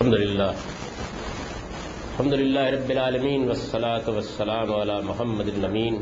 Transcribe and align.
الحمد 0.00 0.14
لله 0.14 0.52
الحمد 2.10 2.34
لله 2.34 2.70
رب 2.70 2.90
العالمين 2.90 3.48
والصلاة 3.48 4.06
والسلام 4.08 4.72
على 4.74 5.00
محمد 5.00 5.48
الأمين 5.48 5.94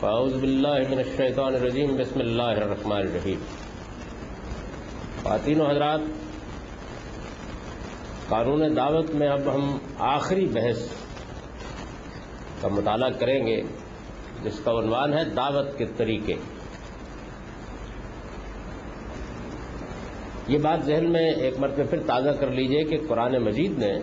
فأعوذ 0.00 0.40
بالله 0.40 0.78
من 0.90 0.98
الشيطان 0.98 1.54
الرجيم 1.54 1.96
بسم 1.96 2.20
الله 2.20 2.52
الرحمن 2.52 2.96
الرحيم 2.96 3.38
خواتین 5.22 5.60
و 5.60 5.70
حضرات، 5.70 6.00
قانون 8.28 8.76
دعوت 8.76 9.10
میں 9.10 9.28
اب 9.28 9.54
ہم 9.54 9.78
آخری 9.98 10.46
بحث 10.46 10.88
کا 12.60 12.68
مطالعہ 12.68 13.10
کریں 13.10 13.46
گے، 13.46 13.62
جس 14.42 14.60
کا 14.64 14.70
عنوان 14.70 15.14
ہے 15.14 15.24
دعوت 15.24 15.78
کے 15.78 15.86
طریقے۔ 15.96 16.34
یہ 20.48 20.58
بات 20.58 20.84
ذہن 20.84 21.12
میں 21.12 21.30
ایک 21.30 21.54
مرتبہ 21.58 21.82
پھر 21.90 21.98
تازہ 22.06 22.30
کر 22.30 22.50
لیجیے 22.50 22.84
کہ 22.84 22.98
قرآن 23.08 23.36
مجید 23.36 23.78
نے 23.78 23.98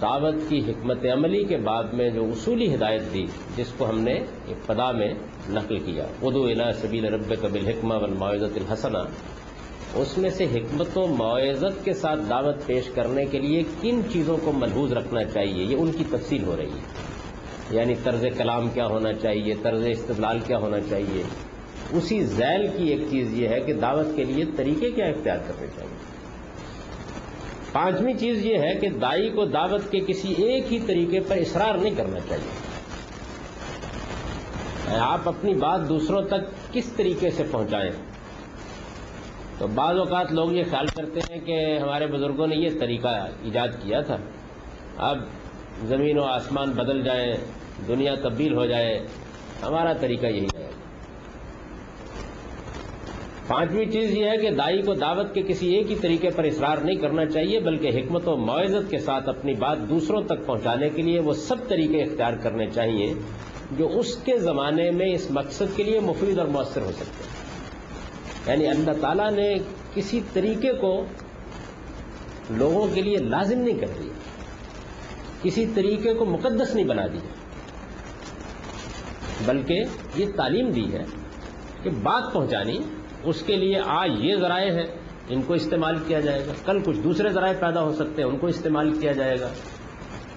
دعوت 0.00 0.34
کی 0.48 0.60
حکمت 0.60 1.06
عملی 1.12 1.44
کے 1.44 1.56
بعد 1.56 1.84
میں 1.84 2.10
جو 2.10 2.24
اصولی 2.24 2.74
ہدایت 2.74 3.02
دی، 3.14 3.26
جس 3.56 3.66
کو 3.78 3.88
ہم 3.88 4.00
نے 4.00 4.14
ابتدا 4.48 4.92
میں 4.92 5.14
نقل 5.48 5.78
کیا۔ 5.78 6.04
ادو 6.22 6.44
الا 6.44 6.72
سبیل 6.72 7.04
رب 7.04 7.34
قبل 7.40 7.66
حکمہ 7.66 7.94
والمعزت 7.94 8.56
الحسنہ۔ 8.56 8.98
اس 9.94 10.18
میں 10.18 10.30
سے 10.30 10.44
حکمت 10.44 10.98
و 10.98 11.06
معزت 11.06 11.84
کے 11.84 11.92
ساتھ 11.92 12.20
دعوت 12.30 12.66
پیش 12.66 12.88
کرنے 12.94 13.24
کے 13.26 13.38
لیے 13.38 13.62
کن 13.80 14.00
چیزوں 14.12 14.36
کو 14.44 14.52
ملحوظ 14.52 14.92
رکھنا 14.92 15.24
چاہیے؟ 15.24 15.64
یہ 15.64 15.76
ان 15.76 15.92
کی 15.92 16.04
تفصیل 16.10 16.44
ہو 16.44 16.56
رہی 16.56 16.70
ہے۔ 16.70 17.08
یعنی 17.70 17.94
طرز 18.04 18.24
کلام 18.38 18.68
کیا 18.68 18.86
ہونا 18.86 19.12
چاہیے؟ 19.12 19.54
طرز 19.62 19.86
استدلال 19.86 20.38
کیا 20.40 20.58
ہونا 20.58 20.80
چاہیے؟ 20.80 21.22
اسی 21.92 22.24
ذیل 22.24 22.66
کی 22.76 22.84
ایک 22.84 23.00
چیز 23.10 23.34
یہ 23.34 23.48
ہے 23.48 23.60
کہ 23.60 23.72
دعوت 23.72 24.06
کے 24.16 24.24
لیے 24.24 24.44
طریقے 24.56 24.90
کیا 24.90 25.06
اختیار 25.06 25.36
کرنے 25.46 25.66
چاہیے۔ 25.76 26.08
پانچویں 27.72 28.14
چیز 28.14 28.46
یہ 28.46 28.58
ہے 28.58 28.74
کہ 28.74 28.88
دائی 28.88 29.30
کو 29.30 29.44
دعوت 29.44 29.90
کے 29.90 30.00
کسی 30.00 30.34
ایک 30.38 30.72
ہی 30.72 30.78
طریقے 30.80 31.20
پر 31.20 31.36
اصرار 31.36 31.74
نہیں 31.74 31.94
کرنا 31.94 32.20
چاہیے۔ 32.28 32.68
آپ 34.98 35.28
اپنی 35.28 35.54
بات 35.54 35.88
دوسروں 35.88 36.22
تک 36.22 36.72
کس 36.72 36.92
طریقے 36.92 37.30
سے 37.30 37.42
پہنچائیں؟ 37.50 37.90
تو 39.58 39.66
بعض 39.66 39.98
اوقات 39.98 40.32
لوگ 40.32 40.52
یہ 40.52 40.64
خیال 40.70 40.86
کرتے 40.86 41.20
ہیں 41.20 41.40
کہ 41.40 41.78
ہمارے 41.78 42.06
بزرگوں 42.06 42.46
نے 42.46 42.56
یہ 42.56 42.68
طریقہ 42.80 43.08
ایجاد 43.42 43.68
کیا 43.68 44.00
تھا۔ 44.00 44.16
اب 44.96 45.18
زمین 45.84 46.18
و 46.18 46.22
آسمان 46.22 46.70
بدل 46.70 47.02
جائیں، 47.02 47.34
دنیا 47.88 48.14
تبدیل 48.14 48.54
ہو 48.54 48.66
جائے، 48.66 49.06
ہمارا 49.62 49.92
طریقہ 49.92 50.26
یہی 50.26 50.46
ہے۔ 50.54 50.67
پانچویں 53.48 53.84
چیز 53.84 54.10
یہ 54.10 54.28
ہے 54.28 54.36
کہ 54.36 54.50
دائی 54.50 54.82
کو 54.82 54.94
دعوت 54.94 55.34
کے 55.34 55.42
کسی 55.42 55.74
ایک 55.74 55.90
ہی 55.90 55.96
طریقے 55.96 56.28
پر 56.30 56.44
اصرار 56.44 56.76
نہیں 56.76 56.96
کرنا 56.96 57.26
چاہیے، 57.26 57.60
بلکہ 57.60 57.88
حکمت 57.88 58.28
و 58.28 58.36
معزت 58.36 58.90
کے 58.90 58.98
ساتھ 58.98 59.28
اپنی 59.28 59.54
بات 59.54 59.78
دوسروں 59.88 60.22
تک 60.22 60.46
پہنچانے 60.46 60.90
کے 60.90 61.02
لیے 61.02 61.20
وہ 61.20 61.32
سب 61.32 61.68
طریقے 61.68 62.02
اختیار 62.02 62.32
کرنے 62.32 62.66
چاہیے 62.74 63.14
جو 63.72 63.88
اس 63.88 64.16
کے 64.16 64.38
زمانے 64.38 64.90
میں 64.90 65.14
اس 65.14 65.30
مقصد 65.30 65.76
کے 65.76 65.82
لیے 65.82 66.00
مفید 66.00 66.38
اور 66.38 66.46
مؤثر 66.46 66.80
ہو 66.80 66.92
سکتے 66.92 67.24
ہیں۔ 67.24 67.38
یعنی 68.46 68.66
اللہ 68.66 69.00
تعالیٰ 69.00 69.30
نے 69.30 69.54
کسی 69.94 70.20
طریقے 70.32 70.72
کو 70.72 71.04
لوگوں 72.50 72.86
کے 72.94 73.02
لیے 73.02 73.16
لازم 73.16 73.58
نہیں 73.58 73.78
کر 73.78 73.86
دیا، 73.86 74.12
کسی 75.42 75.66
طریقے 75.74 76.14
کو 76.14 76.24
مقدس 76.24 76.74
نہیں 76.74 76.86
بنا 76.86 77.06
دیا، 77.06 77.28
بلکہ 79.46 79.82
یہ 80.16 80.26
تعلیم 80.36 80.70
دی 80.70 80.92
ہے 80.92 81.04
کہ 81.82 81.90
بات 81.90 82.32
پہنچانی 82.32 82.78
اس 83.22 83.42
کے 83.42 83.56
لیے 83.56 83.80
آج 83.86 84.10
یہ 84.18 84.36
ذرائع 84.36 84.72
ہیں، 84.72 84.86
ان 85.28 85.42
کو 85.42 85.54
استعمال 85.54 85.94
کیا 86.06 86.20
جائے 86.20 86.46
گا۔ 86.46 86.52
کل 86.64 86.80
کچھ 86.84 86.98
دوسرے 86.98 87.28
ذرائع 87.28 87.54
پیدا 87.60 87.82
ہو 87.82 87.92
سکتے 87.92 88.22
ہیں، 88.22 88.28
ان 88.28 88.38
کو 88.38 88.46
استعمال 88.46 88.92
کیا 88.92 89.12
جائے 89.12 89.40
گا۔ 89.40 89.48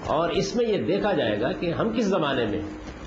اور 0.06 0.30
اس 0.30 0.56
میں 0.56 0.66
یہ 0.66 0.78
دیکھا 0.78 1.14
جائے 1.14 1.42
گا 1.42 1.52
کہ 1.52 1.74
ہم 1.74 1.90
کس 1.90 2.06
زمانے 2.06 2.46
میں 2.46 2.62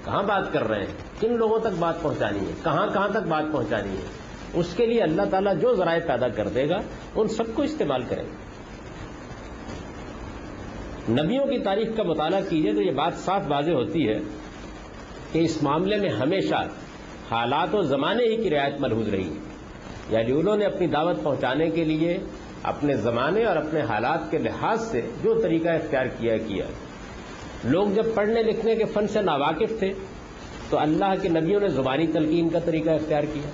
کہاں 0.04 0.22
بات 0.22 0.53
کر 0.53 0.69
رہے 0.69 0.78
ہیں، 0.78 1.21
کن 1.21 1.37
لوگوں 1.37 1.59
تک 1.59 1.78
بات 1.78 2.03
پہنچانی 2.03 2.38
ہے، 2.38 2.53
کہاں 2.65 2.87
کہاں 2.87 3.09
تک 3.09 3.28
بات 3.28 3.44
پہنچانی 3.53 3.91
ہے۔ 3.91 4.06
اس 4.54 4.75
کے 4.75 4.87
لیے 4.87 5.03
اللہ 5.03 5.22
تعالیٰ 5.31 5.60
جو 5.60 5.75
ذرائع 5.75 6.00
پیدا 6.06 6.28
کر 6.28 6.48
دے 6.48 6.69
گا، 6.69 6.78
ان 7.15 7.28
سب 7.28 7.44
کو 7.54 7.62
استعمال 7.62 8.03
کریں 8.03 8.25
گے 8.25 8.54
نبیوں 11.12 11.47
کی 11.47 11.59
تاریخ 11.59 11.97
کا 11.97 12.03
مطالعہ 12.03 12.41
کیجیے 12.48 12.75
تو 12.75 12.82
یہ 12.82 12.91
بات 12.91 13.15
صاف 13.15 13.43
واضح 13.48 13.71
ہوتی 13.71 14.09
ہے 14.09 14.19
کہ 15.32 15.38
اس 15.38 15.62
معاملے 15.62 15.97
میں 15.97 16.10
ہمیشہ 16.10 16.54
حالات 17.31 17.75
و 17.75 17.82
زمانے 17.82 18.25
ہی 18.25 18.37
کی 18.37 18.50
رعایت 18.50 18.81
ملحوظ 18.81 19.09
رہی۔ 19.09 19.28
ہے 19.28 19.44
یعنی 20.10 20.32
انہوں 20.32 20.56
نے 20.56 20.65
اپنی 20.65 20.87
دعوت 20.87 21.22
پہنچانے 21.22 21.70
کے 21.70 21.84
لیے 21.84 22.19
اپنے 22.62 22.97
زمانے 22.97 23.44
اور 23.44 23.56
اپنے 23.56 23.81
حالات 23.81 24.31
کے 24.31 24.38
لحاظ 24.38 24.91
سے 24.91 25.00
جو 25.22 25.41
طریقہ 25.41 25.69
اختیار 25.69 26.06
کیا 26.06 26.37
کیا۔ 26.37 26.65
لوگ 27.65 27.88
جب 27.88 28.04
پڑھنے 28.15 28.42
لکھنے 28.42 28.76
کے 28.76 28.84
فن 28.84 29.09
سے 29.09 29.20
ناواقف 29.20 29.78
تھے، 29.78 29.91
تو 30.70 30.78
اللہ 30.78 31.15
کے 31.22 31.28
نبیوں 31.28 31.60
نے 31.60 31.69
زبانی 31.69 32.06
تلقین 32.06 32.48
کا 32.48 32.59
طریقہ 32.59 32.91
اختیار 32.91 33.22
کیا 33.22 33.50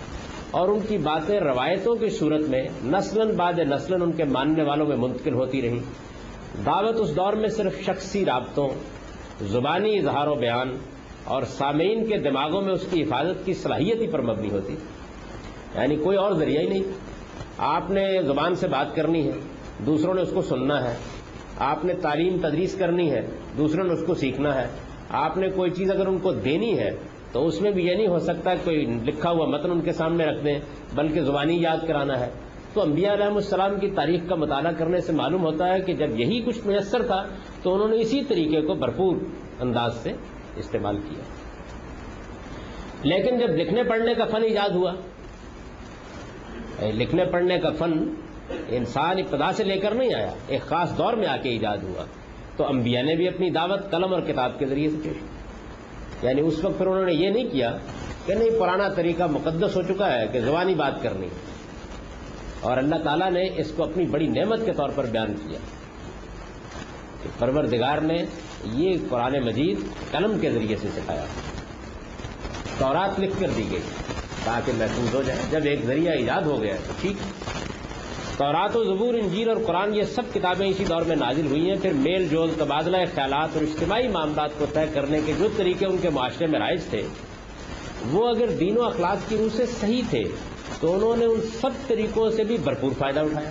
اور 0.50 0.68
ان 0.68 0.78
کی 0.88 0.98
باتیں 0.98 1.40
روایتوں 1.40 1.94
کی 1.94 2.10
صورت 2.10 2.48
میں 2.48 2.62
نسل 2.84 3.32
بعد 3.32 3.52
نسل 3.52 4.02
ان 4.02 4.12
کے 4.12 4.24
ماننے 4.24 4.62
والوں 4.62 4.86
میں 4.86 4.96
منتقل 4.96 5.34
ہوتی 5.34 5.62
رہی 5.62 5.78
دعوت 6.66 7.00
اس 7.00 7.16
دور 7.16 7.32
میں 7.32 7.48
صرف 7.48 7.80
شخصی 7.80 8.24
رابطوں، 8.24 8.68
زبانی 9.40 9.98
اظہار 9.98 10.26
و 10.26 10.34
بیان 10.34 10.76
اور 11.24 11.42
سامعین 11.42 12.06
کے 12.06 12.18
دماغوں 12.18 12.62
میں 12.62 12.72
اس 12.72 12.86
کی 12.90 13.02
حفاظت 13.02 13.46
کی 13.46 13.54
صلاحیت 13.54 14.00
ہی 14.00 14.06
پر 14.06 14.20
مبنی 14.20 14.50
ہوتی۔ 14.50 14.76
یعنی 15.74 15.96
کوئی 15.96 16.16
اور 16.16 16.32
ذریعہ 16.32 16.62
ہی 16.62 16.68
نہیں۔ 16.68 16.82
آپ 17.58 17.90
نے 17.90 18.22
زبان 18.26 18.54
سے 18.54 18.68
بات 18.68 18.94
کرنی 18.94 19.26
ہے، 19.26 19.32
دوسروں 19.86 20.14
نے 20.14 20.22
اس 20.22 20.30
کو 20.34 20.42
سننا 20.42 20.90
ہے۔ 20.90 20.96
آپ 21.58 21.84
نے 21.84 21.94
تعلیم 21.94 22.36
تدریس 22.38 22.74
کرنی 22.74 23.10
ہے، 23.10 23.26
دوسروں 23.58 23.84
نے 23.84 23.92
اس 23.92 24.02
کو 24.06 24.14
سیکھنا 24.14 24.54
ہے۔ 24.54 24.66
آپ 25.10 25.36
نے 25.36 25.48
کوئی 25.48 25.70
چیز 25.70 25.90
اگر 25.90 26.06
ان 26.06 26.18
کو 26.18 26.32
دینی 26.32 26.78
ہے، 26.78 26.90
تو 27.32 27.46
اس 27.46 27.60
میں 27.60 27.70
بھی 27.70 27.86
یہ 27.86 27.94
نہیں 27.94 28.06
ہو 28.06 28.18
سکتا 28.18 28.54
کوئی 28.64 28.86
لکھا 29.04 29.30
ہوا 29.30 29.46
متن 29.46 29.70
ان 29.70 29.80
کے 29.80 29.92
سامنے 29.92 30.24
رکھ 30.24 30.44
دیں، 30.44 30.58
بلکہ 30.94 31.20
زبانی 31.20 31.62
یاد 31.62 31.86
کرانا 31.86 32.20
ہے۔ 32.20 32.30
تو 32.74 32.82
انبیاء 32.82 33.12
علیہ 33.12 33.24
السلام 33.24 33.80
کی 33.80 33.90
تاریخ 33.90 34.20
کا 34.28 34.34
مطالعہ 34.34 34.72
کرنے 34.72 35.00
سے 35.00 35.12
معلوم 35.12 35.44
ہوتا 35.44 35.74
ہے 35.74 35.80
کہ 35.80 35.94
جب 35.94 36.20
یہی 36.20 36.40
کچھ 36.40 36.66
میسر 36.66 37.02
تھا، 37.02 37.26
تو 37.62 37.74
انہوں 37.74 37.88
نے 37.88 38.00
اسی 38.00 38.24
طریقے 38.24 38.60
کو 38.60 38.74
بھرپور 38.74 39.16
انداز 39.60 39.94
سے 39.94 40.12
استعمال 40.56 40.96
کیا۔ 40.96 41.22
لیکن 43.02 43.38
جب 43.38 43.48
لکھنے 43.48 43.82
پڑھنے 43.82 44.14
کا 44.14 44.24
فن 44.24 44.42
ایجاد 44.42 44.70
ہوا 44.70 44.92
لکھنے 46.82 47.24
پڑھنے 47.24 47.58
کا 47.58 47.70
فن 47.78 48.14
انسان 48.68 49.18
ابتدا 49.18 49.52
سے 49.52 49.64
لے 49.64 49.78
کر 49.78 49.94
نہیں 49.94 50.14
آیا، 50.14 50.30
ایک 50.46 50.62
خاص 50.62 50.98
دور 50.98 51.12
میں 51.12 51.26
آ 51.26 51.36
کے 51.36 51.48
ایجاد 51.48 51.78
ہوا۔ 51.78 52.04
تو 52.56 52.66
انبیاء 52.66 53.02
نے 53.02 53.14
بھی 53.14 53.28
اپنی 53.28 53.50
دعوت 53.50 53.90
قلم 53.90 54.14
اور 54.14 54.22
کتاب 54.22 54.58
کے 54.58 54.66
ذریعے 54.66 54.88
سے 54.88 54.96
پیش 55.04 55.16
یعنی 56.22 56.40
اس 56.40 56.64
وقت 56.64 56.78
پھر 56.78 56.86
انہوں 56.86 57.06
نے 57.06 57.12
یہ 57.12 57.30
نہیں 57.30 57.48
کیا 57.52 57.76
کہ 58.26 58.34
نہیں، 58.34 58.50
پرانا 58.60 58.88
طریقہ 58.88 59.22
مقدس 59.22 59.76
ہو 59.76 59.82
چکا 59.82 60.20
ہے 60.20 60.26
کہ 60.32 60.40
زبانی 60.40 60.74
بات 60.74 61.02
کرنی۔ 61.02 61.28
اور 62.60 62.76
اللہ 62.76 62.96
تعالیٰ 63.04 63.30
نے 63.30 63.48
اس 63.56 63.72
کو 63.76 63.84
اپنی 63.84 64.04
بڑی 64.06 64.26
نعمت 64.26 64.66
کے 64.66 64.72
طور 64.72 64.88
پر 64.94 65.06
بیان 65.06 65.34
کیا۔ 65.34 65.58
کہ 67.22 67.28
پروردگار 67.38 67.98
نے 67.98 68.16
یہ 68.64 68.96
قرآن 69.08 69.40
مجید 69.44 69.78
قلم 70.10 70.38
کے 70.38 70.50
ذریعے 70.50 70.76
سے 70.76 70.88
سکھایا۔ 70.96 71.24
تورات 72.78 73.20
لکھ 73.20 73.40
کر 73.40 73.48
دی 73.56 73.64
گئی۔ 73.70 73.80
تاکہ 74.44 74.72
محفوظ 74.78 75.14
ہو 75.14 75.22
جائے۔ 75.22 75.38
جب 75.50 75.60
ایک 75.64 75.84
ذریعہ 75.84 76.12
ایجاد 76.12 76.42
ہو 76.42 76.62
گیا 76.62 76.74
تو 76.86 76.92
ٹھیک۔ 77.00 77.16
تورات 78.38 78.76
و 78.76 78.84
زبور 78.84 79.14
انجیر 79.14 79.48
اور 79.48 79.56
قرآن، 79.66 79.94
یہ 79.94 80.02
سب 80.02 80.22
کتابیں 80.34 80.68
اسی 80.68 80.84
دور 80.84 81.02
میں 81.02 81.16
نازل 81.16 81.46
ہوئی 81.46 81.68
ہیں۔ 81.68 81.76
پھر 81.82 81.92
میل 81.92 82.28
جول، 82.28 82.50
تبادلہ 82.58 82.96
خیالات 83.14 83.48
اور 83.54 83.62
اجتماعی 83.62 84.08
معاملات 84.08 84.50
کو 84.58 84.66
طے 84.72 84.80
کرنے 84.94 85.20
کے 85.26 85.32
جو 85.38 85.48
طریقے 85.56 85.86
ان 85.86 85.96
کے 85.98 86.10
معاشرے 86.10 86.46
میں 86.46 86.58
رائج 86.58 86.80
تھے، 86.84 87.02
وہ 88.10 88.28
اگر 88.28 88.46
دین 88.46 88.78
و 88.78 88.82
اخلاق 88.82 89.28
کی 89.28 89.36
روح 89.36 89.56
سے 89.56 89.66
صحیح 89.66 90.02
تھے، 90.10 90.22
تو 90.80 90.94
انہوں 90.94 91.16
نے 91.16 91.24
ان 91.24 91.40
سب 91.60 91.70
طریقوں 91.86 92.30
سے 92.30 92.44
بھی 92.44 92.56
بھرپور 92.56 92.90
فائدہ 92.98 93.20
اٹھایا۔ 93.20 93.50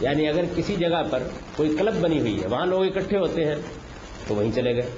یعنی 0.00 0.28
اگر 0.28 0.44
کسی 0.56 0.76
جگہ 0.76 1.02
پر 1.10 1.22
کوئی 1.56 1.76
کلب 1.76 1.94
بنی 2.00 2.20
ہوئی 2.20 2.42
ہے، 2.42 2.46
وہاں 2.46 2.66
لوگ 2.66 2.84
اکٹھے 2.84 3.18
ہوتے 3.18 3.44
ہیں 3.44 3.56
تو 4.28 4.34
وہیں 4.34 4.50
چلے 4.54 4.74
گئے۔ 4.74 4.90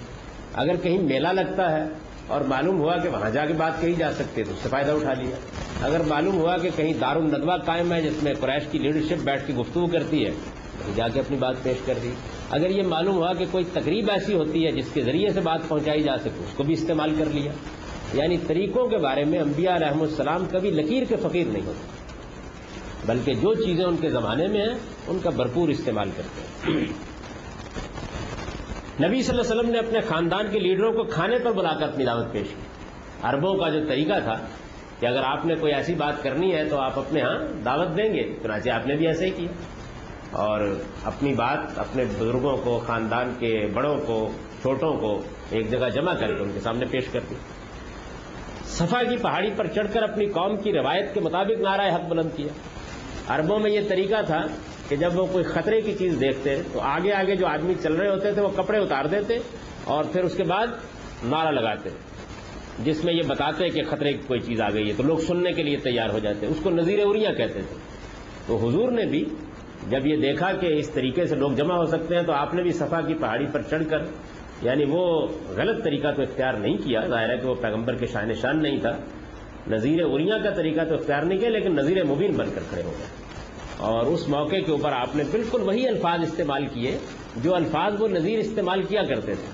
اگر 0.55 0.77
کہیں 0.77 0.99
میلہ 0.99 1.29
لگتا 1.29 1.73
ہے 1.73 1.85
اور 2.27 2.41
معلوم 2.41 2.79
ہوا 2.79 2.97
کہ 2.97 3.09
وہاں 3.09 3.31
جا 3.31 3.47
کے 3.47 3.53
بات 3.53 3.81
کہی 3.81 3.95
جا 3.95 4.13
سکتی 4.13 4.41
ہے، 4.41 4.47
تو 4.47 4.53
اس 4.53 4.63
سے 4.63 4.69
فائدہ 4.69 4.93
اٹھا 4.93 5.13
لیا۔ 5.13 5.37
اگر 5.83 6.01
معلوم 6.01 6.35
ہوا 6.35 6.57
کہ 6.57 6.71
کہیں 6.77 6.93
دار 7.01 7.17
الندوا 7.17 7.57
قائم 7.57 7.93
ہے، 7.93 8.03
جس 8.03 8.23
میں 8.23 8.35
قریش 8.41 8.63
کی 8.71 8.79
لیڈرشپ 8.79 9.23
بیٹھ 9.25 9.47
کے 9.47 9.55
گفتگو 9.55 9.87
کرتی 9.87 10.25
ہے 10.25 10.31
وہیں 10.31 10.97
جا 10.97 11.09
کے 11.09 11.21
اپنی 11.21 11.37
بات 11.37 11.55
پیش 11.63 11.77
کر 11.87 11.95
دی۔ 12.03 12.11
اگر 12.51 12.71
یہ 12.71 12.83
معلوم 12.83 13.15
ہوا 13.15 13.33
کہ 13.33 13.45
کوئی 13.51 13.65
تقریب 13.73 14.11
ایسی 14.11 14.35
ہوتی 14.35 14.67
ہے 14.67 14.73
جس 14.73 14.85
کے 14.95 15.03
ذریعے 15.03 15.31
سے 15.31 15.41
بات 15.41 15.61
پہنچائی 15.69 16.03
جا 16.03 16.19
سکے، 16.19 16.31
اس 16.31 16.55
کو 16.57 16.63
بھی 16.63 16.73
استعمال 16.73 17.15
کر 17.19 17.25
لیا۔ 17.25 17.53
یعنی 18.15 18.39
طریقوں 18.39 18.89
کے 18.89 18.97
بارے 18.97 19.25
میں 19.25 19.39
انبیاء 19.39 19.77
علیہ 19.77 20.01
السلام 20.01 20.47
کبھی 20.51 20.71
لکیر 20.71 21.03
کے 21.09 21.17
فقیر 21.17 21.47
نہیں 21.47 21.67
ہوتے، 21.67 21.87
بلکہ 23.07 23.35
جو 23.35 23.55
چیزیں 23.55 23.85
ان 23.85 23.97
کے 23.97 24.11
زمانے 24.11 24.47
میں 24.47 24.61
ہیں، 24.61 24.75
ان 25.07 25.19
کا 25.23 25.31
بھرپور 25.31 25.69
استعمال 25.69 26.11
کرتے 26.17 26.71
ہیں۔ 26.71 27.12
نبی 29.07 29.23
صلی 29.23 29.39
اللہ 29.39 29.51
علیہ 29.51 29.61
وسلم 29.61 29.73
نے 29.73 29.79
اپنے 29.79 30.01
خاندان 30.01 30.47
کے 30.51 30.59
لیڈروں 30.59 30.93
کو 30.93 31.05
کھانے 31.05 31.39
پر 31.39 31.53
بلا 31.53 31.75
کر 31.75 31.89
اپنی 31.89 32.05
دعوت 32.05 32.33
پیش 32.33 32.49
کی۔ 32.49 32.61
عربوں 33.23 33.55
کا 33.55 33.69
جو 33.69 33.87
طریقہ 33.89 34.21
تھا 34.23 34.35
کہ 35.01 35.07
اگر 35.07 35.23
آپ 35.25 35.47
نے 35.47 35.55
کوئی 35.55 35.75
ایسی 35.75 35.95
بات 35.95 36.23
کرنی 36.23 36.55
ہے 36.55 36.69
تو 36.69 36.79
آپ 36.79 36.99
اپنے 36.99 37.21
ہاں 37.21 37.63
دعوت 37.65 37.89
دیں 37.97 38.15
گے، 38.15 38.37
چنانچہ 38.43 38.71
آپ 38.71 38.87
نے 38.87 38.97
بھی 38.97 39.07
ایسا 39.07 39.25
ہی 39.25 39.31
کیا۔ 39.31 39.53
اور 40.31 40.61
اپنی 41.05 41.35
بات 41.35 41.79
اپنے 41.79 42.05
بزرگوں 42.05 42.57
کو، 42.57 42.81
خاندان 42.87 43.35
کے 43.39 43.67
بڑوں 43.75 43.99
کو، 44.07 44.31
چھوٹوں 44.63 44.95
کو 44.95 45.23
ایک 45.51 45.71
جگہ 45.71 45.89
جمع 45.89 46.15
کر 46.15 46.35
کے 46.35 46.43
ان 46.43 46.51
کے 46.55 46.61
سامنے 46.61 46.87
پیش 46.87 47.09
کر 47.09 47.21
دی۔ 47.31 47.35
صفا 48.65 49.03
کی 49.03 49.17
پہاڑی 49.17 49.51
پر 49.57 49.67
چڑھ 49.67 49.87
کر 49.93 50.03
اپنی 50.03 50.27
قوم 50.27 50.57
کی 50.57 50.73
روایت 50.73 51.15
کے 51.15 51.21
مطابق 51.21 51.61
نعرہ 51.61 51.95
حق 51.95 52.09
بلند 52.09 52.37
کیا۔ 52.37 52.49
عربوں 53.29 53.59
میں 53.59 53.71
یہ 53.71 53.81
طریقہ 53.89 54.23
تھا 54.27 54.41
کہ 54.89 54.97
جب 54.97 55.19
وہ 55.19 55.27
کوئی 55.33 55.45
خطرے 55.45 55.81
کی 55.81 55.95
چیز 55.95 56.21
دیکھتے 56.21 56.57
تو 56.73 56.81
آگے 56.87 57.13
آگے 57.13 57.37
جو 57.37 57.47
آدمی 57.47 57.75
چل 57.83 57.95
رہے 57.95 58.09
ہوتے 58.09 58.33
تھے 58.33 58.43
وہ 58.43 58.49
کپڑے 58.57 58.79
اتار 58.79 59.05
دیتے 59.05 59.39
اور 59.87 60.05
پھر 60.13 60.25
اس 60.25 60.35
کے 60.35 60.45
بعد 60.45 60.67
نعرہ 61.25 61.51
لگاتے 61.51 61.91
جس 62.79 63.05
میں 63.05 63.15
یہ 63.15 63.23
بتاتے 63.29 63.69
کہ 63.69 63.83
خطرے 63.83 64.13
کی 64.13 64.27
کوئی 64.27 64.41
چیز 64.41 64.61
آ 64.61 64.69
گئی 64.71 64.89
ہے 64.89 64.95
تو 64.97 65.03
لوگ 65.03 65.19
سننے 65.19 65.53
کے 65.53 65.63
لیے 65.63 65.77
تیار 65.83 66.11
ہو 66.11 66.19
جاتے 66.19 66.47
اس 66.47 66.61
کو 66.63 66.71
نظیر 66.71 67.05
اوریا 67.05 67.33
کہتے 67.33 67.63
تھے 67.63 67.77
تو 68.47 68.57
حضور 68.59 68.93
نے 68.93 69.05
بھی 69.07 69.25
جب 69.89 70.07
یہ 70.07 70.17
دیکھا 70.17 70.53
کہ 70.53 70.67
اس 70.79 70.91
طریقے 70.91 71.27
سے 71.27 71.37
لوگ 71.37 71.53
جمع 71.53 71.77
ہو 71.77 71.87
سکتے 71.87 72.17
ہیں 72.17 72.23
تو 72.23 72.33
آپ 72.33 72.55
نے 72.55 72.63
بھی 72.63 72.73
صفا 72.73 73.01
کی 73.01 73.15
پہاڑی 73.15 73.47
پر 73.53 73.63
چڑھ 73.63 73.83
کر 73.91 74.03
یعنی 74.63 74.85
وہ 74.89 75.05
غلط 75.57 75.83
طریقہ 75.85 76.13
تو 76.17 76.23
اختیار 76.23 76.55
نہیں 76.55 76.77
کیا 76.77 77.01
ظاہر 77.07 77.31
ہے 77.31 77.37
کہ 77.37 77.47
وہ 77.47 77.55
پیغمبر 77.63 77.95
کے 77.95 78.07
شاہ 78.07 78.25
نشان 78.25 78.63
نہیں 78.63 78.79
تھا 78.79 78.97
نظیر 79.69 80.03
اوریا 80.03 80.39
کا 80.39 80.51
طریقہ 80.51 80.85
تو 80.85 80.95
اختیار 80.95 81.23
نہیں 81.23 81.39
کیا 81.39 81.51
لیکن 81.51 81.75
نظیر 81.75 82.03
مبین 82.05 82.37
بن 82.37 82.51
کر 82.55 82.63
کھڑے 82.71 82.83
ہو 82.83 82.93
گئے 82.99 83.31
اور 83.83 84.07
اس 84.07 84.29
موقع 84.29 84.57
کے 84.57 84.71
اوپر 84.71 84.93
آپ 84.93 85.17
نے 85.17 85.25
بالکل 85.31 85.63
وہی 85.63 85.89
الفاظ 85.89 86.21
استعمال 86.23 86.67
کیے 86.67 86.99
جو 87.37 87.55
الفاظ 87.55 88.01
وہ 88.01 88.09
نظیر 88.09 88.39
استعمال 88.39 88.83
کیا 88.83 89.03
کرتے 89.03 89.35
تھے۔ 89.35 89.47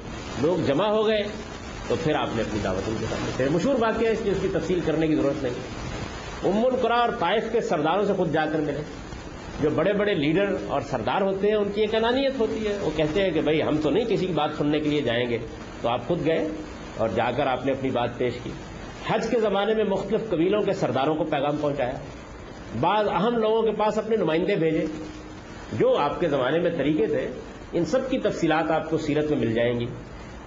لوگ 0.47 0.65
جمع 0.67 0.87
ہو 0.87 1.07
گئے 1.07 1.23
تو 1.89 1.95
پھر 2.03 2.15
آپ 2.15 2.29
نے 2.35 2.43
اپنی 2.43 2.61
دعوت 2.65 2.89
ان 2.89 2.97
کے 3.01 3.07
سامنے 3.11 3.31
پھر 3.37 3.49
مشہور 3.49 3.75
واقعہ 3.79 4.09
اس 4.09 4.19
کی 4.25 4.31
اس 4.31 4.37
کی 4.43 4.49
تفصیل 4.53 4.81
کرنے 4.85 5.07
کی 5.07 5.15
ضرورت 5.15 5.43
نہیں۔ 5.43 5.55
ام 6.45 6.67
القرا 6.67 6.95
اور 6.95 7.09
طائف 7.09 7.45
کے 7.53 7.61
سرداروں 7.61 8.05
سے 8.05 8.13
خود 8.13 8.33
جا 8.33 8.47
کر 8.47 8.59
ملے۔ 8.59 8.83
جو 9.61 9.71
بڑے 9.71 9.93
بڑے 9.93 10.15
لیڈر 10.15 10.57
اور 10.69 10.81
سردار 10.81 11.21
ہوتے 11.21 11.49
ہیں، 11.49 11.55
ان 11.55 11.69
کی 11.75 11.81
ایک 11.81 11.95
انانیت 11.95 12.33
ہوتی 12.39 12.69
ہے۔ 12.69 12.79
وہ 12.81 12.91
کہتے 12.97 13.23
ہیں 13.23 13.31
کہ 13.31 13.41
بھائی، 13.41 13.63
ہم 13.63 13.77
تو 13.83 13.91
نہیں 13.91 14.05
کسی 14.05 14.27
کی 14.27 14.33
بات 14.33 14.51
سننے 14.59 14.81
کے 14.81 14.89
لیے 14.89 15.03
جائیں 15.03 15.31
گے۔ 15.31 15.39
تو 15.83 15.89
آپ 15.89 16.09
خود 16.09 16.27
گئے 16.27 16.49
اور 16.97 17.09
جا 17.09 17.31
کر 17.31 17.47
آپ 17.47 17.67
نے 17.67 17.73
اپنی 17.73 17.91
بات 17.91 18.19
پیش 18.19 18.35
کی۔ 18.43 18.51
حج 19.07 19.27
کے 19.31 19.41
زمانے 19.41 19.75
میں 19.75 19.85
مختلف 19.85 20.21
قبیلوں 20.31 20.63
کے 20.63 20.73
سرداروں 20.73 21.15
کو 21.15 21.25
پیغام 21.25 21.57
پہنچایا۔ 21.61 21.93
بعض 22.81 23.09
اہم 23.09 23.37
لوگوں 23.37 23.63
کے 23.63 23.71
پاس 23.71 23.99
اپنے 23.99 24.17
نمائندے 24.17 24.55
بھیجے 24.55 24.87
جو 25.73 25.97
آپ 25.97 26.21
کے 26.21 26.29
زمانے 26.29 26.59
میں 26.59 26.71
طریقے 26.71 27.07
تھے، 27.07 27.29
ان 27.73 27.85
سب 27.85 28.11
کی 28.11 28.19
تفصیلات 28.19 28.71
آپ 28.71 28.91
کو 28.91 28.99
سیرت 28.99 29.31
میں 29.31 29.39
مل 29.39 29.55
جائیں 29.55 29.81
گی۔ 29.81 29.87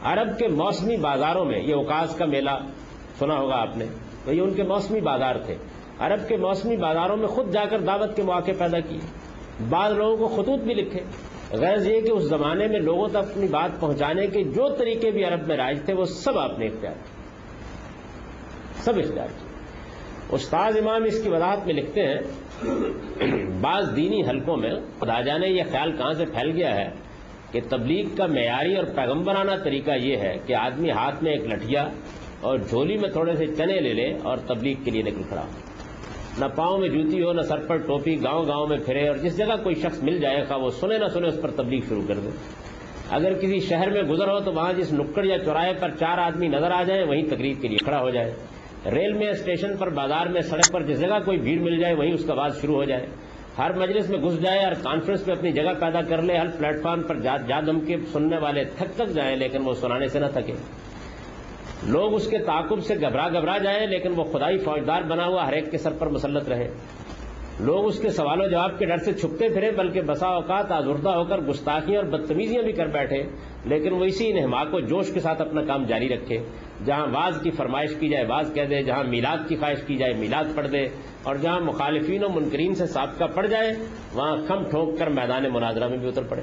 عرب 0.02 0.40
کے 0.40 0.48
موسمی 0.48 0.98
بازاروں 0.98 1.46
میں 1.46 1.60
یہ 1.60 1.76
اوکاس 1.76 2.16
کا 2.16 2.26
میلہ 2.26 2.50
سنا 3.20 3.36
ہوگا 3.36 3.56
آپ 3.56 3.78
نے 3.78 3.86
تو 4.26 4.34
یہ 4.34 4.42
ان 4.42 4.54
کے 4.54 4.64
موسمی 4.64 5.02
بازار 5.02 5.36
تھے۔ 5.36 5.56
عرب 6.00 6.28
کے 6.28 6.38
موسمی 6.38 6.78
بازاروں 6.78 7.18
میں 7.18 7.28
خود 7.28 7.54
جا 7.54 7.66
کر 7.66 7.80
دعوت 7.80 8.16
کے 8.16 8.24
مواقع 8.24 8.52
پیدا 8.58 8.80
کیے۔ 8.80 9.00
بعض 9.70 9.94
لوگوں 9.94 10.18
کو 10.18 10.28
خطوط 10.28 10.60
بھی 10.60 10.74
لکھے۔ 10.74 11.00
غیر 11.52 11.78
یہ 11.78 12.02
کہ 12.02 12.12
اس 12.12 12.24
زمانے 12.24 12.68
میں 12.68 12.80
لوگوں 12.80 13.08
تک 13.08 13.18
اپنی 13.18 13.48
بات 13.48 13.80
پہنچانے 13.80 14.28
کے 14.28 14.44
جو 14.44 14.76
طریقے 14.76 15.12
بھی 15.12 15.24
عرب 15.24 15.48
میں 15.48 15.58
رائج 15.58 15.86
تھے، 15.86 15.94
وہ 15.94 16.06
سب 16.06 16.38
آپ 16.38 16.60
نے 16.60 16.66
اختیار 16.66 16.94
کیے۔ 16.94 17.24
سب 18.82 18.98
اختیار 18.98 19.28
کیے۔ 19.28 19.51
استاد 20.32 20.72
امام 20.78 21.04
اس 21.04 21.24
کی 21.24 21.30
وضاحت 21.30 21.66
میں 21.66 21.74
لکھتے 21.74 22.02
ہیں، 22.02 22.20
بعض 23.62 23.96
دینی 23.96 24.22
حلقوں 24.30 24.58
میں 24.58 24.72
خدا 25.00 25.22
جانے 25.22 25.48
یہ 25.48 25.64
خیال 25.72 25.92
کہاں 25.92 26.14
سے 26.14 26.26
پھیل 26.26 26.52
گیا 26.52 26.76
ہے 26.76 26.90
کہ 27.52 27.60
تبلیغ 27.70 28.16
کا 28.18 28.26
معیاری 28.26 28.76
اور 28.76 28.84
پیغمبرانہ 28.96 29.52
طریقہ 29.64 29.92
یہ 29.92 30.18
ہے 30.18 30.38
کہ 30.46 30.56
آدمی 30.56 30.92
ہاتھ 30.92 31.24
میں 31.24 31.32
ایک 31.32 31.42
لٹھیا 31.46 31.88
اور 32.42 32.58
جھولی 32.58 32.98
میں 32.98 33.10
تھوڑے 33.10 33.36
سے 33.36 33.48
چنے 33.48 33.80
لے 33.80 33.94
لے 33.94 34.14
اور 34.24 34.38
تبلیغ 34.38 34.84
کے 34.84 34.92
لیے 34.92 35.02
نکل 35.02 35.24
کھڑا۔ 35.24 35.42
ہو 35.42 35.72
نہ 36.40 36.46
پاؤں 36.46 36.78
میں 36.78 36.90
جوتی 36.90 37.24
ہو، 37.24 37.34
نہ 37.34 37.42
سر 37.42 37.60
پر 37.60 37.78
ٹوپی، 37.78 38.24
گاؤں 38.24 38.46
گاؤں 38.48 38.68
میں 38.68 38.78
پھرے 38.78 39.08
اور 39.08 39.18
جس 39.18 39.38
جگہ 39.38 39.56
کوئی 39.64 39.76
شخص 39.76 40.04
مل 40.04 40.20
جائے 40.20 40.44
گا، 40.50 40.56
وہ 40.56 40.70
سنے 40.70 40.98
نہ 40.98 41.06
سنے 41.06 41.28
اس 41.28 41.42
پر 41.42 41.52
تبلیغ 41.52 41.80
شروع 41.90 42.04
کر 42.08 42.16
دے۔ 42.16 42.30
اگر 43.10 43.34
کسی 43.34 43.60
شہر 43.60 43.90
میں 43.90 44.02
گزر 44.02 44.28
ہو 44.28 44.40
تو 44.40 44.52
وہاں 44.54 44.74
جس 44.74 44.94
نکڑ 44.94 45.26
یا 45.26 45.40
چوراہے 45.40 45.74
پر 45.80 45.90
چار 45.90 46.18
آدمی 46.18 46.48
نظر 46.48 46.72
آ 46.72 46.84
جائیں، 46.84 47.04
وہیں 47.04 47.26
تقریر 47.26 47.62
کے 47.62 47.68
لیے 47.68 47.78
کھڑا 47.78 48.02
ہو 48.02 48.10
جائے۔ 48.10 48.34
ریل 48.86 49.14
میں 49.14 49.30
اسٹیشن 49.30 49.78
پر، 49.78 49.90
بازار 49.90 50.26
میں، 50.26 50.42
سڑک 50.42 50.72
پر 50.72 50.84
جس 50.84 51.00
جگہ 51.00 51.20
کوئی 51.26 51.38
بھیڑ 51.38 51.60
مل 51.60 51.78
جائے، 51.80 51.94
وہیں 51.94 52.14
اس 52.14 52.26
کا 52.26 52.34
باز 52.34 52.62
شروع 52.62 52.76
ہو 52.76 52.84
جائے۔ 52.84 53.06
ہر 53.58 53.74
مجلس 53.74 54.10
میں 54.10 54.20
گھس 54.20 54.42
جائے 54.42 54.64
اور 54.64 54.74
کانفرنس 54.84 55.28
میں 55.28 55.36
اپنی 55.36 55.52
جگہ 55.52 55.74
پیدا 55.80 56.02
کر 56.02 56.22
لے، 56.22 56.38
ہر 56.38 56.48
پلیٹ 56.58 56.82
فارم 56.82 57.04
پر 57.04 57.20
جا 57.20 57.60
دم 57.68 57.80
کے 57.80 57.96
سننے 58.14 58.38
والے 58.38 58.64
تھک 58.64 58.96
تک 58.96 59.08
جائیں، 59.08 59.36
لیکن 59.36 59.62
وہ 59.66 59.74
سنانے 59.74 60.08
سے 60.08 60.20
نہ 60.20 60.26
تھکے۔ 60.34 60.54
لوگ 61.84 62.14
اس 62.14 62.28
کے 62.28 62.38
تعاقب 62.38 62.84
سے 62.84 62.96
گھبرا 62.96 63.30
گھبرا 63.30 63.58
جائیں، 63.58 63.88
لیکن 63.88 64.14
وہ 64.16 64.24
خدائی 64.24 64.58
فوجدار 64.58 65.02
بنا 65.02 65.26
ہوا 65.26 65.48
ہر 65.48 65.54
ایک 65.54 65.72
کے 65.72 65.78
سر 65.78 65.92
پر 66.00 66.08
مسلط 66.08 66.50
رہے۔ 66.50 66.70
لوگ 67.60 67.86
اس 67.86 68.00
کے 68.00 68.10
سوال 68.10 68.42
و 68.42 68.48
جواب 68.48 68.80
کے 68.80 68.86
ڈر 68.86 68.98
سے 68.98 69.14
چھپتے 69.14 69.50
پھرے، 69.50 69.72
بلکہ 69.72 70.02
بسا 70.02 70.28
اوقات 70.28 70.72
آزردہ 70.72 71.10
ہو 71.10 71.24
کر 71.24 71.38
گستاخیاں 71.38 72.02
اور 72.02 72.10
بدتمیزیاں 72.10 72.64
بھی 72.64 72.72
کر 72.72 72.86
بیٹھے۔ 72.86 73.24
لیکن 73.66 73.94
وہ 73.94 74.04
اسی 74.04 74.30
انہماق 74.30 74.74
و 74.74 74.80
جوش 74.80 75.12
کے 75.14 75.20
ساتھ 75.20 75.42
اپنا 75.42 75.62
کام 75.62 75.84
جاری 75.86 76.08
رکھے، 76.10 76.38
جہاں 76.86 77.06
واز 77.12 77.38
کی 77.44 77.52
فرمائش 77.52 77.94
کی 78.00 78.08
جائے، 78.10 78.26
واز 78.26 78.52
کہہ 78.54 78.66
دے، 78.66 78.82
جہاں 78.84 79.04
میلاد 79.04 79.48
کی 79.48 79.56
خواہش 79.56 79.84
کی 79.88 79.96
جائے، 79.96 80.14
میلاد 80.14 80.56
پڑھ 80.56 80.68
دے، 80.68 80.88
اور 81.24 81.36
جہاں 81.36 81.60
مخالفین 81.60 82.24
و 82.24 82.30
منکرین 82.30 82.76
سے 82.76 82.86
سابقہ 82.86 83.24
پڑ 83.36 83.46
جائے، 83.48 83.74
وہاں 84.14 84.36
کم 84.48 84.64
ٹھوک 84.64 84.98
کر 85.00 85.10
میدان 85.10 85.46
مناظرہ 85.54 85.88
میں 85.88 85.98
بھی 85.98 86.08
اتر 86.08 86.24
پڑے۔ 86.24 86.42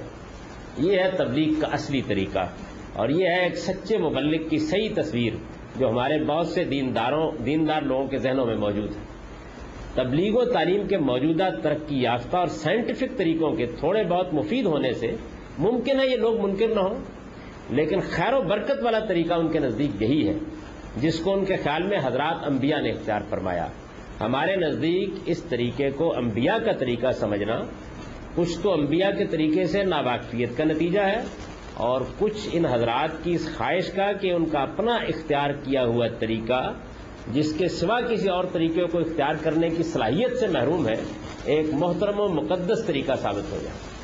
یہ 0.79 0.99
ہے 0.99 1.11
تبلیغ 1.19 1.61
کا 1.61 1.69
اصلی 1.73 2.03
طریقہ، 2.03 2.47
اور 2.94 3.09
یہ 3.09 3.26
ہے 3.26 3.43
ایک 3.44 3.56
سچے 3.59 3.99
مبلک 3.99 4.49
کی 4.50 4.59
صحیح 4.59 4.88
تصویر 4.97 5.32
جو 5.76 5.88
ہمارے 5.88 6.19
بہت 6.25 6.47
سے 6.47 6.64
دینداروں، 6.64 7.31
دیندار 7.47 7.82
لوگوں 7.82 8.06
کے 8.06 8.19
ذہنوں 8.19 8.47
میں 8.47 8.56
موجود 8.56 8.97
ہے۔ 8.97 9.06
تبلیغ 9.94 10.37
و 10.37 10.44
تعلیم 10.44 10.87
کے 10.88 10.99
موجودہ 10.99 11.49
ترقی 11.62 12.00
یافتہ 12.03 12.37
اور 12.37 12.47
سائنٹیفک 12.55 13.17
طریقوں 13.17 13.50
کے 13.53 13.67
تھوڑے 13.79 14.05
بہت 14.05 14.35
مفید 14.35 14.67
ہونے 14.67 14.93
سے 14.93 15.11
ممکن 15.59 16.01
ہے 16.01 16.07
یہ 16.07 16.17
لوگ 16.17 16.41
منکر 16.41 16.75
نہ 16.75 16.81
ہوں، 16.81 16.99
لیکن 17.71 18.01
خیر 18.11 18.35
و 18.35 18.41
برکت 18.43 18.83
والا 18.83 18.99
طریقہ 18.99 19.35
ان 19.35 19.49
کے 19.49 19.59
نزدیک 19.59 20.03
یہی 20.03 20.27
ہے، 20.29 20.35
جس 20.97 21.19
کو 21.21 21.33
ان 21.33 21.45
کے 21.45 21.57
خیال 21.57 21.83
میں 21.83 21.99
حضرات 22.05 22.47
انبیاء 22.47 22.81
نے 22.81 22.91
اختیار 22.91 23.21
فرمایا۔ 23.31 23.67
ہمارے 24.21 24.55
نزدیک 24.57 25.19
اس 25.27 25.43
طریقے 25.43 25.91
کو 25.91 26.13
انبیاء 26.17 26.57
کا 26.65 26.73
طریقہ 26.79 27.13
سمجھنا، 27.13 27.61
کچھ 28.35 28.59
تو 28.63 28.73
انبیاء 28.73 29.11
کے 29.19 29.27
طریقے 29.27 29.65
سے 29.65 29.83
ناواقفیت 29.85 30.57
کا 30.57 30.65
نتیجہ 30.65 31.01
ہے، 31.01 31.21
اور 31.83 32.01
کچھ 32.19 32.49
ان 32.53 32.65
حضرات 32.67 33.23
کی 33.25 33.33
اس 33.33 33.49
خواہش 33.57 33.91
کا 33.93 34.13
کہ 34.13 34.33
ان 34.33 34.47
کا 34.47 34.61
اپنا 34.61 34.95
اختیار 35.09 35.51
کیا 35.65 35.85
ہوا 35.85 36.07
طریقہ، 36.19 36.63
جس 37.33 37.53
کے 37.59 37.69
سوا 37.69 38.01
کسی 38.01 38.29
اور 38.29 38.45
طریقے 38.53 38.87
کو 38.87 38.99
اختیار 38.99 39.43
کرنے 39.43 39.69
کی 39.69 39.83
صلاحیت 39.83 40.39
سے 40.39 40.47
محروم 40.47 40.89
ہے، 40.89 40.95
ایک 41.45 41.67
محترم 41.75 42.21
و 42.21 42.29
مقدس 42.35 42.85
طریقہ 42.87 43.12
ثابت 43.23 43.53
ہو 43.53 43.59
جائے۔ 43.62 43.97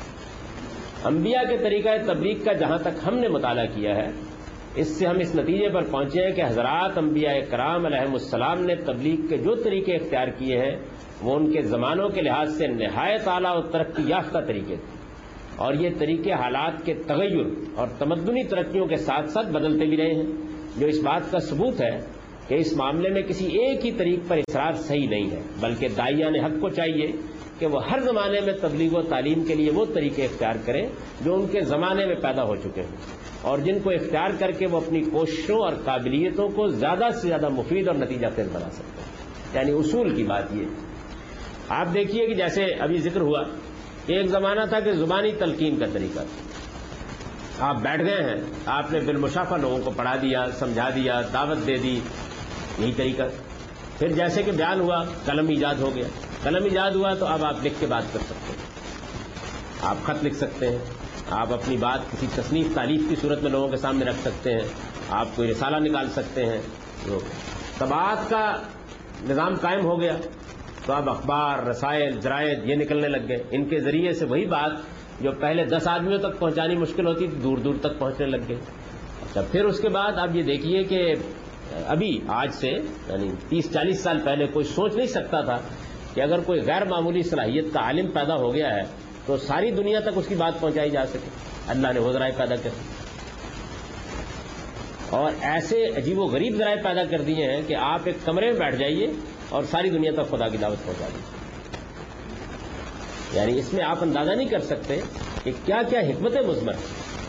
انبیاء 1.05 1.49
کے 1.49 1.57
طریقہ 1.57 1.89
تبلیغ 2.07 2.43
کا 2.43 2.53
جہاں 2.53 2.77
تک 2.77 3.07
ہم 3.07 3.17
نے 3.17 3.27
مطالعہ 3.27 3.65
کیا 3.65 3.95
ہے، 3.95 4.07
اس 4.75 4.99
سے 4.99 5.07
ہم 5.07 5.19
اس 5.19 5.35
نتیجے 5.35 5.69
پر 5.69 5.81
پہنچے 5.81 6.23
ہیں 6.23 6.31
کہ 6.31 6.41
حضرات 6.41 6.97
انبیاء 6.97 7.33
کرام 7.49 7.85
علیہ 7.85 7.99
السلام 7.99 8.65
نے 8.65 8.75
تبلیغ 8.75 9.27
کے 9.27 9.37
جو 9.37 9.55
طریقے 9.55 9.95
اختیار 9.95 10.27
کیے 10.27 10.57
ہیں، 10.57 10.75
وہ 11.21 11.35
ان 11.35 11.51
کے 11.51 11.61
زمانوں 11.61 12.09
کے 12.09 12.21
لحاظ 12.21 12.57
سے 12.57 12.67
نہایت 12.67 13.27
اعلیٰ 13.27 13.55
اور 13.55 13.63
ترقی 13.63 14.03
یافتہ 14.07 14.37
طریقے 14.47 14.75
تھے۔ 14.75 14.95
اور 15.55 15.73
یہ 15.73 15.89
طریقے 15.97 16.31
حالات 16.31 16.85
کے 16.85 16.93
تغیر 16.93 17.45
اور 17.75 17.87
تمدنی 17.87 18.43
ترقیوں 18.43 18.85
کے 18.85 18.95
ساتھ 18.95 19.29
ساتھ 19.29 19.47
بدلتے 19.47 19.85
بھی 19.85 19.97
رہے 19.97 20.13
ہیں۔ 20.13 20.25
جو 20.77 20.87
اس 20.87 20.99
بات 20.99 21.31
کا 21.31 21.39
ثبوت 21.39 21.81
ہے 21.81 21.99
کہ 22.47 22.55
اس 22.55 22.77
معاملے 22.77 23.09
میں 23.09 23.21
کسی 23.21 23.45
ایک 23.45 23.85
ہی 23.85 23.91
طریق 23.91 24.19
پر 24.27 24.37
اصرار 24.37 24.71
صحیح 24.71 25.09
نہیں 25.09 25.31
ہے، 25.31 25.41
بلکہ 25.61 25.87
دائیا 25.97 26.29
نے 26.29 26.39
حق 26.39 26.61
کو 26.61 26.69
چاہیے۔ 26.69 27.07
کہ 27.59 27.65
وہ 27.65 27.89
ہر 27.91 27.99
زمانے 27.99 28.41
میں 28.41 28.53
تبلیغ 28.61 28.95
و 28.95 29.01
تعلیم 29.01 29.43
کے 29.43 29.55
لیے 29.55 29.71
وہ 29.71 29.85
طریقے 29.93 30.25
اختیار 30.25 30.55
کریں 30.65 30.89
جو 31.21 31.35
ان 31.35 31.47
کے 31.47 31.61
زمانے 31.61 32.05
میں 32.05 32.15
پیدا 32.15 32.43
ہو 32.43 32.55
چکے 32.55 32.81
ہیں۔ 32.81 32.97
اور 33.41 33.57
جن 33.57 33.79
کو 33.79 33.89
اختیار 33.89 34.29
کر 34.39 34.51
کے 34.51 34.67
وہ 34.67 34.77
اپنی 34.77 35.03
کوششوں 35.03 35.59
اور 35.59 35.73
قابلیتوں 35.83 36.49
کو 36.49 36.67
زیادہ 36.67 37.07
سے 37.21 37.27
زیادہ 37.27 37.49
مفید 37.49 37.87
اور 37.87 37.95
نتیجہ 37.95 38.27
خیز 38.35 38.47
بنا 38.53 38.69
سکتے 38.69 39.01
ہیں۔ 39.01 39.15
یعنی 39.53 39.79
اصول 39.79 40.15
کی 40.15 40.23
بات 40.23 40.43
یہ۔ 40.51 40.65
آپ 41.69 41.87
دیکھیے 41.93 42.27
کہ 42.27 42.33
جیسے 42.33 42.65
ابھی 42.65 42.97
ذکر 42.97 43.21
ہوا 43.21 43.43
کہ 44.05 44.13
ایک 44.13 44.27
زمانہ 44.27 44.65
تھا 44.69 44.79
کہ 44.79 44.91
زبانی 44.91 45.31
تلقین 45.31 45.79
کا 45.79 45.85
طریقہ 45.93 46.19
تھا۔ 46.19 47.67
آپ 47.67 47.75
بیٹھ 47.75 48.01
گئے 48.01 48.23
ہیں، 48.23 48.41
آپ 48.65 48.91
نے 48.91 48.99
بالمشافہ 48.99 49.55
لوگوں 49.55 49.79
کو 49.85 49.91
پڑھا 49.95 50.15
دیا، 50.15 50.45
سمجھا 50.59 50.89
دیا، 50.89 51.21
دعوت 51.33 51.67
دے 51.67 51.75
دی، 51.75 51.99
یہی 52.79 52.91
طریقہ۔ 52.91 53.23
پھر 53.99 54.11
جیسے 54.11 54.43
کہ 54.43 54.51
بیان 54.51 54.79
ہوا، 54.79 55.03
قلم 55.25 55.47
ایجاد 55.47 55.75
ہو 55.75 55.95
گیا۔ 55.95 56.07
قلم 56.43 56.63
ایجاد 56.63 56.91
ہوا 56.91 57.13
تو 57.13 57.25
اب 57.25 57.45
آپ 57.45 57.55
لکھ 57.63 57.73
کے 57.79 57.85
بات 57.85 58.03
کر 58.13 58.19
سکتے 58.19 58.51
ہیں۔ 58.51 58.65
آپ 59.81 59.97
خط 60.03 60.23
لکھ 60.23 60.35
سکتے 60.35 60.69
ہیں۔ 60.69 60.77
آپ 61.29 61.53
اپنی 61.53 61.77
بات 61.77 62.11
کسی 62.11 62.27
تصنیف 62.35 62.67
تعریف 62.75 63.01
کی 63.09 63.15
صورت 63.21 63.43
میں 63.43 63.51
لوگوں 63.51 63.67
کے 63.67 63.77
سامنے 63.77 64.05
رکھ 64.05 64.19
سکتے 64.21 64.51
ہیں۔ 64.51 64.67
آپ 65.09 65.27
کوئی 65.35 65.51
رسالہ 65.51 65.77
نکال 65.77 66.09
سکتے 66.09 66.45
ہیں۔ 66.45 66.61
تو 67.05 67.85
کا 68.29 68.55
نظام 69.29 69.55
قائم 69.55 69.85
ہو 69.85 70.01
گیا۔ 70.01 70.17
تو 70.85 70.93
اب 70.93 71.09
اخبار، 71.09 71.59
رسائل، 71.59 72.11
جرائد 72.11 72.59
یہ 72.63 72.75
نکلنے 72.75 73.07
لگ 73.07 73.27
گئے۔ 73.27 73.43
ان 73.51 73.69
کے 73.69 73.79
ذریعے 73.79 74.13
سے 74.13 74.25
وہی 74.25 74.45
بات 74.45 74.71
جو 75.21 75.31
پہلے 75.31 75.65
دس 75.65 75.87
آدمیوں 75.87 76.19
تک 76.19 76.39
پہنچانی 76.39 76.75
مشکل 76.75 77.07
ہوتی 77.07 77.27
تھی 77.27 77.37
دور 77.37 77.57
دور 77.57 77.75
تک 77.81 77.99
پہنچنے 77.99 78.27
لگ 78.27 78.37
گئی۔ 78.47 78.57
اچھا 79.21 79.41
پھر 79.51 79.65
اس 79.65 79.79
کے 79.79 79.89
بعد 79.89 80.11
آپ 80.11 80.29
یہ 80.33 80.41
دیکھیے 80.41 80.83
کہ 80.83 81.13
ابھی 81.73 82.19
آج 82.27 82.53
سے 82.53 82.67
یعنی 82.67 83.29
تیس 83.49 83.73
چالیس 83.73 83.99
سال 83.99 84.19
پہلے 84.25 84.45
کوئی 84.45 84.65
سوچ 84.65 84.95
نہیں 84.95 85.07
سکتا 85.07 85.41
تھا 85.41 85.57
کہ 86.13 86.21
اگر 86.21 86.39
کوئی 86.39 86.61
غیر 86.61 86.85
معمولی 86.85 87.23
صلاحیت 87.23 87.73
کا 87.73 87.79
عالم 87.79 88.11
پیدا 88.11 88.35
ہو 88.35 88.53
گیا 88.53 88.75
ہے 88.75 88.81
تو 89.25 89.37
ساری 89.37 89.71
دنیا 89.71 89.99
تک 89.99 90.09
اس 90.15 90.27
کی 90.27 90.35
بات 90.35 90.59
پہنچائی 90.59 90.89
جا 90.89 91.05
سکے۔ 91.05 91.29
اللہ 91.67 91.87
نے 91.93 91.99
وہ 91.99 92.11
ذرائع 92.11 92.31
پیدا 92.37 92.55
کر 92.55 92.69
اور 95.09 95.31
ایسے 95.41 95.85
عجیب 95.97 96.19
و 96.19 96.23
غریب 96.23 96.55
ذرائع 96.57 96.81
پیدا 96.83 97.03
کر 97.03 97.21
دیے 97.21 97.51
ہیں 97.51 97.61
کہ 97.67 97.75
آپ 97.75 97.99
ایک 98.03 98.15
کمرے 98.25 98.51
میں 98.51 98.59
بیٹھ 98.59 98.75
جائیے 98.75 99.07
اور 99.49 99.63
ساری 99.71 99.89
دنیا 99.89 100.11
تک 100.11 100.31
خدا 100.31 100.47
کی 100.47 100.57
دعوت 100.57 100.85
پہنچا 100.85 101.07
دیجیے۔ 101.07 101.35
یعنی 103.39 103.59
اس 103.59 103.73
میں 103.73 103.83
آپ 103.83 103.97
اندازہ 104.01 104.31
نہیں 104.31 104.47
کر 104.47 104.59
سکتے 104.59 105.01
کہ 105.43 105.51
کیا 105.65 105.81
کیا 105.89 105.99
حکمت 105.99 106.37
مثمر 106.47 106.73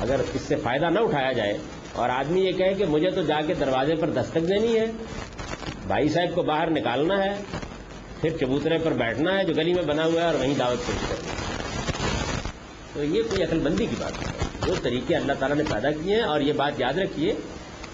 اگر 0.00 0.16
اس 0.34 0.40
سے 0.40 0.56
فائدہ 0.56 0.84
نہ 0.84 0.98
اٹھایا 0.98 1.32
جائے 1.32 1.58
اور 1.92 2.08
آدمی 2.08 2.40
یہ 2.40 2.52
کہے 2.52 2.74
کہ 2.74 2.84
مجھے 2.84 3.10
تو 3.10 3.22
جا 3.22 3.40
کے 3.46 3.54
دروازے 3.54 3.94
پر 3.94 4.10
دستک 4.10 4.48
دینی 4.48 4.80
ہے۔ 4.80 4.86
بھائی 5.86 6.08
صاحب 6.08 6.34
کو 6.34 6.42
باہر 6.42 6.70
نکالنا 6.70 7.24
ہے، 7.24 7.34
پھر 8.20 8.36
چبوترے 8.40 8.78
پر 8.78 8.92
بیٹھنا 8.92 9.38
ہے 9.38 9.44
جو 9.44 9.54
گلی 9.54 9.74
میں 9.74 9.82
بنا 9.82 10.04
ہوا 10.04 10.20
ہے 10.20 10.26
اور 10.26 10.34
وہیں 10.34 10.54
دعوت 10.54 10.86
پیش 10.86 11.08
کرنی 11.08 11.28
ہے۔ 11.28 11.36
تو 12.94 13.04
یہ 13.04 13.22
کوئی 13.22 13.42
عقل 13.42 13.58
بندی 13.58 13.86
کی 13.86 13.96
بات 13.98 14.12
ہے۔ 14.12 14.32
جو 14.66 14.74
طریقے 14.82 15.16
اللہ 15.16 15.32
تعالیٰ 15.38 15.56
نے 15.56 15.64
پیدا 15.70 15.90
کیے 15.90 16.14
ہیں، 16.14 16.22
اور 16.22 16.40
یہ 16.40 16.52
بات 16.52 16.72
یاد 16.76 16.98
رکھیے 16.98 17.34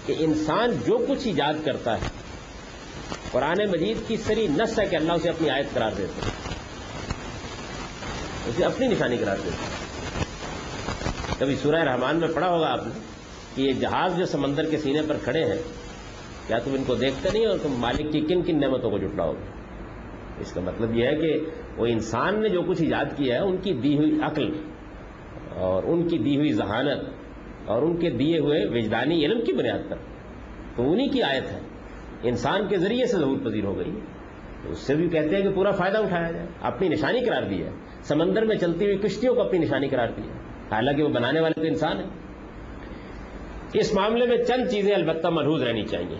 کہ 0.05 0.15
انسان 0.19 0.71
جو 0.85 1.05
کچھ 1.09 1.27
ایجاد 1.27 1.53
کرتا 1.65 1.95
ہے، 1.95 2.07
قرآن 3.31 3.69
مجید 3.71 3.97
کی 4.07 4.17
سری 4.17 4.47
نس 4.47 4.79
ہے 4.79 4.85
کہ 4.85 4.95
اللہ 4.95 5.13
اسے 5.13 5.29
اپنی 5.29 5.49
آیت 5.49 5.73
قرار 5.73 5.91
دیتے 5.97 6.21
ہیں 6.25 6.31
اسے 8.47 8.65
اپنی 8.65 8.87
نشانی 8.87 9.17
قرار 9.17 9.37
دیتے 9.37 9.55
ہیں 9.55 9.83
کبھی 11.39 11.55
سورہ 11.63 11.83
رحمان 11.83 12.15
میں 12.15 12.27
پڑھا 12.27 12.49
ہوگا 12.49 12.67
آپ 12.67 12.87
نے؟ 12.87 13.12
کہ 13.55 13.61
یہ 13.61 13.71
جہاز 13.71 14.17
جو 14.17 14.25
سمندر 14.25 14.69
کے 14.69 14.77
سینے 14.77 15.01
پر 15.07 15.17
کھڑے 15.23 15.43
ہیں، 15.45 15.61
کیا 16.47 16.57
تم 16.57 16.71
ان 16.73 16.83
کو 16.87 16.95
دیکھتے 16.95 17.29
نہیں 17.33 17.45
اور 17.45 17.57
تم 17.63 17.71
مالک 17.71 18.11
کی 18.11 18.21
کن 18.21 18.41
کن 18.41 18.59
نعمتوں 18.59 18.89
کو 18.89 18.97
جٹلاؤ 18.97 19.33
گے؟ 19.33 19.63
اس 20.39 20.51
کا 20.53 20.61
مطلب 20.61 20.97
یہ 20.97 21.05
ہے 21.05 21.15
کہ 21.15 21.39
وہ 21.77 21.85
انسان 21.85 22.41
نے 22.41 22.49
جو 22.49 22.61
کچھ 22.61 22.81
ایجاد 22.81 23.05
کیا 23.17 23.35
ہے، 23.35 23.39
ان 23.39 23.57
کی 23.57 23.73
دی 23.73 23.97
ہوئی 23.97 24.19
عقل 24.21 24.53
اور 25.55 25.83
ان 25.83 26.07
کی 26.07 26.17
دی 26.17 26.37
ہوئی 26.37 26.53
ذہانت 26.53 27.09
اور 27.65 27.81
ان 27.81 27.97
کے 27.97 28.09
دیے 28.09 28.39
ہوئے 28.39 28.65
وجدانی 28.65 29.25
علم 29.25 29.41
کی 29.41 29.53
بنیاد 29.53 29.89
پر۔ 29.89 29.95
تو 30.75 30.91
انہی 30.91 31.07
کی 31.07 31.21
آیت 31.21 31.51
ہے۔ 31.51 31.59
انسان 32.23 32.67
کے 32.67 32.77
ذریعے 32.77 33.05
سے 33.05 33.17
ضرور 33.17 33.37
پذیر 33.43 33.63
ہو 33.63 33.77
گئی۔ 33.77 33.91
تو 34.63 34.71
اس 34.71 34.79
سے 34.79 34.95
بھی 34.95 35.09
کہتے 35.09 35.35
ہیں 35.35 35.43
کہ 35.43 35.49
پورا 35.49 35.71
فائدہ 35.71 35.97
اٹھایا 35.97 36.31
جائے۔ 36.31 36.45
اپنی 36.61 36.89
نشانی 36.89 37.25
قرار 37.25 37.43
دی 37.43 37.63
ہے۔ 37.63 37.69
سمندر 38.03 38.45
میں 38.45 38.55
چلتی 38.55 38.85
ہوئی 38.85 38.97
کشتیوں 38.97 39.35
کو 39.35 39.41
اپنی 39.41 39.59
نشانی 39.59 39.87
قرار 39.87 40.07
دی 40.17 40.21
ہے۔ 40.21 40.33
حالانکہ 40.71 41.03
وہ 41.03 41.09
بنانے 41.09 41.39
والے 41.39 41.61
تو 41.61 41.67
انسان 41.67 41.97
ہیں۔ 41.97 42.22
اس 43.73 43.93
معاملے 43.93 44.25
میں 44.25 44.37
چند 44.37 44.69
چیزیں 44.69 44.95
البتہ 44.95 45.27
محروض 45.27 45.63
رہنی 45.63 45.83
چاہیے۔ 45.83 46.17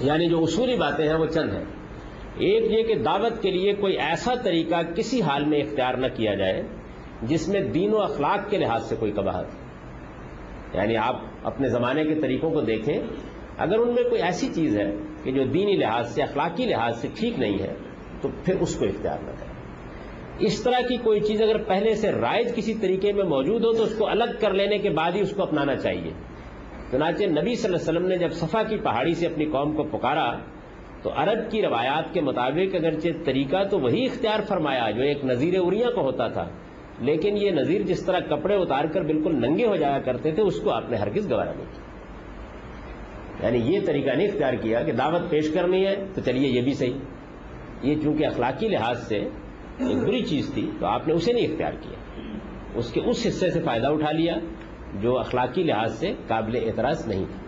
یعنی 0.00 0.28
جو 0.28 0.38
اصولی 0.42 0.76
باتیں 0.76 1.08
ہیں 1.08 1.16
وہ 1.16 1.26
چند 1.26 1.52
ہیں۔ 1.52 1.64
ایک 2.36 2.70
یہ 2.70 2.94
کہ 2.94 3.02
دعوت 3.02 3.42
کے 3.42 3.50
لیے 3.50 3.72
کوئی 3.72 3.96
ایسا 3.98 4.34
طریقہ 4.34 4.82
کسی 4.96 5.22
حال 5.22 5.44
میں 5.44 5.58
اختیار 5.58 5.94
نہ 5.94 6.06
کیا 6.14 6.34
جائے 6.34 6.62
جس 7.22 7.48
میں 7.48 7.60
دین 7.60 7.92
و 7.92 7.98
اخلاق 7.98 8.50
کے 8.50 8.58
لحاظ 8.58 8.88
سے 8.88 8.96
کوئی 8.96 9.12
کباہت 9.12 9.46
یعنی 10.74 10.96
آپ 10.96 11.22
اپنے 11.42 11.68
زمانے 11.68 12.04
کے 12.04 12.14
طریقوں 12.14 12.50
کو 12.50 12.60
دیکھیں، 12.60 12.98
اگر 13.58 13.78
ان 13.78 13.94
میں 13.94 14.02
کوئی 14.02 14.22
ایسی 14.22 14.48
چیز 14.54 14.78
ہے 14.78 14.94
کہ 15.24 15.32
جو 15.32 15.44
دینی 15.44 15.76
لحاظ 15.76 16.14
سے، 16.14 16.22
اخلاقی 16.22 16.64
لحاظ 16.66 17.00
سے 17.00 17.08
ٹھیک 17.18 17.38
نہیں 17.38 17.58
ہے، 17.58 17.74
تو 18.20 18.28
پھر 18.44 18.60
اس 18.60 18.76
کو 18.76 18.84
اختیار 18.84 19.18
نہ 19.18 19.30
کریں۔ 19.30 19.49
اس 20.40 20.62
طرح 20.62 20.80
کی 20.88 20.96
کوئی 20.96 21.20
چیز 21.20 21.42
اگر 21.42 21.58
پہلے 21.58 21.94
سے 21.94 22.12
رائج 22.12 22.54
کسی 22.54 22.74
طریقے 22.74 23.12
میں 23.12 23.24
موجود 23.24 23.64
ہو 23.64 23.72
تو 23.72 23.82
اس 23.82 23.94
کو 23.98 24.08
الگ 24.08 24.24
کر 24.40 24.52
لینے 24.54 24.78
کے 24.78 24.90
بعد 24.90 25.12
ہی 25.12 25.20
اس 25.20 25.30
کو 25.30 25.42
اپنانا 25.42 25.76
چاہیے۔ 25.76 26.10
چنانچہ 26.90 27.24
نبی 27.24 27.54
صلی 27.54 27.72
اللہ 27.72 27.76
علیہ 27.76 27.98
وسلم 27.98 28.06
نے 28.06 28.18
جب 28.18 28.32
صفا 28.32 28.62
کی 28.62 28.76
پہاڑی 28.76 29.14
سے 29.14 29.26
اپنی 29.26 29.44
قوم 29.44 29.76
کو 29.76 29.82
پکارا 29.82 30.38
تو 31.02 31.10
عرب 31.16 31.50
کی 31.50 31.62
روایات 31.62 32.14
کے 32.14 32.20
مطابق 32.20 32.74
اگرچہ 32.74 33.08
طریقہ 33.24 33.64
تو 33.70 33.78
وہی 33.78 34.04
اختیار 34.04 34.40
فرمایا 34.48 34.90
جو 34.90 35.02
ایک 35.02 35.24
نظیر 35.24 35.54
اریاں 35.60 35.90
کو 35.90 36.00
ہوتا 36.00 36.28
تھا، 36.28 36.48
لیکن 37.00 37.36
یہ 37.36 37.50
نظیر 37.50 37.80
جس 37.80 38.04
طرح 38.04 38.20
کپڑے 38.20 38.54
اتار 38.54 38.84
کر 38.84 39.00
بالکل 39.00 39.34
ننگے 39.34 39.66
ہو 39.66 39.76
جایا 39.76 39.98
کرتے 39.98 40.30
تھے، 40.30 40.42
اس 40.42 40.60
کو 40.60 40.70
آپ 40.70 40.90
نے 40.90 40.96
ہرگز 40.96 41.30
گوارا 41.30 41.52
نہیں 41.52 41.64
کیا۔ 41.64 41.90
یعنی 43.46 43.74
یہ 43.74 43.80
طریقہ 43.86 44.10
نہیں 44.10 44.28
اختیار 44.28 44.52
کیا 44.52 44.82
کہ 44.82 44.92
دعوت 44.92 45.30
پیش 45.30 45.50
کرنی 45.54 45.86
ہے 45.86 45.96
تو 46.14 46.20
چلیے 46.24 46.48
یہ 46.48 46.60
بھی 46.60 46.74
صحیح۔ 46.74 46.92
یہ 47.82 47.94
چونکہ 48.02 48.26
اخلاقی 48.26 48.68
لحاظ 48.68 49.08
سے 49.08 49.28
ایک 49.88 49.98
بری 49.98 50.22
چیز 50.22 50.50
تھی 50.54 50.70
تو 50.80 50.86
آپ 50.86 51.08
نے 51.08 51.14
اسے 51.14 51.32
نہیں 51.32 51.46
اختیار 51.46 51.72
کیا۔ 51.72 51.98
اس 52.74 52.92
کے 52.92 53.00
اس 53.00 53.26
حصے 53.26 53.50
سے 53.50 53.60
فائدہ 53.60 53.86
اٹھا 53.86 54.12
لیا 54.12 54.34
جو 55.00 55.18
اخلاقی 55.18 55.62
لحاظ 55.62 55.98
سے 55.98 56.12
قابل 56.26 56.56
اعتراض 56.56 57.08
نہیں 57.08 57.24
تھا۔ 57.24 57.40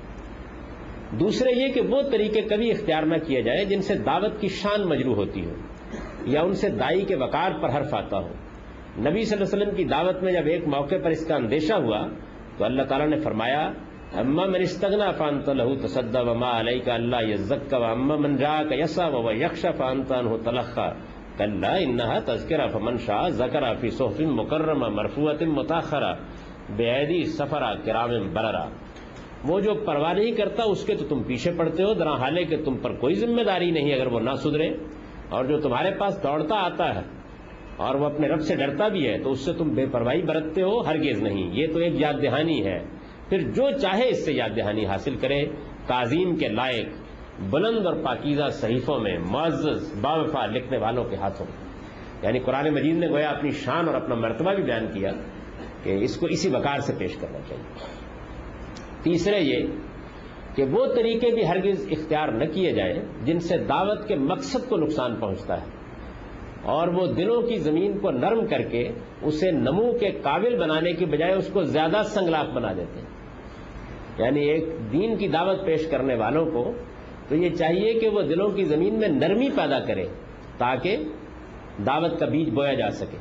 دوسرے 1.16 1.50
یہ 1.52 1.68
کہ 1.68 1.80
وہ 1.80 2.02
طریقے 2.02 2.40
کبھی 2.40 2.70
اختیار 2.70 3.02
نہ 3.02 3.16
کیے 3.26 3.42
جائے 3.42 3.64
جن 3.64 3.82
سے 3.82 3.94
دعوت 3.94 4.40
کی 4.40 4.48
شان 4.48 4.88
مجروح 4.88 5.14
ہوتی 5.14 5.44
ہو 5.44 5.52
یا 6.26 6.42
ان 6.42 6.52
سے 6.52 6.68
دائی 6.68 7.04
کے 7.04 7.14
وقار 7.14 7.50
پر 7.62 7.68
حرف 7.76 7.94
آتا 7.94 8.18
ہو۔ 8.18 8.28
نبی 8.98 9.24
صلی 9.24 9.38
اللہ 9.38 9.54
علیہ 9.54 9.62
وسلم 9.62 9.74
کی 9.76 9.84
دعوت 9.84 10.22
میں 10.22 10.32
جب 10.32 10.46
ایک 10.46 10.68
موقع 10.68 10.94
پر 11.04 11.10
اس 11.10 11.26
کا 11.26 11.34
اندیشہ 11.34 11.74
ہوا 11.74 12.06
تو 12.58 12.64
اللہ 12.64 12.82
تعالیٰ 12.82 13.08
نے 13.08 13.18
فرمایا، 13.18 13.72
اما 14.12 14.46
من 14.46 14.60
استغنا 14.60 15.10
فانت 15.10 15.48
له 15.48 15.74
تصدى 15.74 16.18
وما 16.18 16.50
عليك 16.60 16.88
الا 16.88 17.20
يزكى 17.20 17.76
واما 17.76 18.16
من 18.16 18.36
جاءك 18.36 18.72
يسعى 18.72 19.10
وهو 19.10 19.30
يخشى 19.30 19.68
فانت 19.76 20.12
عنه 20.12 20.36
تلخى 20.44 20.88
كلا 21.38 21.76
انها 21.76 22.18
تذكره 22.18 22.66
فمن 22.66 22.96
شاء 22.96 23.28
ذكر 23.28 23.74
في 23.74 23.90
صحف 23.90 24.20
مكرمه 24.20 24.88
مرفوعه 24.88 25.52
متاخره 25.52 26.16
بأيدي 26.76 27.22
سفرا 27.24 27.74
کرام 27.84 28.32
بررا 28.32 28.66
وہ 29.44 29.60
جو 29.60 29.74
پرواہ 29.74 30.12
نہیں 30.12 30.30
کرتا 30.30 30.62
اس 30.62 30.84
کے 30.84 30.94
تو 30.94 31.04
تم 31.08 31.22
پیچھے 31.22 31.52
پڑتے 31.52 31.82
ہو 31.82 31.94
درا 31.94 32.14
حالے 32.14 32.44
کہ 32.44 32.56
تم 32.64 32.76
پر 32.76 32.94
کوئی 32.94 33.14
ذمہ 33.14 33.42
داری 33.42 33.70
نہیں 33.70 33.94
اگر 33.94 34.06
وہ 34.06 34.20
نہ 34.20 34.34
سدھرے۔ 34.34 34.68
اور 35.28 35.44
جو 35.44 35.60
تمہارے 35.60 35.90
پاس 35.90 36.22
دوڑتا 36.22 36.54
آتا 36.54 36.94
ہے 36.94 37.00
اور 37.76 37.94
وہ 37.94 38.06
اپنے 38.06 38.28
رب 38.28 38.40
سے 38.40 38.56
ڈرتا 38.56 38.88
بھی 38.88 39.08
ہے، 39.08 39.18
تو 39.18 39.30
اس 39.30 39.44
سے 39.44 39.52
تم 39.52 39.68
بے 39.68 39.86
پرواہی 39.86 40.22
برتتے 40.22 40.62
ہو، 40.62 40.80
ہرگز 40.80 41.22
نہیں۔ 41.22 41.50
یہ 41.52 41.66
تو 41.72 41.78
ایک 41.78 42.00
یاد 42.00 42.14
دہانی 42.22 42.66
ہے۔ 42.66 42.84
پھر 43.28 43.38
جو 43.38 43.70
چاہے 43.78 44.08
اس 44.08 44.24
سے 44.24 44.32
یاد 44.32 44.56
دہانی 44.56 44.86
حاصل 44.86 45.16
کرے، 45.16 45.44
تعظیم 45.86 46.36
کے 46.36 46.48
لائق 46.48 46.88
بلند 47.40 47.86
اور 47.86 47.94
پاکیزہ 48.02 48.48
صحیفوں 48.52 48.98
میں 48.98 49.18
معزز 49.18 49.94
باوفا 50.00 50.46
لکھنے 50.46 50.78
والوں 50.78 51.04
کے 51.04 51.16
ہاتھوں 51.16 51.46
میں۔ 51.50 51.72
یعنی 52.22 52.38
قرآن 52.38 52.68
مجید 52.74 52.96
نے 52.96 53.08
گویا 53.08 53.30
اپنی 53.30 53.50
شان 53.50 53.88
اور 53.88 53.94
اپنا 53.94 54.14
مرتبہ 54.14 54.54
بھی 54.54 54.62
بیان 54.62 54.86
کیا 54.94 55.12
کہ 55.82 55.98
اس 56.00 56.16
کو 56.16 56.26
اسی 56.26 56.48
وقار 56.48 56.78
سے 56.78 56.92
پیش 56.98 57.16
کرنا 57.16 57.38
چاہیے۔ 57.48 57.64
تیسرے 59.02 59.40
یہ 59.40 59.66
کہ 60.54 60.64
وہ 60.64 60.86
طریقے 60.86 61.34
بھی 61.34 61.48
ہرگز 61.48 61.88
اختیار 61.90 62.28
نہ 62.28 62.44
کیے 62.44 62.72
جائیں 62.72 62.94
جن 63.24 63.38
سے 63.38 63.58
دعوت 63.58 64.08
کے 64.08 64.16
مقصد 64.16 64.68
کو 64.68 64.76
نقصان 64.76 65.16
پہنچتا 65.16 65.60
ہے 65.60 65.66
اور 66.62 66.88
وہ 66.88 67.06
دلوں 67.06 67.42
کی 67.42 67.56
زمین 67.56 67.98
کو 67.98 68.10
نرم 68.10 68.46
کر 68.46 68.62
کے 68.62 68.88
اسے 69.22 69.50
نمو 69.50 69.92
کے 69.92 70.10
قابل 70.10 70.58
بنانے 70.60 70.92
کی 70.92 71.04
بجائے 71.06 71.32
اس 71.32 71.50
کو 71.52 71.62
زیادہ 71.62 72.02
سنگلاف 72.04 72.46
بنا 72.46 72.72
دیتے 72.72 73.00
ہیں۔ 73.00 73.06
یعنی 74.18 74.40
ایک 74.40 74.64
دین 74.92 75.16
کی 75.16 75.28
دعوت 75.28 75.66
پیش 75.66 75.86
کرنے 75.86 76.14
والوں 76.14 76.46
کو 76.46 76.72
تو 77.32 77.38
یہ 77.38 77.50
چاہیے 77.50 77.94
کہ 77.94 78.08
وہ 78.08 78.22
دلوں 78.22 78.50
کی 78.50 78.64
زمین 78.64 78.94
میں 78.94 79.08
نرمی 79.08 79.48
پیدا 79.50 79.78
کرے 79.78 80.04
تاکہ 80.58 80.96
دعوت 81.86 82.20
کا 82.20 82.26
بیج 82.26 82.50
بویا 82.50 82.74
جا 82.74 82.90
سکے۔ 82.90 83.16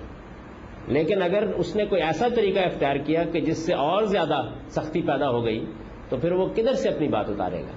لیکن 0.87 1.21
اگر 1.21 1.43
اس 1.43 1.75
نے 1.75 1.85
کوئی 1.85 2.01
ایسا 2.01 2.27
طریقہ 2.27 2.59
اختیار 2.59 2.95
کیا 2.95 3.23
کہ 3.23 3.41
جس 3.41 3.57
سے 3.57 3.73
اور 3.73 4.03
زیادہ 4.03 4.41
سختی 4.67 5.01
پیدا 5.01 5.29
ہو 5.29 5.45
گئی، 5.45 5.65
تو 6.09 6.17
پھر 6.17 6.31
وہ 6.31 6.47
کدھر 6.47 6.73
سے 6.73 6.89
اپنی 6.89 7.07
بات 7.07 7.29
اتارے 7.29 7.61
گا؟ 7.61 7.71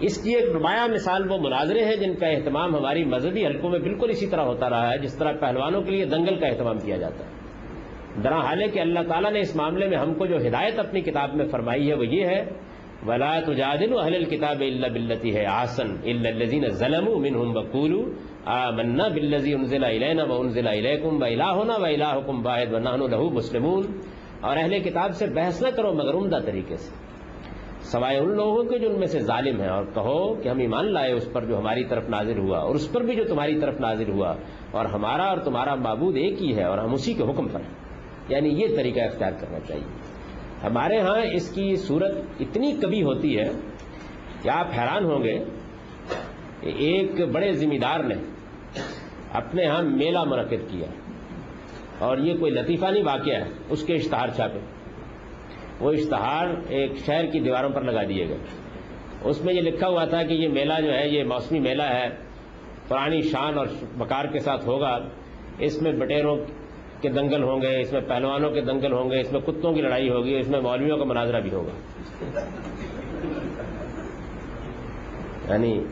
اس 0.00 0.22
کی 0.22 0.34
ایک 0.34 0.54
نمایاں 0.54 0.88
مثال 0.88 1.30
وہ 1.30 1.38
مناظرے 1.38 1.84
ہیں 1.84 1.96
جن 1.96 2.14
کا 2.14 2.26
اہتمام 2.26 2.76
ہماری 2.76 3.04
مذہبی 3.04 3.46
حلقوں 3.46 3.70
میں 3.70 3.78
بالکل 3.78 4.10
اسی 4.10 4.26
طرح 4.26 4.42
ہوتا 4.42 4.70
رہا 4.70 4.92
ہے، 4.92 4.98
جس 4.98 5.14
طرح 5.14 5.32
پہلوانوں 5.32 5.82
کے 5.82 5.90
لیے 5.90 6.04
دنگل 6.04 6.38
کا 6.38 6.46
اہتمام 6.46 6.78
کیا 6.78 6.96
جاتا 6.96 7.24
ہے۔ 7.24 7.30
درا 8.24 8.40
حال 8.40 8.62
ہے 8.62 8.68
کہ 8.68 8.80
اللہ 8.80 9.00
تعالیٰ 9.08 9.32
نے 9.32 9.40
اس 9.40 9.56
معاملے 9.56 9.88
میں 9.88 9.98
ہم 9.98 10.14
کو 10.14 10.26
جو 10.26 10.36
ہدایت 10.36 10.78
اپنی 10.78 11.00
کتاب 11.00 11.34
میں 11.34 11.46
فرمائی 11.46 11.88
ہے 11.88 11.94
وہ 11.94 12.06
یہ 12.06 12.24
ہے 12.24 12.44
ولا 13.06 13.40
تجادل 13.46 13.98
اہل 13.98 14.14
الكتاب 14.14 14.62
الا 14.66 14.88
بالتي 14.88 15.34
ہے 15.36 15.46
آسن 15.46 15.90
الا 16.04 16.28
الذين 16.28 16.68
ظلموا 16.68 17.16
منهم 17.24 17.56
وقولوا 17.56 18.04
آمنا 18.54 19.08
بالذي 19.08 19.52
انزل 19.54 19.84
الينا 19.84 20.24
وانزل 20.24 20.68
اليكم 20.68 21.22
والهنا 21.22 21.76
والهكم 21.84 22.46
واحد 22.46 22.72
ونحن 22.74 23.02
له 23.14 23.30
مسلمون. 23.38 23.82
اور 24.40 24.56
اہل 24.56 24.78
کتاب 24.78 25.16
سے 25.16 25.26
بحث 25.26 25.62
نہ 25.62 25.68
کرو 25.76 25.92
مگر 25.92 26.14
عمدہ 26.14 26.38
طریقے 26.44 26.76
سے۔ 26.76 26.92
سوائے 27.82 28.18
ان 28.18 28.36
لوگوں 28.36 28.64
کے 28.64 28.78
جو 28.78 28.90
ان 28.90 28.98
میں 28.98 29.06
سے 29.06 29.20
ظالم 29.20 29.60
ہیں، 29.60 29.68
اور 29.68 29.84
کہو 29.94 30.34
کہ 30.34 30.48
ہم 30.48 30.58
ایمان 30.58 30.92
لائے 30.92 31.12
اس 31.12 31.28
پر 31.32 31.44
جو 31.44 31.58
ہماری 31.58 31.84
طرف 31.84 32.08
نازل 32.08 32.38
ہوا، 32.38 32.58
اور 32.58 32.74
اس 32.74 32.92
پر 32.92 33.00
بھی 33.00 33.16
جو 33.16 33.24
تمہاری 33.24 33.60
طرف 33.60 33.80
نازل 33.80 34.10
ہوا، 34.10 34.34
اور 34.70 34.84
ہمارا 34.84 35.24
اور 35.24 35.38
تمہارا 35.38 35.74
معبود 35.74 36.16
ایک 36.16 36.42
ہی 36.42 36.56
ہے، 36.56 36.64
اور 36.64 36.78
ہم 36.78 36.94
اسی 36.94 37.14
کے 37.14 37.22
حکم 37.22 37.48
پر 37.48 37.60
ہیں۔ 37.60 37.74
یعنی 38.28 38.48
یہ 38.48 38.76
طریقہ 38.76 39.00
اختیار 39.00 39.32
کرنا 39.40 39.60
چاہیے۔ 39.60 40.03
ہمارے 40.64 41.00
ہاں 41.00 41.20
اس 41.32 41.50
کی 41.50 41.76
صورت 41.76 42.18
اتنی 42.40 42.72
کبھی 42.82 43.02
ہوتی 43.02 43.38
ہے 43.38 43.50
کہ 44.42 44.48
آپ 44.48 44.66
حیران 44.78 45.04
ہوں 45.04 45.24
گے 45.24 45.44
کہ 46.60 46.72
ایک 46.76 47.24
بڑے 47.32 47.52
ذمہ 47.52 47.78
دار 47.82 48.00
نے 48.00 48.14
اپنے 49.32 49.66
ہاں 49.66 49.82
میلہ 49.82 50.24
منعقد 50.24 50.70
کیا 50.70 50.86
اور 51.98 52.18
یہ 52.18 52.36
کوئی 52.36 52.52
لطیفہ 52.52 52.86
نہیں 52.86 53.04
واقعہ 53.04 53.34
ہے، 53.34 53.48
اس 53.68 53.84
کے 53.86 53.94
اشتہار 53.94 54.28
چھاپے۔ 54.28 54.58
وہ 55.80 55.92
اشتہار 55.92 56.46
ایک 56.68 56.92
شہر 57.06 57.26
کی 57.26 57.40
دیواروں 57.40 57.70
پر 57.70 57.82
لگا 57.82 58.02
دیے 58.08 58.28
گئے۔ 58.28 58.38
اس 59.24 59.44
میں 59.44 59.54
یہ 59.54 59.60
لکھا 59.60 59.88
ہوا 59.88 60.04
تھا 60.04 60.22
کہ 60.22 60.32
یہ 60.32 60.48
میلہ 60.48 60.74
جو 60.84 60.94
ہے، 60.94 61.08
یہ 61.08 61.24
موسمی 61.24 61.58
میلہ 61.58 61.82
ہے، 61.82 62.08
پرانی 62.88 63.22
شان 63.22 63.58
اور 63.58 63.66
بکار 63.98 64.24
کے 64.24 64.38
ساتھ 64.38 64.66
ہوگا۔ 64.66 64.98
اس 65.58 65.82
میں 65.82 65.92
بٹیروں 65.92 66.36
کے 67.04 67.10
دنگل 67.10 67.42
ہوں 67.42 67.62
گے، 67.62 67.80
اس 67.80 67.92
میں 67.92 68.00
پہلوانوں 68.00 68.50
کے 68.50 68.60
دنگل 68.60 68.92
ہوں 68.92 69.10
گے، 69.10 69.20
اس 69.20 69.32
میں 69.32 69.40
کتوں 69.40 69.72
کی 69.72 69.82
لڑائی 69.82 70.10
ہوگی، 70.10 70.38
اس 70.38 70.48
میں 70.48 70.60
مولویوں 70.60 70.98
کا 70.98 71.04
مناظرہ 71.04 71.40
بھی 71.40 71.50
ہوگا۔ 71.52 71.72
یعنی 75.48 75.84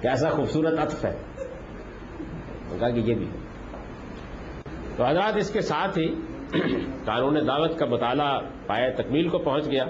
کیسا 0.00 0.30
خوبصورت 0.30 0.78
عطف 0.78 1.04
ہے۔ 1.04 1.16
کہا 2.78 2.90
کہ 2.90 3.00
یہ 3.00 3.14
بھی۔ 3.14 3.26
تو 4.96 5.04
حضرات 5.04 5.36
اس 5.36 5.50
کے 5.50 5.60
ساتھ 5.60 5.98
ہی 5.98 6.08
قانون 7.04 7.46
دعوت 7.46 7.78
کا 7.78 7.86
مطالعہ 7.86 8.40
پائے 8.66 8.90
تکمیل 8.90 9.28
کو 9.28 9.38
پہنچ 9.38 9.70
گیا۔ 9.70 9.84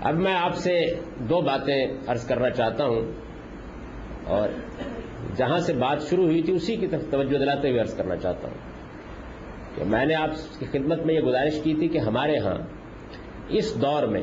اب 0.00 0.14
میں 0.14 0.34
آپ 0.34 0.54
سے 0.54 0.80
دو 1.18 1.40
باتیں 1.40 1.86
عرض 2.06 2.28
کرنا 2.28 2.50
چاہتا 2.50 2.84
ہوں 2.84 3.12
اور 4.24 4.48
جہاں 5.36 5.58
سے 5.58 5.72
بات 5.72 6.02
شروع 6.02 6.24
ہوئی 6.24 6.42
تھی 6.42 6.52
اسی 6.52 6.76
کی 6.76 6.86
طرف 6.86 7.02
توجہ 7.10 7.38
دلاتے 7.38 7.70
ہوئے 7.70 7.80
عرض 7.80 7.96
کرنا 7.96 8.16
چاہتا 8.16 8.48
ہوں 8.48 8.54
کہ 9.76 9.84
میں 9.84 10.06
نے 10.06 10.14
آپ 10.14 10.30
کی 10.58 10.66
خدمت 10.66 11.06
میں 11.06 11.14
یہ 11.14 11.20
گزارش 11.20 11.60
کی 11.62 11.74
تھی 11.74 11.88
کہ 11.88 11.98
ہمارے 11.98 12.38
ہاں 12.38 12.58
اس 13.48 13.82
دور 13.82 14.02
میں 14.02 14.22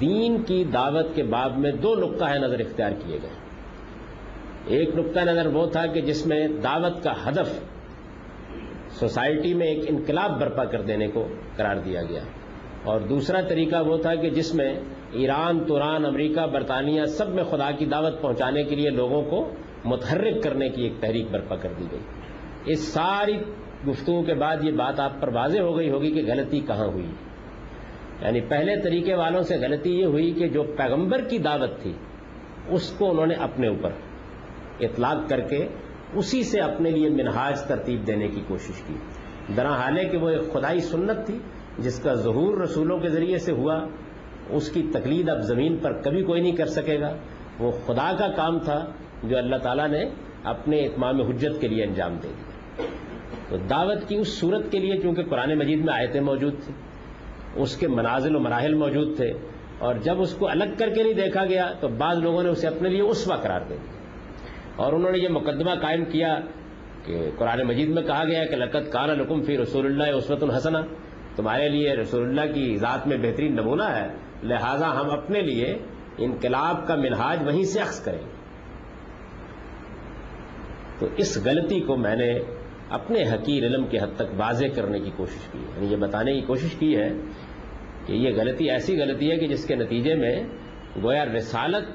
دین 0.00 0.42
کی 0.42 0.64
دعوت 0.64 1.14
کے 1.14 1.22
باب 1.22 1.58
میں 1.58 1.72
دو 1.72 1.94
نقطۂ 1.94 2.38
نظر 2.38 2.58
اختیار 2.58 2.90
کیے 2.90 3.18
گئے۔ 3.22 3.30
ایک 4.66 4.94
نقطہ 4.94 5.20
نظر 5.20 5.46
وہ 5.46 5.66
تھا 5.66 5.86
کہ 5.86 6.00
جس 6.00 6.26
میں 6.26 6.48
دعوت 6.48 7.04
کا 7.04 7.12
ہدف 7.28 7.60
سوسائٹی 8.90 9.54
میں 9.54 9.66
ایک 9.66 9.84
انقلاب 9.88 10.40
برپا 10.40 10.64
کر 10.64 10.82
دینے 10.82 11.08
کو 11.08 11.28
قرار 11.56 11.76
دیا 11.76 12.02
گیا۔ 12.02 12.22
اور 12.84 13.00
دوسرا 13.00 13.40
طریقہ 13.40 13.76
وہ 13.86 13.96
تھا 13.96 14.14
کہ 14.14 14.30
جس 14.30 14.54
میں 14.54 14.80
ایران، 15.12 15.64
توران، 15.64 16.06
امریکہ، 16.06 16.46
برطانیہ 16.46 17.04
سب 17.04 17.28
میں 17.28 17.44
خدا 17.44 17.70
کی 17.70 17.86
دعوت 17.86 18.22
پہنچانے 18.22 18.64
کے 18.64 18.76
لیے 18.76 18.90
لوگوں 18.90 19.22
کو 19.22 19.50
متحرک 19.84 20.42
کرنے 20.42 20.68
کی 20.68 20.82
ایک 20.82 20.92
تحریک 21.00 21.26
برپا 21.30 21.56
کر 21.56 21.72
دی 21.78 21.84
گئی۔ 21.92 22.00
اس 22.64 22.88
ساری 22.88 23.36
گفتگو 23.88 24.22
کے 24.22 24.34
بعد 24.34 24.56
یہ 24.62 24.72
بات 24.72 25.00
آپ 25.00 25.20
پر 25.20 25.28
واضح 25.28 25.60
ہو 25.60 25.76
گئی 25.76 25.90
ہوگی 25.90 26.10
کہ 26.10 26.32
غلطی 26.32 26.60
کہاں 26.60 26.86
ہوئی۔ 26.86 27.06
یعنی 28.22 28.40
پہلے 28.40 28.80
طریقے 28.80 29.14
والوں 29.14 29.42
سے 29.42 29.56
غلطی 29.56 30.00
یہ 30.00 30.04
ہوئی 30.04 30.30
کہ 30.30 30.48
جو 30.48 30.62
پیغمبر 30.62 31.20
کی 31.20 31.38
دعوت 31.38 31.80
تھی، 31.80 31.92
اس 32.68 32.90
کو 32.90 33.10
انہوں 33.10 33.26
نے 33.26 33.34
اپنے 33.34 33.68
اوپر 33.68 33.90
اطلاق 34.80 35.30
کر 35.30 35.40
کے 35.40 35.68
اسی 36.14 36.42
سے 36.42 36.60
اپنے 36.60 36.90
لیے 36.90 37.08
منہاج 37.08 37.62
ترتیب 37.62 38.06
دینے 38.06 38.28
کی 38.28 38.40
کوشش 38.48 38.82
کی۔ 38.86 38.94
درا 39.56 39.76
حال 39.76 39.98
ہے 39.98 40.04
کہ 40.04 40.18
وہ 40.18 40.28
ایک 40.28 40.52
خدائی 40.52 40.80
سنت 40.80 41.26
تھی، 41.26 41.38
جس 41.78 41.98
کا 41.98 42.14
ظہور 42.14 42.58
رسولوں 42.58 42.98
کے 42.98 43.08
ذریعے 43.08 43.38
سے 43.38 43.52
ہوا۔ 43.52 43.86
اس 44.48 44.70
کی 44.70 44.82
تقلید 44.92 45.28
اب 45.28 45.40
زمین 45.40 45.76
پر 45.76 45.92
کبھی 45.92 46.22
کوئی 46.22 46.40
نہیں 46.40 46.56
کر 46.56 46.66
سکے 46.66 47.00
گا۔ 47.00 47.16
وہ 47.58 47.70
خدا 47.70 48.12
کا 48.18 48.28
کام 48.28 48.58
تھا 48.58 48.86
جو 49.22 49.38
اللہ 49.38 49.56
تعالیٰ 49.56 49.88
نے 49.88 50.04
اپنے 50.44 50.86
اتمام 50.86 51.20
حجت 51.20 51.60
کے 51.60 51.68
لیے 51.68 51.84
انجام 51.84 52.16
دے 52.22 52.28
دیا۔ 52.28 52.86
تو 53.48 53.56
دعوت 53.56 54.08
کی 54.08 54.16
اس 54.16 54.38
صورت 54.38 54.72
کے 54.72 54.78
لیے 54.78 54.96
چونکہ 55.00 55.22
قرآن 55.22 55.58
مجید 55.58 55.84
میں 55.84 55.94
آیتیں 55.94 56.20
موجود 56.20 56.54
تھیں، 56.64 56.76
اس 57.54 57.76
کے 57.76 57.88
منازل 57.88 58.36
و 58.36 58.40
مراحل 58.40 58.74
موجود 58.74 59.16
تھے، 59.16 59.32
اور 59.78 59.94
جب 59.94 60.20
اس 60.20 60.34
کو 60.34 60.48
الگ 60.48 60.64
کر 60.78 60.88
کے 60.88 61.02
نہیں 61.02 61.12
دیکھا 61.12 61.44
گیا 61.44 61.72
تو 61.80 61.88
بعض 61.88 62.18
لوگوں 62.18 62.42
نے 62.42 62.48
اسے 62.48 62.68
اپنے 62.68 62.88
لیے 62.88 63.00
اسوا 63.00 63.36
قرار 63.36 63.60
دے 63.60 63.76
دیا۔ 63.76 63.92
اور 64.76 64.92
انہوں 64.92 65.10
نے 65.10 65.18
یہ 65.18 65.28
مقدمہ 65.28 65.70
قائم 65.82 66.04
کیا 66.04 66.40
کہ 67.04 67.30
قرآن 67.38 67.62
مجید 67.62 67.88
میں 67.88 68.02
کہا 68.02 68.24
گیا 68.24 68.44
کہ 68.44 68.56
لقت 68.56 68.92
کان 68.92 69.10
الکم 69.10 69.42
فی 69.42 69.58
رسول 69.58 69.86
اللہ 69.86 70.16
عصوت 70.16 70.42
الحسنہ 70.42 70.78
تمہارے 71.36 71.68
لیے 71.68 71.94
رسول 71.94 72.28
اللہ 72.28 72.52
کی 72.52 72.76
ذات 72.76 73.06
میں 73.06 73.16
بہترین 73.16 73.52
نمونہ 73.52 73.82
ہے، 73.82 74.08
لہذا 74.42 75.00
ہم 75.00 75.10
اپنے 75.10 75.40
لیے 75.40 75.78
انقلاب 76.18 76.86
کا 76.86 76.94
منہاج 76.94 77.42
وہیں 77.46 77.62
سے 77.62 77.80
اخذ 77.80 78.04
کریں 78.04 78.22
تو 80.98 81.06
اس 81.16 81.38
غلطی 81.44 81.80
کو 81.80 81.96
میں 81.96 82.16
نے 82.16 82.38
اپنے 82.90 83.22
حقیر 83.22 83.66
علم 83.66 83.86
کے 83.86 83.98
حد 83.98 84.16
تک 84.16 84.34
واضح 84.36 84.66
کرنے 84.74 84.98
کی 85.00 85.10
کوشش 85.16 85.48
کی 85.52 85.58
یعنی 85.58 85.86
یہ 85.86 85.96
بتانے 85.96 86.32
کی 86.32 86.40
کوشش 86.40 86.74
کی 86.78 86.96
ہے 86.96 87.08
کہ 88.06 88.12
یہ 88.12 88.30
غلطی 88.36 88.70
ایسی 88.70 89.00
غلطی 89.00 89.30
ہے 89.30 89.36
کہ 89.36 89.46
جس 89.46 89.64
کے 89.64 89.74
نتیجے 89.74 90.14
میں 90.14 90.42
گویا 91.02 91.24
رسالت 91.24 91.88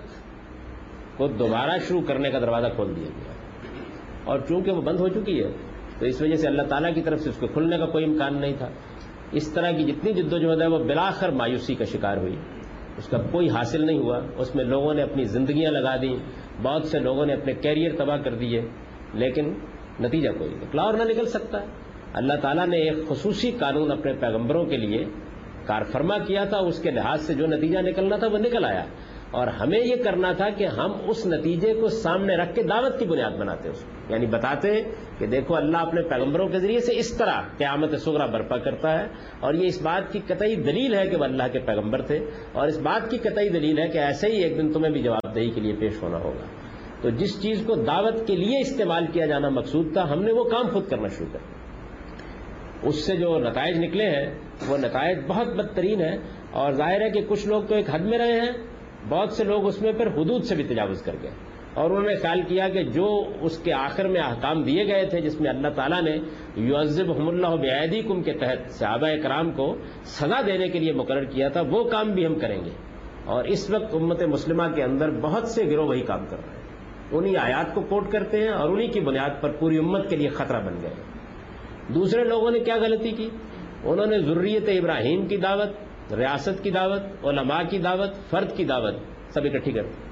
کو 1.18 1.28
دوبارہ 1.28 1.78
شروع 1.88 2.02
کرنے 2.02 2.32
کا 2.32 2.40
دروازہ 2.40 2.68
کھول 2.76 2.96
دیا 2.96 3.06
گیا۔ 3.06 3.34
اور 4.24 4.40
چونکہ 4.40 4.72
وہ 4.72 4.82
بند 4.82 5.00
ہو 5.00 5.08
چکی 5.08 5.44
ہے، 5.44 5.50
تو 6.00 6.06
اس 6.06 6.22
وجہ 6.22 6.36
سے 6.36 6.48
اللہ 6.48 6.62
تعالیٰ 6.62 6.94
کی 6.94 7.02
طرف 7.02 7.20
سے 7.20 7.30
اس 7.30 7.38
کو 7.38 7.48
کھلنے 7.48 7.78
کا 7.78 7.86
کوئی 7.86 8.06
امکان 8.06 8.42
نہیں 8.42 8.54
تھا۔ 8.58 8.70
اس 9.32 9.54
طرح 9.54 9.72
کی 9.72 9.84
جتنی 9.84 10.14
جد 10.14 10.34
و 10.34 10.38
جہد 10.38 10.62
ہے 10.62 10.68
وہ 10.68 10.80
بلاخر 10.80 11.30
مایوسی 11.30 11.76
کا 11.76 11.84
شکار 11.84 12.18
ہوئی۔ 12.18 12.36
اس 12.98 13.08
کا 13.08 13.18
کوئی 13.18 13.50
حاصل 13.50 13.86
نہیں 13.86 13.98
ہوا۔ 13.98 14.20
اس 14.38 14.56
میں 14.56 14.64
لوگوں 14.64 14.94
نے 14.94 15.02
اپنی 15.02 15.24
زندگیاں 15.24 15.72
لگا 15.72 15.96
دیں۔ 16.02 16.16
بہت 16.64 16.86
سے 16.86 17.00
لوگوں 17.00 17.26
نے 17.26 17.34
اپنے 17.34 17.54
کیریئر 17.54 17.92
تباہ 17.98 18.18
کر 18.18 18.36
دیے۔ 18.36 18.62
لیکن 19.14 19.54
نتیجہ 20.00 20.30
کوئی 20.38 20.50
نکلا 20.54 20.82
اور 20.82 20.94
نہ 20.94 21.04
نکل 21.04 21.26
سکتا۔ 21.26 21.62
ہے 21.62 21.66
اللہ 22.14 22.34
تعالیٰ 22.42 22.68
نے 22.68 22.78
ایک 22.78 23.08
خصوصی 23.08 23.52
قانون 23.52 23.92
اپنے 23.92 24.14
پیغمبروں 24.14 24.66
کے 24.66 24.78
لیے 24.78 25.06
کار 25.66 25.84
فرما 25.84 26.18
کیا 26.18 26.44
تھا۔ 26.44 26.58
اس 26.58 26.80
کے 26.80 26.92
لحاظ 26.92 27.22
سے 27.22 27.34
جو 27.34 27.48
نتیجہ 27.48 27.80
نکلنا 27.80 28.16
تھا 28.16 28.28
وہ 28.28 28.38
نکل 28.38 28.66
آیا۔ 28.66 28.86
اور 29.32 29.48
ہمیں 29.48 29.80
یہ 29.80 29.96
کرنا 30.04 30.32
تھا 30.32 30.50
کہ 30.50 30.66
ہم 30.66 30.92
اس 31.08 31.26
نتیجے 31.28 31.74
کو 31.74 31.88
سامنے 31.88 32.36
رکھ 32.36 32.56
کے 32.56 32.64
دعوت 32.64 33.00
کی 33.00 33.06
بنیاد 33.06 33.32
بناتے 33.32 33.70
اس 33.70 33.84
یعنی 34.10 34.26
بتاتے 34.26 34.82
کہ 35.18 35.26
دیکھو 35.26 35.56
اللہ 35.56 35.78
اپنے 35.78 36.02
پیغمبروں 36.02 36.48
کے 36.48 36.60
ذریعے 36.60 36.80
سے 36.80 36.92
اس 36.96 37.18
طرح 37.18 37.42
قیامت 37.58 38.00
سغرا 38.00 38.26
برپا 38.26 38.58
کرتا 38.58 39.00
ہے 39.00 39.08
اور 39.40 39.54
یہ 39.54 39.68
اس 39.68 39.82
بات 39.82 40.14
کی 40.14 40.20
قطعی 40.28 40.56
دلیل 40.56 40.96
ہے 40.96 41.08
کہ 41.08 41.18
وہ 41.18 41.24
اللہ 41.24 41.44
کے 41.52 41.60
پیغمبر 41.60 42.02
تھے 42.02 42.20
اور 42.52 42.68
اس 42.68 42.78
بات 42.78 43.12
کی 43.12 43.18
قطعی 43.18 43.50
دلیل 43.50 43.80
ہے 43.80 43.88
کہ 43.88 43.98
ایسے 43.98 44.28
ہی 44.28 44.44
ایک 44.44 44.58
دن 44.58 44.74
تمہیں 44.74 44.92
بھی 44.92 45.02
جواب 45.02 45.36
دہی 45.36 45.50
کے 45.50 45.62
لیے 45.62 45.74
پیش 45.80 46.04
ہونا 46.04 46.18
ہوگا۔ 46.18 46.46
تو 47.02 47.10
جس 47.10 47.42
چیز 47.42 47.64
کو 47.66 47.76
دعوت 47.76 48.28
کے 48.28 48.36
لیے 48.36 48.60
استعمال 48.60 49.06
کیا 49.14 49.26
جانا 49.26 49.50
مقصود 49.50 49.94
تھا، 49.94 50.12
ہم 50.12 50.24
نے 50.24 50.32
وہ 50.32 50.44
کام 50.44 50.68
خود 50.74 50.90
کرنا 50.90 51.08
شروع 51.08 51.28
کر 51.34 51.40
اس 52.84 53.06
سے 53.06 53.16
جو 53.16 53.40
نتائج 53.40 53.78
نکلے 53.78 54.10
ہیں، 54.10 54.40
وہ 54.68 54.78
نتائج 54.78 55.18
بہت 55.28 55.48
بدترین 55.48 56.02
ہیں 56.02 56.18
اور 56.52 56.72
ظاہر 56.72 57.02
ہے 57.02 57.10
کہ 57.10 57.22
کچھ 57.28 57.48
لوگ 57.48 57.64
تو 57.64 57.76
ایک 57.76 57.90
حد 57.90 58.00
میں 58.00 58.18
رہے 58.18 58.40
ہیں۔ 58.42 58.77
بہت 59.10 59.32
سے 59.32 59.44
لوگ 59.44 59.66
اس 59.66 59.82
میں 59.82 59.92
پھر 59.92 60.08
حدود 60.08 60.44
سے 60.44 60.56
بھی 60.56 60.64
تجاوز 60.64 61.02
کر 61.02 61.16
گئے 61.24 61.32
اور 61.74 61.90
انہوں 61.90 62.04
نے 62.04 62.16
خیال 62.16 62.42
کیا 62.48 62.70
کہ 62.70 62.84
جو 62.84 63.26
اس 63.42 63.58
کے 63.58 63.74
آخر 63.74 64.08
میں 64.08 64.22
احکام 64.22 64.64
دیے 64.64 64.88
گئے 64.88 65.06
تھے 65.06 65.22
جس 65.22 65.42
میں 65.42 65.50
اللہ 65.50 65.68
تعالیٰ 65.68 66.02
نے 66.04 66.18
یوزب 66.56 67.12
حم 67.12 67.28
اللہ 67.28 67.48
بیدی 67.48 68.02
کم 68.02 68.24
کے 68.24 68.34
تحت 68.34 68.72
صحابہ 68.72 69.08
کرام 69.24 69.52
کو 69.52 69.78
سزا 70.04 70.42
دینے 70.46 70.68
کے 70.68 70.80
لیے 70.80 70.92
مقرر 70.92 71.24
کیا 71.24 71.50
تھا، 71.50 71.62
وہ 71.62 71.84
کام 71.84 72.12
بھی 72.12 72.26
ہم 72.26 72.36
کریں 72.36 72.66
گے۔ 72.66 72.70
اور 73.26 73.44
اس 73.44 73.70
وقت 73.70 73.96
امت 73.96 74.24
مسلمہ 74.24 74.64
کے 74.76 74.84
اندر 74.84 75.10
بہت 75.10 75.48
سے 75.48 75.66
گروہ 75.66 75.88
وہی 75.88 76.02
کام 76.02 76.26
کر 76.26 76.38
رہے 76.38 76.56
ہیں۔ 76.56 76.64
انہی 77.12 77.38
آیات 77.38 77.76
کو 77.76 77.82
کوٹ 77.82 78.12
کرتے 78.12 78.42
ہیں 78.42 78.50
اور 78.50 78.70
انہی 78.70 78.88
کی 78.88 79.00
بنیاد 79.00 79.42
پر 79.42 79.52
پوری 79.52 79.78
امت 79.78 80.10
کے 80.10 80.16
لیے 80.16 80.30
خطرہ 80.30 80.60
بن 80.60 80.82
گئے۔ 80.82 80.94
دوسرے 81.94 82.24
لوگوں 82.24 82.52
نے 82.52 82.60
کیا 82.60 82.76
غلطی 82.76 83.12
کی؟ 83.12 83.30
انہوں 83.84 84.06
نے 84.06 84.20
ضروریت 84.20 84.70
ابراہیم 84.70 85.26
کی 85.26 85.38
دعوت 85.38 85.87
ریاست 86.16 86.64
کی 86.64 86.72
دعوت، 86.72 87.26
علماء 87.26 87.62
کی 87.70 87.78
دعوت، 87.78 88.30
فرد 88.30 88.58
کی 88.58 88.64
دعوت، 88.64 88.96
سب 89.30 89.44
اکٹھی 89.44 89.72
کرتے 89.72 90.08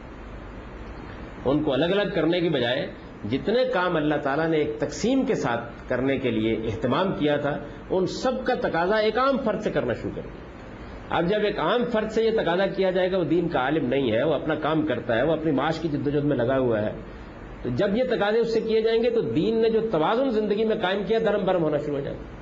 ان 1.45 1.63
کو 1.63 1.73
الگ 1.73 1.85
الگ 1.85 2.15
کرنے 2.15 2.41
کی 2.41 2.49
بجائے 2.49 2.87
جتنے 3.29 3.63
کام 3.73 3.95
اللہ 3.95 4.15
تعالیٰ 4.15 4.47
نے 4.47 4.57
ایک 4.57 4.79
تقسیم 4.79 5.25
کے 5.25 5.35
ساتھ 5.35 5.89
کرنے 5.89 6.17
کے 6.17 6.31
لیے 6.31 6.55
اہتمام 6.55 7.13
کیا 7.13 7.37
تھا، 7.37 7.57
ان 7.89 8.05
سب 8.05 8.45
کا 8.45 8.53
تقاضا 8.55 8.95
ایک 8.95 9.17
عام 9.17 9.37
فرد 9.45 9.59
سے 9.59 9.71
کرنا 9.71 9.93
شروع 9.93 10.11
کر 10.15 10.21
دیا 10.21 11.17
اب 11.17 11.29
جب 11.29 11.39
ایک 11.43 11.59
عام 11.59 11.83
فرد 11.85 12.09
سے 12.09 12.23
یہ 12.23 12.31
تقاضا 12.31 12.65
کیا 12.65 12.91
جائے 12.91 13.11
گا، 13.11 13.17
وہ 13.17 13.23
دین 13.23 13.47
کا 13.47 13.59
عالم 13.59 13.85
نہیں 13.85 14.11
ہے، 14.11 14.23
وہ 14.23 14.33
اپنا 14.33 14.55
کام 14.55 14.87
کرتا 14.87 15.17
ہے، 15.17 15.23
وہ 15.23 15.33
اپنی 15.33 15.51
معاش 15.51 15.79
کی 15.79 15.87
جدوجہد 15.87 16.23
میں 16.23 16.37
لگا 16.37 16.57
ہوا 16.57 16.81
ہے۔ 16.81 16.91
تو 17.63 17.69
جب 17.69 17.97
یہ 17.97 18.03
تقاضے 18.03 18.39
اس 18.39 18.53
سے 18.53 18.61
کیے 18.61 18.81
جائیں 18.81 19.03
گے، 19.03 19.09
تو 19.09 19.21
دین 19.21 19.61
نے 19.61 19.69
جو 19.69 19.79
توازن 19.91 20.29
زندگی 20.29 20.65
میں 20.65 20.75
قائم 20.75 21.03
کیا 21.03 21.19
دھرم 21.19 21.45
برم 21.45 21.63
ہونا 21.63 21.77
شروع 21.77 21.95
ہو 21.95 22.01
جائے۔ 22.01 22.17
گا 22.17 22.34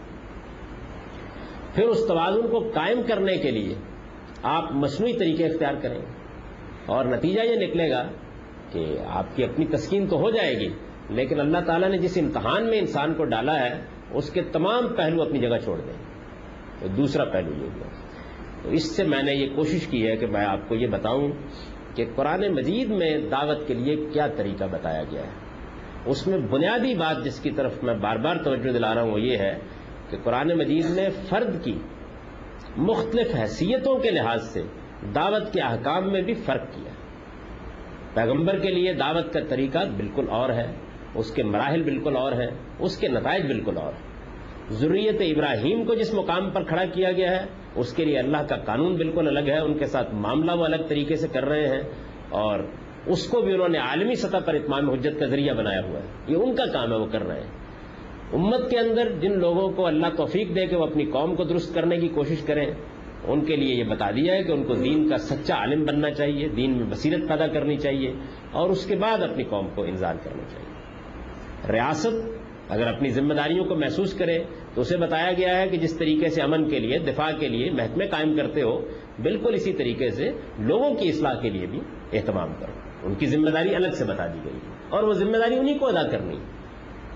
پھر 1.73 1.83
اس 1.83 2.07
توازن 2.07 2.47
کو 2.47 2.59
قائم 2.59 3.01
کرنے 3.07 3.37
کے 3.37 3.51
لیے 3.51 3.75
آپ 4.43 4.71
مصنوعی 4.71 5.13
طریقے 5.13 5.45
اختیار 5.45 5.73
کریں 5.81 5.99
گے۔ 5.99 6.05
اور 6.85 7.05
نتیجہ 7.05 7.41
یہ 7.41 7.67
نکلے 7.67 7.91
گا 7.91 8.07
کہ 8.71 8.95
آپ 9.07 9.35
کی 9.35 9.43
اپنی 9.43 9.65
تسکین 9.65 10.07
تو 10.07 10.17
ہو 10.17 10.31
جائے 10.31 10.59
گی، 10.59 10.69
لیکن 11.09 11.39
اللہ 11.39 11.57
تعالیٰ 11.65 11.89
نے 11.89 11.97
جس 11.97 12.17
امتحان 12.17 12.69
میں 12.69 12.79
انسان 12.79 13.13
کو 13.13 13.25
ڈالا 13.25 13.59
ہے، 13.59 13.81
اس 14.11 14.29
کے 14.29 14.41
تمام 14.41 14.87
پہلو 14.87 15.21
اپنی 15.21 15.39
جگہ 15.39 15.57
چھوڑ 15.57 15.81
دیں۔ 15.81 15.93
تو 16.79 16.87
دوسرا 16.87 17.25
پہلو 17.25 17.51
یہ 17.63 17.69
ہوا۔ 17.75 17.87
تو 18.63 18.69
اس 18.69 18.95
سے 18.95 19.03
میں 19.03 19.23
نے 19.23 19.33
یہ 19.33 19.55
کوشش 19.55 19.87
کی 19.87 20.07
ہے 20.07 20.15
کہ 20.15 20.27
میں 20.27 20.45
آپ 20.45 20.69
کو 20.69 20.75
یہ 20.75 20.87
بتاؤں 20.87 21.31
کہ 21.95 22.05
قرآن 22.15 22.53
مجید 22.53 22.89
میں 22.89 23.17
دعوت 23.17 23.67
کے 23.67 23.73
لیے 23.73 23.95
کیا 24.13 24.27
طریقہ 24.27 24.63
بتایا 24.71 25.03
گیا 25.11 25.21
ہے۔ 25.21 25.31
اس 26.05 26.27
میں 26.27 26.37
بنیادی 26.37 26.93
بات 26.93 27.25
جس 27.25 27.39
کی 27.39 27.51
طرف 27.51 27.83
میں 27.83 27.93
بار 27.93 28.15
بار 28.15 28.35
توجہ 28.35 28.71
دلا 28.71 28.95
رہا 28.95 29.01
ہوں 29.01 29.11
وہ 29.11 29.21
یہ 29.21 29.37
ہے 29.37 29.55
کہ 30.13 30.23
قرآن 30.23 30.47
مجید 30.57 30.85
نے 30.89 31.09
فرد 31.29 31.63
کی 31.63 31.79
مختلف 32.77 33.35
حیثیتوں 33.35 33.97
کے 33.99 34.11
لحاظ 34.11 34.43
سے 34.43 34.61
دعوت 35.15 35.53
کے 35.53 35.61
احکام 35.61 36.11
میں 36.11 36.21
بھی 36.21 36.33
فرق 36.33 36.75
کیا 36.75 36.91
پیغمبر 38.13 38.59
کے 38.59 38.71
لیے 38.71 38.93
دعوت 38.93 39.33
کا 39.33 39.39
طریقہ 39.49 39.79
بالکل 39.97 40.25
اور 40.29 40.49
ہے، 40.49 40.71
اس 41.15 41.31
کے 41.31 41.43
مراحل 41.43 41.83
بالکل 41.83 42.17
اور 42.17 42.31
ہیں، 42.31 42.49
اس 42.79 42.97
کے 42.97 43.07
نتائج 43.07 43.45
بالکل 43.45 43.77
اور 43.77 43.93
ہیں۔ 43.93 44.01
ضروریت 44.69 45.15
ابراہیم 45.19 45.85
کو 45.85 45.95
جس 45.95 46.13
مقام 46.13 46.49
پر 46.49 46.63
کھڑا 46.63 46.85
کیا 46.85 47.11
گیا 47.11 47.31
ہے، 47.31 47.45
اس 47.75 47.93
کے 47.93 48.05
لیے 48.05 48.19
اللہ 48.19 48.37
کا 48.37 48.55
قانون 48.55 48.95
بالکل 48.95 49.27
الگ 49.27 49.49
ہے، 49.49 49.59
ان 49.59 49.77
کے 49.77 49.85
ساتھ 49.85 50.13
معاملہ 50.13 50.51
وہ 50.51 50.65
الگ 50.65 50.83
طریقے 50.87 51.15
سے 51.15 51.27
کر 51.27 51.45
رہے 51.45 51.67
ہیں۔ 51.67 51.81
اور 52.29 52.59
اس 53.05 53.27
کو 53.27 53.41
بھی 53.41 53.53
انہوں 53.53 53.69
نے 53.69 53.77
عالمی 53.77 54.15
سطح 54.15 54.37
پر 54.45 54.53
اتمام 54.53 54.89
حجت 54.89 55.19
کا 55.19 55.25
ذریعہ 55.25 55.53
بنایا 55.53 55.81
ہوا 55.81 55.99
ہے۔ 55.99 56.07
یہ 56.27 56.35
ان 56.35 56.55
کا 56.55 56.65
کام 56.65 56.91
ہے، 56.91 56.97
وہ 56.97 57.05
کر 57.05 57.23
رہے 57.23 57.39
ہیں۔ 57.39 57.62
امت 58.33 58.69
کے 58.69 58.79
اندر 58.79 59.11
جن 59.21 59.39
لوگوں 59.39 59.69
کو 59.69 59.85
اللہ 59.85 60.07
توفیق 60.17 60.55
دے 60.55 60.65
کہ 60.65 60.75
وہ 60.75 60.83
اپنی 60.83 61.05
قوم 61.05 61.35
کو 61.35 61.43
درست 61.43 61.75
کرنے 61.75 61.97
کی 61.97 62.07
کوشش 62.07 62.41
کریں، 62.41 62.65
ان 63.27 63.45
کے 63.45 63.55
لیے 63.55 63.75
یہ 63.75 63.83
بتا 63.83 64.11
دیا 64.11 64.35
ہے 64.35 64.43
کہ 64.43 64.51
ان 64.51 64.63
کو 64.63 64.73
دین 64.73 65.09
کا 65.09 65.17
سچا 65.17 65.55
عالم 65.55 65.85
بننا 65.85 66.11
چاہیے، 66.11 66.47
دین 66.47 66.71
میں 66.71 66.85
بصیرت 66.89 67.29
پیدا 67.29 67.47
کرنی 67.47 67.77
چاہیے 67.77 68.13
اور 68.51 68.69
اس 68.69 68.85
کے 68.85 68.95
بعد 68.95 69.17
اپنی 69.17 69.43
قوم 69.43 69.67
کو 69.75 69.83
انتظار 69.83 70.15
کرنا 70.23 70.43
چاہیے۔ 70.53 70.73
ریاست 71.73 72.43
اگر 72.69 72.87
اپنی 72.87 73.09
ذمہ 73.09 73.33
داریوں 73.33 73.65
کو 73.65 73.75
محسوس 73.75 74.13
کرے 74.13 74.43
تو 74.73 74.81
اسے 74.81 74.97
بتایا 74.97 75.31
گیا 75.31 75.61
ہے 75.61 75.69
کہ 75.69 75.77
جس 75.77 75.97
طریقے 75.97 76.29
سے 76.29 76.41
امن 76.41 76.69
کے 76.69 76.79
لیے، 76.79 76.99
دفاع 76.99 77.31
کے 77.39 77.47
لیے 77.47 77.71
محکمے 77.71 78.07
قائم 78.07 78.35
کرتے 78.37 78.61
ہو، 78.61 78.85
بالکل 79.21 79.53
اسی 79.53 79.73
طریقے 79.73 80.09
سے 80.09 80.31
لوگوں 80.59 80.95
کی 80.95 81.09
اصلاح 81.09 81.33
کے 81.33 81.49
لیے 81.49 81.65
بھی 81.65 81.79
اہتمام 82.13 82.53
کرو۔ 82.59 83.07
ان 83.07 83.15
کی 83.15 83.25
ذمہ 83.25 83.49
داری 83.49 83.75
الگ 83.75 83.87
سے 83.87 84.05
بتا 84.05 84.27
دی 84.27 84.39
گئی 84.45 84.53
ہے 84.53 84.73
اور 84.89 85.03
وہ 85.03 85.13
ذمہ 85.13 85.37
داری 85.37 85.57
انہیں 85.57 85.77
کو 85.77 85.87
ادا 85.87 86.07
کرنی 86.07 86.35
ہے۔ 86.35 86.62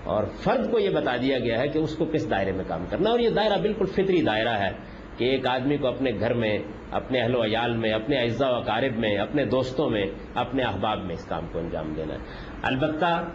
اور 0.04 0.24
فرد 0.24 0.70
کو 0.70 0.78
یہ 0.78 0.90
بتا 0.90 1.16
دیا 1.16 1.38
گیا 1.38 1.58
ہے 1.58 1.68
کہ 1.68 1.78
اس 1.78 1.96
کو 1.96 2.04
کس 2.04 2.30
دائرے 2.30 2.52
میں 2.52 2.64
کام 2.68 2.84
کرنا 2.90 3.10
اور 3.10 3.18
یہ 3.18 3.30
دائرہ 3.30 3.60
بالکل 3.62 3.86
فطری 3.86 4.22
دائرہ 4.22 4.58
ہے 4.58 4.70
کہ 5.16 5.24
ایک 5.24 5.46
آدمی 5.46 5.76
کو 5.76 5.88
اپنے 5.88 6.10
گھر 6.20 6.34
میں، 6.34 6.58
اپنے 6.90 7.20
اہل 7.20 7.34
و 7.34 7.44
عیال 7.44 7.76
میں، 7.76 7.92
اپنے 7.92 8.22
اعزا 8.22 8.50
و 8.50 8.60
قارب 8.60 8.98
میں، 8.98 9.18
اپنے 9.18 9.44
دوستوں 9.44 9.90
میں، 9.90 10.06
اپنے 10.34 10.62
احباب 10.62 11.04
میں 11.04 11.14
اس 11.14 11.24
کام 11.24 11.46
کو 11.52 11.58
انجام 11.58 11.92
دینا 11.96 12.14
ہے۔ 12.14 12.18
البتہ 12.62 13.28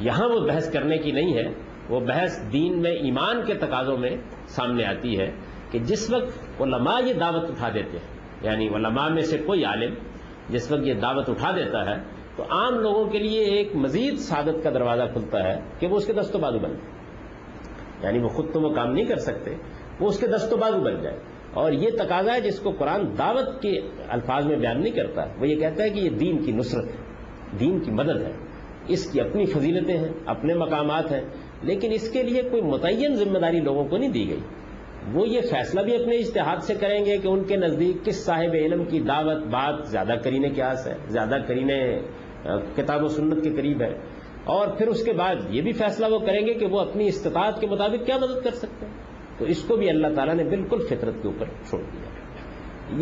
یہاں 0.00 0.28
وہ 0.28 0.40
بحث 0.40 0.72
کرنے 0.72 0.98
کی 0.98 1.12
نہیں 1.12 1.34
ہے، 1.34 1.48
وہ 1.88 2.00
بحث 2.00 2.52
دین 2.52 2.82
میں، 2.82 2.90
ایمان 2.90 3.42
کے 3.46 3.54
تقاضوں 3.54 3.96
میں 3.96 4.16
سامنے 4.46 4.84
آتی 4.84 5.18
ہے 5.18 5.30
کہ 5.70 5.78
جس 5.78 6.10
وقت 6.10 6.60
علماء 6.60 7.00
یہ 7.06 7.12
دعوت 7.12 7.50
اٹھا 7.50 7.68
دیتے 7.74 7.98
ہیں 7.98 8.14
یعنی 8.42 8.68
علماء 8.68 9.08
میں 9.08 9.22
سے 9.22 9.38
کوئی 9.38 9.64
عالم 9.64 9.94
جس 10.48 10.72
وقت 10.72 10.82
یہ 10.82 10.94
دعوت 10.94 11.30
اٹھا 11.30 11.50
دیتا 11.50 11.90
ہے 11.90 12.15
تو 12.36 12.42
عام 12.42 12.78
لوگوں 12.78 13.04
کے 13.04 13.18
لیے 13.18 13.44
ایک 13.44 13.76
مزید 13.76 14.18
سعادت 14.18 14.62
کا 14.62 14.70
دروازہ 14.70 15.02
کھلتا 15.12 15.42
ہے 15.44 15.60
کہ 15.78 15.86
وہ 15.86 15.96
اس 15.96 16.06
کے 16.06 16.12
دست 16.12 16.36
و 16.36 16.38
بازو 16.38 16.58
بنتے 16.58 16.94
یعنی 18.02 18.18
وہ 18.18 18.28
خود 18.28 18.52
تو 18.52 18.60
وہ 18.60 18.74
کام 18.74 18.92
نہیں 18.92 19.04
کر 19.04 19.16
سکتے، 19.16 19.54
وہ 20.00 20.08
اس 20.08 20.18
کے 20.18 20.26
دست 20.26 20.52
و 20.52 20.56
بازو 20.56 20.80
بن 20.80 21.02
جائے 21.02 21.16
اور 21.52 21.72
یہ 21.72 21.88
تقاضا 21.98 22.34
ہے 22.34 22.40
جس 22.40 22.58
کو 22.58 22.70
قرآن 22.70 23.18
دعوت 23.18 23.62
کے 23.62 23.80
الفاظ 24.08 24.46
میں 24.46 24.56
بیان 24.56 24.82
نہیں 24.82 24.92
کرتا، 24.92 25.24
وہ 25.38 25.48
یہ 25.48 25.56
کہتا 25.56 25.82
ہے 25.82 25.90
کہ 25.90 25.98
یہ 25.98 26.10
دین 26.10 26.38
کی 26.38 26.52
نصرت 26.52 26.84
ہے، 26.84 27.58
دین 27.60 27.80
کی 27.80 27.90
مدد 27.90 28.22
ہے۔ 28.22 28.32
اس 28.88 29.10
کی 29.10 29.20
اپنی 29.20 29.46
فضیلتیں 29.46 29.96
ہیں، 29.98 30.12
اپنے 30.26 30.54
مقامات 30.54 31.12
ہیں، 31.12 31.20
لیکن 31.62 31.92
اس 31.92 32.10
کے 32.10 32.22
لیے 32.22 32.42
کوئی 32.42 32.62
متعین 32.62 33.14
ذمہ 33.14 33.38
داری 33.38 33.60
لوگوں 33.60 33.84
کو 33.84 33.96
نہیں 33.96 34.10
دی 34.10 34.28
گئی۔ 34.28 34.40
وہ 35.12 35.28
یہ 35.28 35.40
فیصلہ 35.40 35.80
بھی 35.80 35.94
اپنے 35.96 36.16
اشتہاد 36.16 36.56
سے 36.62 36.74
کریں 36.74 37.04
گے 37.04 37.18
کہ 37.18 37.28
ان 37.28 37.44
کے 37.44 37.56
نزدیک 37.56 38.04
کس 38.04 38.24
صاحب 38.24 38.54
علم 38.54 38.84
کی 38.84 39.00
دعوت 39.00 39.46
بات 39.46 39.88
زیادہ 39.88 40.14
کرینے 40.24 40.48
کے 40.48 40.62
آس 40.62 40.86
ہے، 40.86 40.94
زیادہ 41.08 41.36
کرینے 41.46 42.00
کتاب 42.76 43.04
و 43.04 43.08
سنت 43.08 43.44
کے 43.44 43.50
قریب 43.50 43.82
ہے۔ 43.82 43.98
اور 44.44 44.68
پھر 44.68 44.86
اس 44.86 45.04
کے 45.04 45.12
بعد 45.12 45.34
یہ 45.50 45.62
بھی 45.62 45.72
فیصلہ 45.72 46.06
وہ 46.10 46.18
کریں 46.18 46.46
گے 46.46 46.54
کہ 46.54 46.66
وہ 46.66 46.80
اپنی 46.80 47.06
استطاعت 47.06 47.60
کے 47.60 47.66
مطابق 47.66 48.06
کیا 48.06 48.16
مدد 48.16 48.44
کر 48.44 48.50
سکتے 48.50 48.86
ہیں۔ 48.86 48.92
تو 49.38 49.44
اس 49.44 49.62
کو 49.62 49.76
بھی 49.76 49.90
اللہ 49.90 50.06
تعالیٰ 50.14 50.34
نے 50.34 50.44
بالکل 50.44 50.78
فطرت 50.86 51.14
کے 51.22 51.28
اوپر 51.28 51.46
چھوڑ 51.68 51.80
دیا۔ 51.80 52.16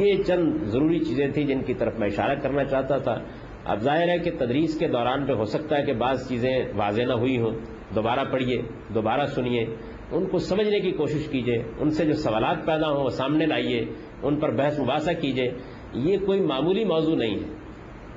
یہ 0.05 0.23
چند 0.23 0.65
ضروری 0.65 0.99
چیزیں 0.99 1.29
تھیں 1.29 1.47
جن 1.47 1.63
کی 1.63 1.75
طرف 1.75 1.99
میں 1.99 2.09
اشارہ 2.09 2.35
کرنا 2.35 2.65
چاہتا 2.65 2.99
تھا۔ 2.99 3.19
اب 3.65 3.79
ظاہر 3.79 4.09
ہے 4.09 4.19
کہ 4.19 4.31
تدریس 4.39 4.79
کے 4.79 4.89
دوران 4.89 5.27
پہ 5.27 5.33
ہو 5.33 5.45
سکتا 5.45 5.79
ہے 5.79 5.83
کہ 5.83 5.93
بعض 5.93 6.29
چیزیں 6.29 6.59
واضح 6.77 7.03
نہ 7.03 7.13
ہوئی 7.13 7.39
ہوں۔ 7.39 7.51
دوبارہ 7.95 8.21
پڑھیے، 8.33 8.63
دوبارہ 8.95 9.27
سنیے۔ 9.27 9.67
ان 10.13 10.27
کو 10.27 10.39
سمجھنے 10.39 10.81
کی 10.81 10.91
کوشش 10.91 11.27
کیجیے۔ 11.31 11.63
ان 11.79 11.91
سے 11.91 12.05
جو 12.05 12.13
سوالات 12.13 12.67
پیدا 12.67 12.91
ہوں 12.91 13.05
وہ 13.05 13.09
سامنے 13.09 13.47
لائیے۔ 13.47 13.85
ان 14.23 14.41
پر 14.41 14.51
بحث 14.51 14.81
مباحثہ 14.81 15.11
کیجیے۔ 15.21 15.51
یہ 15.95 16.19
کوئی 16.27 16.41
معمولی 16.41 16.85
موضوع 16.85 17.17
نہیں 17.17 17.35
ہے۔ 17.35 17.64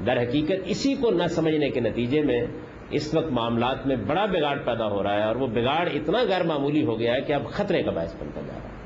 در 0.06 0.22
حقیقت 0.22 0.62
اسی 0.66 0.96
کو 0.96 1.12
نہ 1.12 1.28
سمجھنے 1.28 1.70
کے 1.70 1.80
نتیجے 1.80 2.22
میں 2.22 2.46
اس 2.90 3.14
وقت 3.14 3.32
معاملات 3.32 3.88
میں 3.88 3.96
بڑا 3.96 4.26
بگاڑ 4.26 4.58
پیدا 4.66 4.88
ہو 4.88 5.04
رہا 5.04 5.14
ہے 5.14 5.24
اور 5.24 5.36
وہ 5.36 5.48
بگاڑ 5.48 5.90
اتنا 5.94 6.18
غیر 6.24 6.44
معمولی 6.44 6.86
ہو 6.86 7.00
گیا 7.00 7.14
ہے 7.14 7.22
کہ 7.22 7.34
اب 7.34 7.48
خطرے 7.48 7.84
کا 7.84 7.92
باعث 7.92 8.16
بنتا 8.20 8.42
جا 8.42 8.54
رہا 8.54 8.70
ہے۔ 8.70 8.78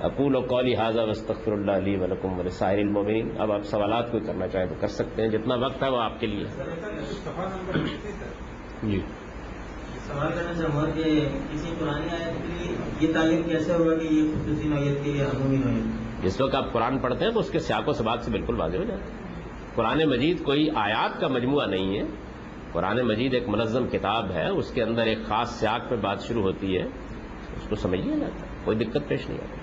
اقول 0.00 0.36
و 0.36 0.40
قولی 0.40 0.76
حاضہ 0.76 1.00
وسطر 1.00 1.52
اللہ 1.52 1.72
علی 1.72 1.96
ولکم 1.96 2.48
ساحر 2.48 2.78
المبین 2.78 3.28
اب 3.38 3.52
آپ 3.52 3.62
سوالات 3.62 4.10
کوئی 4.10 4.22
کرنا 4.26 4.48
چاہیں 4.48 4.66
تو 4.66 4.74
کر 4.80 4.88
سکتے 4.88 5.22
ہیں۔ 5.22 5.28
جتنا 5.28 5.54
وقت 5.54 5.82
ہے 5.82 5.88
وہ 5.88 6.00
آپ 6.00 6.20
کے 6.20 6.26
لیے۔ 6.26 6.44
جی۔ 8.82 9.00
سوال 10.06 10.28
کرنا 10.34 10.54
چاہوں 10.54 10.86
گا 10.86 10.90
کہ 10.94 11.28
کسی 11.52 11.74
پرانی 11.80 12.06
آیت 12.10 12.42
کے 12.42 12.54
لیے 12.58 12.76
یہ 13.00 13.14
تعلیم 13.14 13.42
کیسے 13.42 13.72
ہوگا 13.72 13.94
کہ 13.94 14.06
یہ 14.14 14.32
خصوصی 14.34 14.68
نوعیت 14.68 15.04
کے 15.04 15.12
لیے 15.12 15.22
عمومی 15.22 15.56
نوعیت؟ 15.56 16.24
جس 16.24 16.40
وقت 16.40 16.54
آپ 16.54 16.72
قرآن 16.72 16.98
پڑھتے 16.98 17.24
ہیں 17.24 17.32
تو 17.32 17.40
اس 17.40 17.50
کے 17.50 17.58
سیاق 17.58 17.88
و 17.88 17.92
سباق 17.92 18.22
سے 18.22 18.30
بالکل 18.30 18.60
واضح 18.60 18.76
ہو 18.76 18.84
جاتا 18.84 19.02
ہے۔ 19.02 19.23
قرآن 19.74 20.04
مجید 20.04 20.42
کوئی 20.42 20.70
آیات 20.70 21.20
کا 21.20 21.28
مجموعہ 21.28 21.66
نہیں 21.66 21.98
ہے۔ 21.98 22.04
قرآن 22.72 23.00
مجید 23.00 23.34
ایک 23.34 23.48
منظم 23.48 23.88
کتاب 23.88 24.30
ہے 24.30 24.48
اس 24.48 24.70
کے 24.70 24.82
اندر 24.82 25.02
ایک 25.02 25.18
خاص 25.26 25.50
سیاق 25.50 25.90
پہ 25.90 25.96
بات 25.96 26.22
شروع 26.22 26.42
ہوتی 26.42 26.76
ہے۔ 26.76 26.82
اس 27.56 27.68
کو 27.68 27.76
سمجھ 27.76 28.00
لیا 28.00 28.16
جاتا 28.16 28.46
ہے 28.46 28.56
کوئی 28.64 28.78
دقت 28.78 29.08
پیش 29.08 29.28
نہیں 29.28 29.38
آتی۔ 29.38 29.60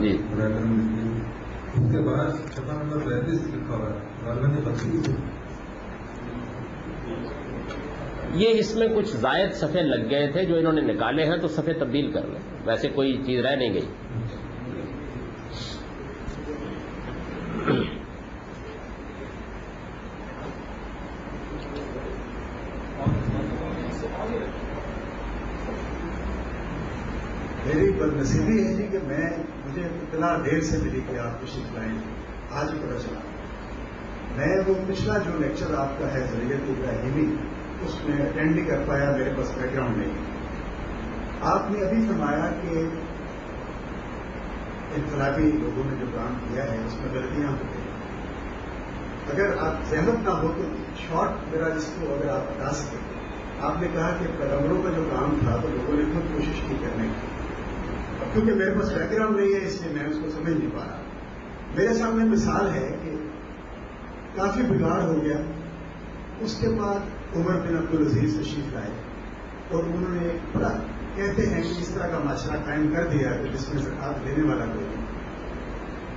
جی۔ 0.00 0.18
اس 1.74 1.92
کے 1.92 1.98
بعد 2.00 2.54
چھپا 2.54 2.82
نمبر 2.82 2.98
پینتیس 2.98 3.54
لکھا 3.54 3.74
ہوا 3.74 3.90
ہے 3.90 4.00
یہ 8.34 8.48
اس 8.58 8.76
میں 8.76 8.88
کچھ 8.88 9.16
زائد 9.16 9.52
صفحے 9.52 9.82
لگ 9.82 10.10
گئے 10.10 10.30
تھے 10.32 10.44
جو 10.44 10.56
انہوں 10.56 10.72
نے 10.72 10.80
نکالے 10.80 11.24
ہیں 11.24 11.36
تو 11.36 11.48
صفحے 11.48 11.72
تبدیل 11.72 12.12
کر 12.12 12.26
لیں۔ 12.26 12.40
ویسے 12.64 12.88
کوئی 12.88 13.22
چیز 13.26 13.44
رہ 13.44 13.56
نہیں 13.56 13.74
گئی۔ 13.74 13.86
میری 27.66 27.90
بدنصیبی 27.92 28.66
ہے 28.66 28.74
جی 28.74 28.86
کہ 28.92 28.98
میں، 29.06 29.30
مجھے 29.66 29.82
اتنا 29.82 30.38
دیر 30.44 30.60
سے 30.60 30.78
ملی 30.78 31.00
کہ 31.10 31.18
آپ 31.18 31.42
تشریف 31.42 31.74
لائیں 31.74 31.98
آج 32.50 32.68
ہی 32.74 32.78
پتا 32.78 32.98
چلا۔ 32.98 33.20
میں 34.36 34.62
وہ 34.66 34.74
پچھلا 34.88 35.18
جو 35.18 35.30
لیکچر 35.38 35.74
آپ 35.74 35.98
کا 35.98 36.14
ہے 36.14 36.20
ضروریت 36.20 36.60
ابراہیمی 36.68 37.36
اس 37.84 38.04
میں 38.04 38.26
اٹینڈ 38.26 38.56
نہیں 38.56 38.66
کر 38.66 38.82
پایا 38.86 39.16
میرے 39.16 39.30
پاس 39.36 39.52
بیک 39.58 39.74
گراؤنڈ 39.74 39.96
نہیں 39.96 40.10
آپ 41.42 41.70
نے 41.70 41.80
ابھی 41.80 42.06
فرمایا 42.08 42.50
کہ 42.62 42.88
انقلابی 44.96 45.42
لوگوں 45.42 45.84
نے 45.86 45.96
جو 46.00 46.06
کام 46.14 46.34
کیا 46.48 46.64
ہے، 46.64 46.76
اس 46.86 46.94
میں 46.94 47.14
غلطیاں 47.14 47.50
ہوتی 47.50 47.66
ہیں۔ 47.66 47.88
اگر 49.32 49.56
آپ 49.58 49.90
زحمت 49.90 50.24
نہ 50.24 50.30
ہو 50.30 50.52
تو 50.56 50.62
شارٹ 50.96 51.54
میرا 51.54 51.68
جس 51.68 51.94
کو 52.00 52.14
اگر 52.14 52.28
آپ 52.28 52.40
بتا 52.40 52.70
سکیں۔ 52.70 52.98
آپ 53.60 53.82
نے 53.82 53.88
کہا 53.92 54.16
کہ 54.20 54.26
پیغمبروں 54.38 54.82
کا 54.82 54.90
جو 54.90 55.08
کام 55.12 55.38
تھا 55.40 55.56
تو 55.62 55.68
لوگوں 55.68 55.94
نے 55.94 56.04
خود 56.14 56.34
کوشش 56.34 56.60
کی 56.68 56.74
کرنے 56.80 57.08
کی۔ 57.08 57.26
اب 58.20 58.34
کیونکہ 58.34 58.52
میرے 58.54 58.70
پاس 58.70 58.92
بیک 58.92 59.12
گراؤنڈ 59.12 59.36
نہیں 59.36 59.60
ہے، 59.60 59.66
اس 59.66 59.82
لیے 59.82 59.94
میں 59.94 60.10
اس 60.10 60.16
کو 60.22 60.30
سمجھ 60.30 60.50
نہیں 60.50 60.70
پا 60.74 60.84
رہا۔ 60.84 61.02
میرے 61.74 61.94
سامنے 61.94 62.24
مثال 62.24 62.74
ہے 62.74 62.96
کہ 63.02 63.14
کافی 64.34 64.62
بگاڑ 64.62 65.02
ہو 65.02 65.22
گیا۔ 65.22 65.36
اس 66.40 66.58
کے 66.60 66.68
بعد 66.68 67.17
عمر 67.36 67.60
بن 67.60 67.76
عبد 67.76 67.94
العزیز 67.94 68.40
تشریف 68.40 68.74
لائے 68.74 68.90
اور 69.70 69.84
انہوں 69.84 70.14
نے 70.14 70.28
بڑا 70.52 70.78
کہتے 71.14 71.42
ہیں 71.42 71.62
کہ 71.62 71.68
اس 71.68 71.88
طرح 71.88 72.06
کا 72.06 72.18
معاشرہ 72.18 72.56
قائم 72.66 72.94
کر 72.94 73.06
دیا 73.06 73.30
کہ 73.30 73.48
جس 73.52 73.74
میں 73.74 73.82
زکات 73.82 74.26
دینے 74.26 74.48
والا 74.48 74.64
کوئی 74.64 74.86
نہیں۔ 74.86 75.06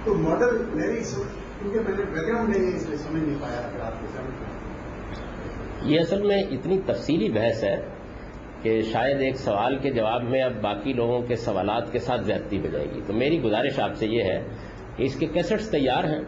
تو 0.03 0.15
ماڈل 0.15 0.65
میری 0.73 1.01
کیونکہ 1.03 1.79
میں 1.79 1.97
نے 1.97 2.03
بیک 2.03 2.27
گراؤنڈ 2.27 2.55
نہیں 2.55 2.71
ہے 2.71 2.75
اس 2.75 2.89
لیے 2.89 2.97
سمجھ 2.97 3.23
نہیں 3.23 3.37
پایا 3.41 3.59
اگر 3.59 3.79
آپ 3.79 4.01
کو 4.01 4.07
سمجھ 4.15 5.91
یہ 5.91 5.99
اصل 5.99 6.23
میں 6.23 6.43
اتنی 6.43 6.81
تفصیلی 6.85 7.29
بحث 7.29 7.63
ہے 7.63 7.75
کہ 8.61 8.81
شاید 8.81 9.21
ایک 9.21 9.35
سوال 9.35 9.77
کے 9.77 9.89
جواب 9.89 10.23
میں 10.23 10.41
اب 10.41 10.61
باقی 10.61 10.93
لوگوں 10.93 11.21
کے 11.21 11.35
سوالات 11.35 11.91
کے 11.91 11.99
ساتھ 11.99 12.21
زیادتی 12.21 12.59
ہو 12.59 12.67
جائے 12.67 12.85
گی۔ 12.95 13.01
تو 13.07 13.13
میری 13.13 13.41
گزارش 13.41 13.79
آپ 13.79 13.95
سے 13.95 14.07
یہ 14.07 14.23
ہے 14.23 14.43
کہ 14.95 15.03
اس 15.03 15.15
کے 15.15 15.25
کیسٹس 15.25 15.69
تیار 15.69 16.03
ہیں۔ 16.03 16.21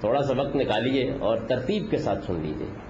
تھوڑا 0.00 0.22
سا 0.22 0.40
وقت 0.40 0.56
نکالیے 0.56 1.10
اور 1.20 1.36
ترتیب 1.36 1.90
کے 1.90 1.96
ساتھ 1.96 2.24
سن 2.26 2.34
لیجیے 2.34 2.87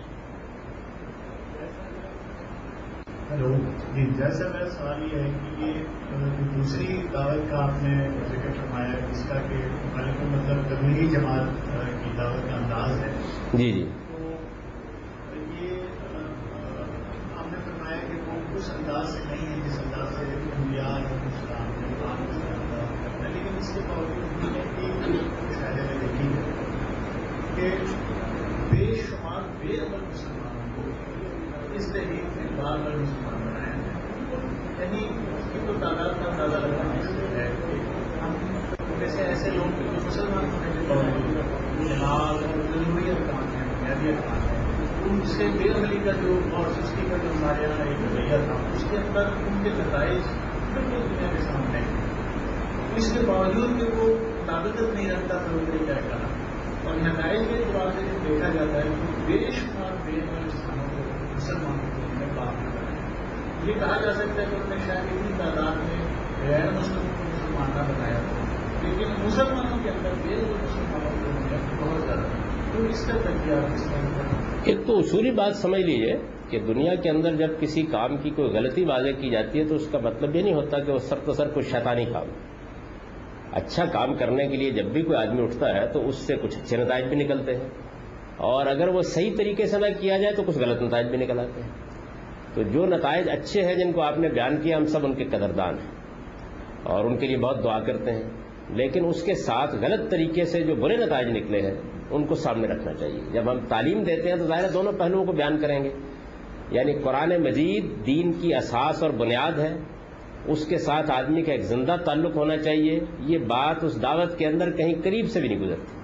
ہلو۔ 3.31 3.49
جی 3.95 4.05
جیسا 4.17 4.49
میرا 4.49 4.69
سوال 4.71 5.03
یہ 5.03 5.19
ہے 5.19 5.31
کہ 5.57 5.65
یہ 5.65 6.55
دوسری 6.55 6.87
دعوت 7.13 7.51
کا 7.51 7.63
آپ 7.65 7.83
نے 7.83 7.95
ذکر 8.29 8.53
فرمایا 8.53 8.99
جس 9.13 9.25
کا 9.29 9.41
کہ 9.49 9.57
مطلب 10.25 10.63
تبلیغی 10.69 11.07
جماعت 11.07 11.67
کی 12.05 12.11
دعوت 12.19 12.49
کا 12.49 12.57
انداز 12.57 12.99
ہے۔ 13.01 13.11
جی 13.55 13.73
جی۔ 13.73 13.85
تو 14.09 14.19
یہ 15.55 15.83
آپ 17.39 17.53
نے 17.53 17.59
فرمایا 17.65 17.99
کہ 18.09 18.21
وہ 18.27 18.39
اس 18.55 18.71
انداز 18.77 19.09
سے 19.09 19.25
نہیں 19.29 19.47
ہے 19.47 19.61
جس 19.67 19.79
انداز 19.79 20.15
سے 20.15 20.25
کرتا 20.25 21.63
ہے 23.23 23.29
لیکن 23.29 23.57
اس 23.59 23.73
کے 23.75 23.81
باوجود 23.89 24.45
ایک 24.45 24.97
میں 24.97 25.99
دیکھی 26.01 26.29
ہے 26.29 26.43
کہ 27.57 27.71
بے 28.71 28.93
شمار 29.03 29.43
بے 29.61 29.81
عمل 29.81 30.05
مسلمانوں 30.09 30.67
کو 30.77 30.91
اس 31.75 31.93
تحریک 31.93 32.38
یعنی 34.79 35.09
اس 35.37 35.49
کی 35.53 35.59
تو 35.67 35.73
تعداد 35.81 36.25
کا 36.25 36.31
اندازہ 36.31 36.57
لگانا 36.57 36.95
مشکل 36.95 37.37
ہے 37.37 37.51
ہم 38.23 38.33
جیسے 39.01 39.23
ایسے 39.23 39.51
لوگ 39.51 39.83
مسلمان 40.07 40.45
ہونے 40.45 40.71
کے 40.73 40.79
باوجود 40.89 41.37
نماز 41.81 42.41
ضروری 42.41 43.11
ارکان 43.11 43.57
ہیں 43.57 43.67
بنیادی 43.81 44.09
ارکان 44.09 44.39
ہیں۔ 44.39 44.87
ان 45.05 45.21
سے 45.25 45.49
بے 45.59 45.69
عملی 45.69 45.99
کا 46.05 46.11
جو 46.11 46.39
اور 46.53 46.65
سستی 46.73 47.03
کا 47.11 47.17
جو 47.23 47.29
ہمارے 47.31 47.63
یہاں 47.63 47.87
ایک 47.87 47.97
رویہ 48.13 48.37
تھا، 48.45 48.55
اس 48.75 48.85
کے 48.91 48.97
اندر 48.97 49.21
ان 49.21 49.61
کے 49.63 49.71
نتائج 49.75 50.19
بالکل 50.75 51.09
دنیا 51.11 51.29
کے 51.37 51.43
سامنے 51.43 51.81
اس 52.97 53.13
کے 53.13 53.21
باوجود 53.27 53.81
کہ 53.81 53.97
وہ 53.97 54.15
طاقت 54.47 54.83
نہیں 54.95 55.11
رکھتا 55.11 55.39
تھا 55.39 55.53
وہ 55.53 55.85
کیا 55.87 55.95
کہا 55.95 56.27
اور 56.85 56.97
نتائج 56.97 57.41
کے 57.49 57.55
اعتبار 57.55 57.91
سے 57.91 58.19
دیکھا 58.29 58.49
جاتا 58.49 58.79
ہے 58.79 58.83
تو 58.83 59.23
بے 59.27 59.39
شمار 59.51 59.93
بے 60.05 60.13
عمل 60.13 60.49
مسلمانوں 61.35 61.98
یہ 63.65 63.73
کہا 63.75 64.01
جا 64.01 64.13
سکتا 64.13 64.43
ہے 64.43 64.47
کہ 64.51 64.55
انہوں 64.55 64.69
نے 64.69 64.77
شاید 64.87 64.99
اتنی 64.99 65.33
تعداد 65.39 65.77
میں 65.77 66.05
غیر 66.49 66.71
مسلم 66.71 66.95
کو 66.95 67.25
مسلمان 67.25 67.71
نہ 67.77 67.83
بنایا 67.83 68.19
تھا 68.19 68.89
لیکن 68.89 69.27
مسلمانوں 69.27 69.79
کے 69.83 69.91
اندر 69.91 70.11
بے 70.29 70.35
مسلمانوں 70.37 71.11
کو 71.79 71.91
بہت 71.91 72.03
زیادہ 72.03 72.21
تو 72.73 72.83
اس 72.83 73.07
کا 73.07 73.19
تجزیہ 73.19 73.55
اس 73.55 73.85
کا 73.85 74.23
ایک 74.65 74.87
تو 74.87 74.99
اصولی 74.99 75.31
بات 75.31 75.57
سمجھ 75.57 75.81
لیجیے 75.81 76.17
کہ 76.49 76.61
دنیا 76.61 76.95
کے 76.95 77.11
اندر 77.11 77.35
جب 77.35 77.61
کسی 77.61 77.83
کام 77.83 78.17
کی 78.17 78.31
کوئی 78.31 78.49
غلطی 78.49 78.85
واضح 78.85 79.21
کی 79.21 79.31
جاتی 79.31 79.59
ہے 79.59 79.65
تو 79.65 79.75
اس 79.75 79.89
کا 79.93 79.99
مطلب 79.99 80.37
یہ 80.37 80.43
نہیں 80.43 80.55
ہوتا 80.55 80.79
کہ 80.79 80.93
وہ 80.93 80.99
سر 80.99 81.17
تو 81.25 81.33
سر 81.33 81.49
کوئی 81.49 81.65
شیطانی 81.65 82.05
کام۔ 82.05 82.27
اچھا 83.53 83.85
کام 83.85 84.15
کرنے 84.15 84.49
کے 84.49 84.57
لیے 84.57 84.71
جب 84.71 84.85
بھی 84.85 85.03
کوئی 85.03 85.19
آدمی 85.19 85.43
اٹھتا 85.43 85.75
ہے 85.75 85.87
تو 85.87 86.09
اس 86.09 86.15
سے 86.15 86.37
کچھ 86.37 86.59
اچھے 86.59 86.77
نتائج 86.77 87.05
بھی 87.05 87.17
نکلتے 87.17 87.57
ہیں۔ 87.57 87.69
اور 88.37 88.67
اگر 88.67 88.89
وہ 88.89 89.03
صحیح 89.03 89.35
طریقے 89.39 89.67
سے 89.67 89.79
نہ 89.79 89.87
کیا 90.01 90.19
جائے 90.19 90.35
تو 90.35 90.43
کچھ 90.43 90.59
غلط 90.59 90.83
نتائج 90.83 91.07
بھی 91.07 91.19
نکل 91.19 91.41
آتے 91.41 91.63
ہیں۔ 91.63 91.88
تو 92.55 92.63
جو 92.63 92.87
نتائج 92.87 93.31
اچھے 93.31 93.63
ہیں 93.63 93.75
جن 93.75 93.93
کو 93.93 94.01
آپ 94.01 94.19
نے 94.19 94.29
بیان 94.29 94.57
کیا، 94.57 94.77
ہم 94.77 94.85
سب 94.85 95.05
ان 95.05 95.15
کے 95.15 95.25
قدردان 95.25 95.75
ہیں۔ 95.75 95.99
اور 96.83 97.05
ان 97.05 97.17
کے 97.17 97.27
لیے 97.27 97.37
بہت 97.37 97.65
دعا 97.65 97.81
کرتے 97.81 98.13
ہیں۔ 98.13 98.23
لیکن 98.71 99.05
اس 99.05 99.23
کے 99.23 99.35
ساتھ 99.35 99.75
غلط 99.75 100.11
طریقے 100.11 100.45
سے 100.45 100.61
جو 100.61 100.75
برے 100.75 100.97
نتائج 100.97 101.29
نکلے 101.29 101.63
ہیں، 101.63 101.75
ان 102.11 102.27
کو 102.27 102.35
سامنے 102.35 102.69
رکھنا 102.69 102.95
چاہیے۔ 102.95 103.21
جب 103.33 103.51
ہم 103.51 103.59
تعلیم 103.69 104.03
دیتے 104.03 104.29
ہیں 104.29 104.37
تو 104.37 104.45
ظاہر 104.45 104.71
دونوں 104.71 104.93
پہلوؤں 104.93 105.25
کو 105.25 105.33
بیان 105.33 105.59
کریں 105.59 105.85
گے۔ 105.85 105.91
یعنی 106.71 106.93
قرآن 106.93 107.43
مجید 107.43 108.07
دین 108.07 108.33
کی 108.33 108.55
اساس 108.55 109.03
اور 109.03 109.11
بنیاد 109.11 109.59
ہے۔ 109.59 109.77
اس 110.47 110.67
کے 110.67 110.79
ساتھ 110.79 111.11
آدمی 111.11 111.43
کا 111.43 111.53
ایک 111.53 111.63
زندہ 111.63 111.97
تعلق 112.05 112.37
ہونا 112.37 112.57
چاہیے۔ 112.57 113.01
یہ 113.21 113.39
بات 113.39 113.85
اس 113.85 114.03
دعوت 114.03 114.39
کے 114.39 114.47
اندر 114.47 114.71
کہیں 114.71 114.95
قریب 115.05 115.27
سے 115.31 115.41
بھی 115.41 115.49
نہیں 115.49 115.61
گزرتی۔ 115.61 115.98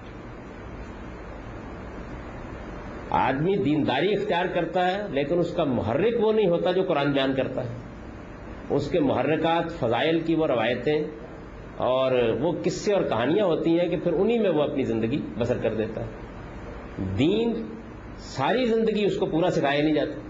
آدمی 3.14 3.56
دینداری 3.56 4.12
اختیار 4.12 4.44
کرتا 4.44 4.92
ہے، 4.92 5.02
لیکن 5.10 5.38
اس 5.38 5.54
کا 5.54 5.64
محرک 5.64 6.14
وہ 6.20 6.32
نہیں 6.32 6.48
ہوتا 6.48 6.72
جو 6.72 6.82
قرآن 6.82 7.12
بیان 7.12 7.34
کرتا 7.34 7.64
ہے۔ 7.64 7.74
اس 8.70 8.90
کے 8.90 9.00
محرکات 9.00 9.72
فضائل 9.72 10.20
کی 10.20 10.34
وہ 10.34 10.46
روایتیں 10.46 11.04
اور 11.76 12.12
وہ 12.40 12.52
قصے 12.64 12.94
اور 12.94 13.02
کہانیاں 13.02 13.46
ہوتی 13.46 13.80
ہیں 13.80 13.88
کہ 13.88 13.96
پھر 13.96 14.12
انہی 14.12 14.38
میں 14.38 14.50
وہ 14.50 14.62
اپنی 14.62 14.82
زندگی 14.82 15.22
بسر 15.38 15.58
کر 15.58 15.74
دیتا 15.74 16.00
ہے۔ 16.00 16.06
دین 17.18 17.52
ساری 18.18 18.64
زندگی 18.64 19.04
اس 19.04 19.16
کو 19.16 19.26
پورا 19.26 19.50
سکھایا 19.50 19.82
نہیں 19.82 19.94
جاتا۔ 19.94 20.20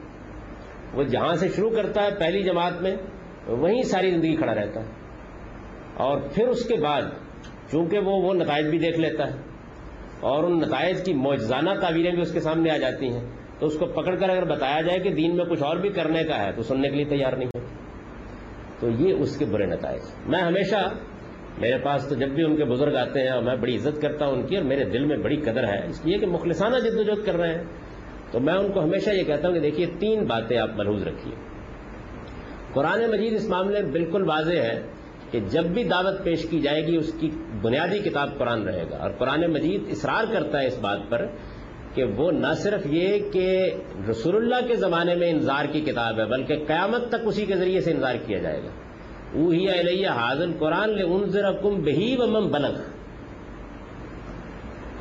وہ 0.95 1.03
جہاں 1.03 1.35
سے 1.35 1.49
شروع 1.49 1.71
کرتا 1.71 2.03
ہے، 2.03 2.09
پہلی 2.19 2.43
جماعت 2.43 2.83
میں، 2.83 2.97
وہیں 3.47 3.83
ساری 3.83 4.11
زندگی 4.11 4.37
کھڑا 4.37 4.55
رہتا 4.55 4.81
ہے۔ 4.81 4.87
اور 5.97 6.19
پھر 6.19 6.49
اس 6.49 6.69
کے 6.69 6.75
بعد، 6.75 7.03
چونکہ 7.71 7.99
وہ 7.99 8.13
وہ 8.13 8.35
نتائج 8.35 8.67
بھی 8.67 8.79
دیکھ 8.79 9.01
لیتا 9.01 9.27
ہے 9.27 9.54
اور 10.25 10.45
ان 10.45 10.59
نتائج 10.59 11.05
کی 11.05 11.15
موجزانہ 11.15 11.71
تعبیریں 11.81 12.11
بھی 12.11 12.21
اس 12.21 12.33
کے 12.33 12.41
سامنے 12.41 12.71
آ 12.71 12.77
جاتی 12.77 13.07
ہیں۔ 13.07 13.25
تو 13.59 13.67
اس 13.67 13.77
کو 13.79 13.87
پکڑ 13.87 14.15
کر 14.15 14.29
اگر 14.29 14.45
بتایا 14.45 14.81
جائے 14.81 14.99
کہ 14.99 15.11
دین 15.11 15.37
میں 15.37 15.45
کچھ 15.45 15.63
اور 15.63 15.77
بھی 15.77 15.89
کرنے 15.89 16.25
کا 16.25 16.47
ہے، 16.47 16.53
تو 16.53 16.63
سننے 16.63 16.89
کے 16.89 16.97
لیے 16.97 17.05
تیار 17.05 17.33
نہیں 17.33 17.49
ہوتا 17.49 17.75
تو 18.81 18.89
یہ 18.91 19.15
اس 19.15 19.39
کے 19.39 19.45
برے 19.45 19.67
نتائج۔ 19.67 20.03
میں 20.27 20.41
ہمیشہ 20.41 20.93
میرے 21.59 21.79
پاس 21.79 22.09
تو 22.09 22.15
جب 22.15 22.29
بھی 22.29 22.43
ان 22.43 22.57
کے 22.57 22.65
بزرگ 22.65 22.97
آتے 22.97 23.21
ہیں 23.21 23.29
اور 23.29 23.43
میں 23.43 23.57
بڑی 23.57 23.77
عزت 23.77 24.03
کرتا 24.03 24.27
ہوں 24.27 24.33
ان 24.33 24.47
کی 24.47 24.57
اور 24.57 24.65
میرے 24.65 24.85
دل 24.85 25.05
میں 25.05 25.17
بڑی 25.17 25.37
قدر 25.37 25.69
ہے، 25.69 25.87
اس 25.89 26.07
لیے 26.07 26.19
کہ 26.19 26.27
مخلصانہ 26.27 26.77
جد 26.77 26.99
و 26.99 27.03
جہد 27.03 27.27
کر 27.27 27.37
رہے 27.37 27.55
ہیں۔ 27.55 27.65
تو 28.31 28.41
میں 28.41 28.55
ان 28.55 28.73
کو 28.73 28.85
ہمیشہ 28.85 29.11
یہ 29.11 29.23
کہتا 29.23 29.49
ہوں 29.49 29.55
کہ 29.55 29.61
دیکھیے، 29.61 29.87
تین 29.99 30.25
باتیں 30.25 30.59
آپ 30.59 30.71
ملحوظ 30.77 31.03
رکھیے۔ 31.03 31.35
قرآن 32.73 33.11
مجید 33.11 33.33
اس 33.33 33.49
معاملے 33.49 33.83
میں 33.83 33.91
بالکل 33.91 34.23
واضح 34.23 34.55
ہے۔ 34.55 34.83
کہ 35.31 35.41
جب 35.41 35.65
بھی 35.65 35.85
دعوت 35.85 36.25
پیش 36.25 36.47
کی 36.51 36.61
جائے 36.61 36.87
گی، 36.87 36.97
اس 36.97 37.13
کی 37.21 37.31
بنیادی 37.63 37.99
کتاب 37.99 38.39
قرآن 38.39 38.63
رہے 38.63 38.85
گا۔ 38.91 38.97
اور 38.97 39.11
قرآن 39.11 39.53
مجید 39.53 39.83
اصرار 39.91 40.25
کرتا 40.33 40.61
ہے 40.61 40.67
اس 40.67 40.79
بات 40.79 40.99
پر 41.09 41.27
کہ 41.95 42.05
وہ 42.05 42.33
نہ 42.33 42.47
صرف 42.57 42.81
یہ 42.87 43.31
کہ 43.33 43.75
رسول 44.11 44.37
اللہ 44.37 44.69
کے 44.69 44.77
زمانے 44.77 45.15
میں 45.15 45.31
انظار 45.31 45.65
کی 45.65 45.81
کتاب 45.81 46.21
ہے، 46.21 46.25
بلکہ 46.25 46.65
قیامت 46.67 47.09
تک 47.09 47.17
اسی 47.23 47.47
کے 47.47 47.57
ذریعے 47.57 47.81
سے 47.81 47.93
انظار 47.93 48.15
کیا 48.27 48.39
جائے 48.39 48.63
گا۔ 48.63 48.69
اوہی 49.35 49.81
علیہ 49.81 50.09
حاضل 50.09 50.53
قرآن 50.59 50.91
لنظر 50.91 51.53
کم 51.53 51.83
بہی 51.83 52.17
و 52.19 52.27
مم 52.27 52.49
بلغ۔ 52.49 52.79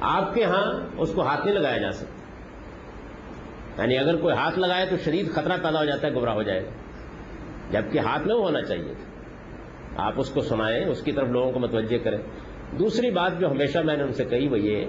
آپ 0.02 0.34
کے 0.34 0.44
ہاں 0.44 0.86
اس 0.98 1.12
کو 1.14 1.22
ہاتھ 1.22 1.46
نہیں 1.46 1.56
لگایا 1.56 1.78
جا 1.78 1.92
سکتا۔ 1.92 2.24
یعنی 3.82 3.98
اگر 3.98 4.16
کوئی 4.16 4.36
ہاتھ 4.36 4.60
لگائے 4.60 4.86
تو 4.86 4.98
شدید 4.98 5.32
خطرہ 5.32 5.58
پیدا 5.64 5.80
ہو 5.80 5.86
جاتا 5.86 6.08
ہے، 6.08 6.14
گمراہ 6.14 6.34
ہو 6.34 6.44
جائے۔ 6.44 6.64
گا 6.64 6.72
جبکہ 7.72 8.00
ہاتھ 8.00 8.28
میں 8.28 8.36
وہ 8.36 8.44
ہونا 8.44 8.62
چاہیے 8.62 8.94
تھا۔ 8.94 9.13
آپ 9.98 10.14
اس 10.18 10.30
کو 10.30 10.42
سنائیں، 10.42 10.86
اس 10.86 11.02
کی 11.04 11.12
طرف 11.12 11.28
لوگوں 11.28 11.52
کو 11.52 11.60
متوجہ 11.60 11.98
کریں۔ 12.04 12.18
دوسری 12.80 13.12
بات 13.12 13.40
جو 13.40 13.52
ہمیشہ 13.52 13.80
میں 13.80 13.98
نے 13.98 14.04
ان 14.04 14.14
سے 14.14 14.26
کہی 14.26 14.48
وہ 14.48 14.60
یہ 14.60 14.86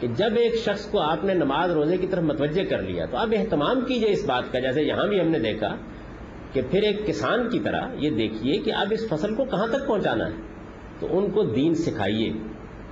کہ 0.00 0.06
جب 0.06 0.30
ایک 0.36 0.54
شخص 0.54 0.90
کو 0.90 1.00
آپ 1.00 1.24
نے 1.24 1.34
نماز 1.34 1.70
روزے 1.70 1.96
کی 1.96 2.06
طرف 2.06 2.22
متوجہ 2.22 2.64
کر 2.64 2.82
لیا 2.82 3.06
تو 3.06 3.16
آپ 3.16 3.28
اہتمام 3.32 3.80
کیجیے 3.80 4.10
اس 4.10 4.24
بات 4.26 4.52
کا۔ 4.52 4.58
جیسے 4.58 4.82
یہاں 4.82 5.06
بھی 5.06 5.20
ہم 5.20 5.28
نے 5.28 5.38
دیکھا 5.38 5.76
کہ 6.52 6.60
پھر 6.70 6.82
ایک 6.82 7.06
کسان 7.06 7.48
کی 7.48 7.58
طرح 7.58 7.80
یہ 7.94 8.10
دیکھیے 8.10 8.58
کہ 8.58 8.72
اب 8.72 8.86
اس 8.90 9.08
فصل 9.08 9.34
کو 9.34 9.44
کہاں 9.44 9.66
تک 9.66 9.86
پہنچانا 9.86 10.26
ہے۔ 10.26 10.34
تو 11.00 11.18
ان 11.18 11.30
کو 11.30 11.42
دین 11.42 11.74
سکھائیے، 11.74 12.32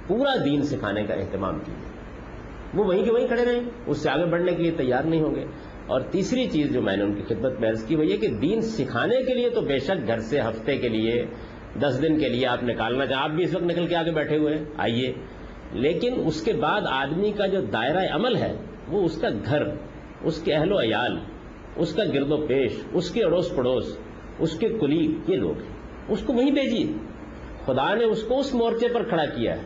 پورا 0.06 0.34
دین 0.44 0.62
سکھانے 0.62 1.04
کا 1.04 1.14
اہتمام 1.14 1.58
کیجیے 1.58 1.88
وہ 2.74 2.84
وہیں 2.84 3.04
کے 3.04 3.12
وہیں 3.12 3.26
کھڑے 3.26 3.44
رہیں، 3.44 3.60
اس 3.86 3.98
سے 3.98 4.10
آگے 4.10 4.24
بڑھنے 4.24 4.52
کے 4.52 4.62
لیے 4.62 4.70
تیار 4.70 5.02
نہیں 5.02 5.20
ہوں 5.20 5.34
گے۔ 5.34 5.44
اور 5.88 6.00
تیسری 6.00 6.48
چیز 6.52 6.72
جو 6.72 6.82
میں 6.82 6.96
نے 6.96 7.02
ان 7.02 7.14
کی 7.14 7.22
خدمت 7.22 7.60
میں 7.60 7.68
عرض 7.68 7.84
کی 7.84 7.94
وہ 7.94 8.06
یہ 8.06 8.16
کہ 8.16 8.28
دین 8.28 8.60
سکھانے 8.60 9.22
کے 9.22 9.34
لیے 9.34 9.50
تو 9.50 9.60
بے 9.60 9.78
شک 9.78 10.06
گھر 10.06 10.18
سے 10.18 10.40
ہفتے 10.40 10.76
کے 10.76 10.88
لیے، 10.88 11.24
دس 11.80 11.98
دن 12.02 12.18
کے 12.18 12.28
لیے 12.28 12.46
آپ 12.46 12.64
نکالنا 12.64 13.06
چاہیں۔ 13.06 13.22
آپ 13.22 13.30
بھی 13.30 13.44
اس 13.44 13.54
وقت 13.54 13.64
نکل 13.64 13.86
کے 13.86 13.96
آگے 13.96 14.10
بیٹھے 14.10 14.36
ہوئے 14.36 14.56
ہیں۔ 14.56 14.64
آئیے۔ 14.76 15.12
لیکن 15.72 16.14
اس 16.26 16.42
کے 16.42 16.52
بعد 16.52 16.80
آدمی 16.88 17.32
کا 17.32 17.46
جو 17.46 17.60
دائرہ 17.60 18.06
عمل 18.10 18.36
ہے، 18.36 18.56
وہ 18.88 19.04
اس 19.04 19.20
کا 19.20 19.28
گھر، 19.46 19.62
اس 20.22 20.42
کے 20.42 20.54
اہل 20.54 20.72
و 20.72 20.80
عیال، 20.80 21.18
اس 21.76 21.94
کا 21.94 22.04
گرد 22.04 22.32
و 22.32 22.46
پیش، 22.46 22.72
اس 22.92 23.10
کے 23.10 23.24
اڑوس 23.24 23.56
پڑوس، 23.56 23.98
اس 24.38 24.58
کے 24.58 24.68
کلیگ 24.68 25.30
یہ 25.30 25.36
لوگ 25.36 25.58
ہیں۔ 25.58 25.76
اس 26.08 26.22
کو 26.22 26.32
وہیں 26.32 26.50
بھیجیے۔ 26.50 26.92
خدا 27.64 27.94
نے 27.94 28.04
اس 28.04 28.22
کو 28.22 28.38
اس 28.38 28.54
مورچے 28.54 28.88
پر 28.88 29.02
کھڑا 29.02 29.24
کیا 29.24 29.56
ہے۔ 29.56 29.62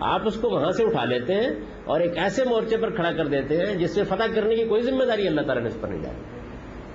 آپ 0.00 0.20
اس 0.24 0.34
کو 0.34 0.50
وہاں 0.50 0.70
سے 0.70 0.84
اٹھا 0.84 1.04
لیتے 1.04 1.34
ہیں 1.34 1.48
اور 1.84 2.00
ایک 2.00 2.18
ایسے 2.18 2.44
مورچے 2.44 2.76
پر 2.76 2.90
کھڑا 2.90 3.12
کر 3.12 3.26
دیتے 3.26 3.56
ہیں 3.56 3.74
جس 3.74 3.90
سے 3.90 4.04
فتح 4.04 4.24
کرنے 4.34 4.56
کی 4.56 4.64
کوئی 4.64 4.82
ذمہ 4.82 5.04
داری 5.04 5.26
اللہ 5.26 5.40
تعالیٰ 5.40 5.62
نے 5.62 5.68
اس 5.68 5.80
پر 5.80 5.88
نہیں 5.88 6.02
ڈالی۔ 6.02 6.20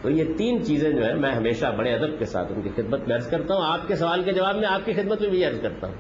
تو 0.02 0.10
یہ 0.10 0.24
تین 0.38 0.64
چیزیں 0.64 0.90
جو 0.90 1.06
ہے 1.06 1.14
میں 1.14 1.32
ہمیشہ 1.32 1.66
بڑے 1.78 1.94
ادب 1.94 2.20
کے 2.20 2.26
ساتھ 2.26 2.52
ان 2.52 2.62
کی 2.62 2.70
خدمت 2.76 3.08
میں 3.08 3.16
عرض 3.16 3.28
کرتا 3.28 3.54
ہوں۔ 3.54 3.62
آپ 3.66 3.88
کے 3.88 3.96
سوال 3.96 4.24
کے 4.24 4.32
جواب 4.32 4.56
میں 4.56 4.68
آپ 4.68 4.86
کی 4.86 4.94
خدمت 4.94 5.22
میں 5.22 5.30
بھی 5.30 5.46
عرض 5.46 5.62
کرتا 5.62 5.88
ہوں 5.88 5.96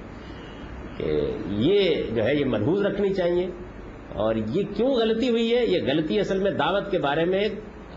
کہ 0.97 1.37
یہ 1.49 2.03
جو 2.15 2.23
ہے 2.23 2.35
یہ 2.35 2.45
ملحوظ 2.45 2.85
رکھنی 2.85 3.13
چاہیے 3.13 3.47
اور 4.13 4.35
یہ 4.35 4.63
کیوں 4.75 4.89
غلطی 4.89 5.29
ہوئی 5.29 5.55
ہے؟ 5.55 5.65
یہ 5.65 5.79
غلطی 5.87 6.19
اصل 6.19 6.39
میں 6.39 6.51
دعوت 6.51 6.91
کے 6.91 6.97
بارے 6.97 7.25
میں 7.25 7.49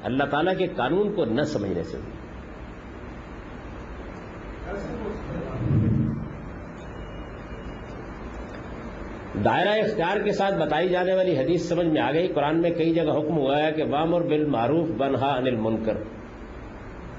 اللہ 0.02 0.24
تعالیٰ 0.24 0.58
کے 0.58 0.66
قانون 0.66 1.14
کو 1.14 1.24
نہ 1.24 1.42
سمجھنے 1.42 1.82
سے 1.82 1.96
ہوئی۔ 1.96 2.23
دائرہ 9.44 9.68
اختیار 9.68 10.16
کے 10.16 10.33
ساتھ 10.33 10.54
بتائی 10.54 10.88
جانے 10.88 11.14
والی 11.14 11.38
حدیث 11.38 11.68
سمجھ 11.68 11.87
میں 11.87 12.02
آ 12.02 12.12
گئی۔ 12.12 12.28
قرآن 12.28 12.61
میں 12.61 12.70
کئی 12.70 12.94
جگہ 12.94 13.12
حکم 13.12 13.38
ہوا 13.38 13.62
ہے 13.62 13.72
کہ 13.72 13.85
وام 13.90 14.14
اور 14.14 14.22
معروف 14.48 14.88
بنہا 14.88 15.37
انل 15.37 15.57
منکر 15.57 15.94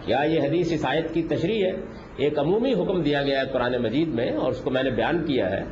کیا 0.05 0.21
یہ 0.21 0.41
حدیث 0.41 0.71
اس 0.71 0.85
آیت 0.85 1.13
کی 1.13 1.23
تشریح 1.23 1.65
ہے؟ 1.65 1.71
ایک 2.17 2.39
عمومی 2.39 2.73
حکم 2.73 3.01
دیا 3.01 3.23
گیا 3.23 3.41
ہے 3.41 3.45
قرآن 3.45 3.77
مجید 3.77 4.07
میں 4.07 4.31
اور 4.31 4.51
اس 4.51 4.57
کو 4.57 4.69
میں 4.69 4.83
نے 4.83 4.91
بیان 4.91 5.25
کیا 5.25 5.51
ہے 5.51 5.63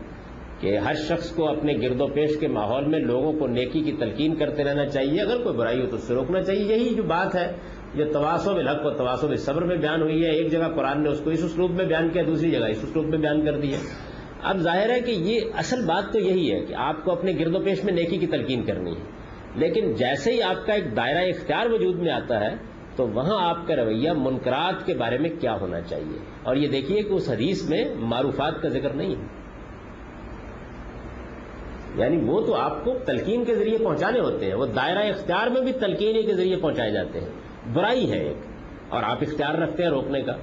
کہ 0.60 0.78
ہر 0.78 0.94
شخص 0.94 1.30
کو 1.30 1.50
اپنے 1.50 1.74
گرد 1.82 2.02
و 2.02 2.08
پیش 2.08 2.40
کے 2.40 2.48
ماحول 2.48 2.86
میں 2.86 3.00
لوگوں 3.00 3.34
کو 3.34 3.48
نیکی 3.48 3.82
کی 3.82 3.92
تلقین 3.92 4.36
کرتے 4.36 4.64
رہنا 4.64 4.86
چاہیے۔ 4.86 5.22
اگر 5.22 5.44
کوئی 5.44 5.58
برائی 5.58 5.82
ہو 5.82 5.90
تو 5.90 5.96
اس 5.96 6.04
سے 6.04 6.14
روکنا 6.14 6.42
چاہیے۔ 6.42 6.76
یہی 6.76 6.96
جو 6.96 7.04
بات 7.04 7.36
ہے، 7.36 7.52
جو 7.96 8.06
تواسو 8.14 8.52
الحق 8.52 8.86
و 8.86 8.90
تواسو 8.90 9.36
صبر 9.36 9.62
میں 9.62 9.76
بیان 9.76 10.02
ہوئی 10.02 10.26
ہے، 10.26 10.32
ایک 10.32 10.52
جگہ 10.52 10.68
قرآن 10.76 11.04
نے 11.04 11.10
اس 11.10 11.22
کو 11.24 11.30
اس 11.30 11.44
اسلوب 11.44 11.72
میں 11.72 11.86
بیان 11.86 12.10
کیا، 12.10 12.24
دوسری 12.28 12.52
جگہ 12.52 12.66
اس 12.66 12.84
اسلوب 12.84 13.06
میں 13.06 13.18
بیان 13.18 13.46
کر 13.46 13.60
دی 13.60 13.74
ہے۔ 13.74 14.13
اب 14.44 14.58
ظاہر 14.58 14.90
ہے 14.90 15.02
کہ 15.02 15.12
یہ 15.12 15.42
اصل 15.58 15.86
بات 15.86 16.14
تو 16.14 16.20
یہی 16.20 16.52
ہے 16.52 16.60
کہ 16.60 16.74
آپ 16.74 17.04
کو 17.04 17.12
اپنے 17.12 17.32
گرد 17.40 17.56
و 17.56 17.60
پیش 17.60 17.84
میں 17.84 17.94
نیکی 17.94 18.18
کی 18.18 18.28
تلقین 18.28 18.64
کرنی 18.64 18.92
ہے۔ 18.92 19.02
لیکن 19.56 19.94
جیسے 19.94 20.32
ہی 20.32 20.42
آپ 20.42 20.66
کا 20.66 20.74
ایک 20.74 20.96
دائرہ 20.96 21.18
اختیار 21.18 21.66
وجود 21.66 21.96
میں 21.96 22.12
آتا 22.12 22.40
ہے، 22.40 22.56
تو 22.96 23.08
وہاں 23.08 23.50
آپ 23.50 23.68
کا 23.68 23.76
رویہ 23.76 24.12
منکرات 24.12 24.86
کے 24.86 24.94
بارے 24.94 25.18
میں 25.18 25.30
کیا 25.40 25.60
ہونا 25.62 25.82
چاہیے؟ 25.82 26.20
اور 26.44 26.56
یہ 26.56 26.68
دیکھیے 26.68 27.04
کہ 27.04 27.14
اس 27.14 27.30
حدیث 27.30 27.70
میں 27.70 27.86
معروفات 27.96 28.62
کا 28.62 28.70
ذکر 28.70 28.90
نہیں 28.90 29.16
ہے۔ 29.16 29.44
یعنی 31.96 32.18
وہ 32.18 32.42
تو 32.42 32.56
آپ 32.56 32.86
کو 32.86 32.94
تلقین 33.06 33.46
کے 33.46 33.56
ذریعے 33.56 33.78
پہنچانے 33.78 34.20
ہوتے 34.20 34.46
ہیں، 34.46 34.54
وہ 34.54 34.66
دائرہ 34.66 35.00
اختیار 35.00 35.48
میں 35.48 35.62
بھی 35.62 35.72
تلقین 35.72 36.26
کے 36.26 36.34
ذریعے 36.34 36.56
پہنچائے 36.56 36.92
جاتے 36.92 37.20
ہیں۔ 37.20 37.30
برائی 37.74 38.12
ہے 38.12 38.20
ایک، 38.20 38.38
اور 38.90 39.04
آپ 39.04 39.18
اختیار 39.22 39.56
رکھتے 39.56 39.84
ہیں 39.84 39.90
روکنے 39.90 40.22
کا۔ 40.22 40.34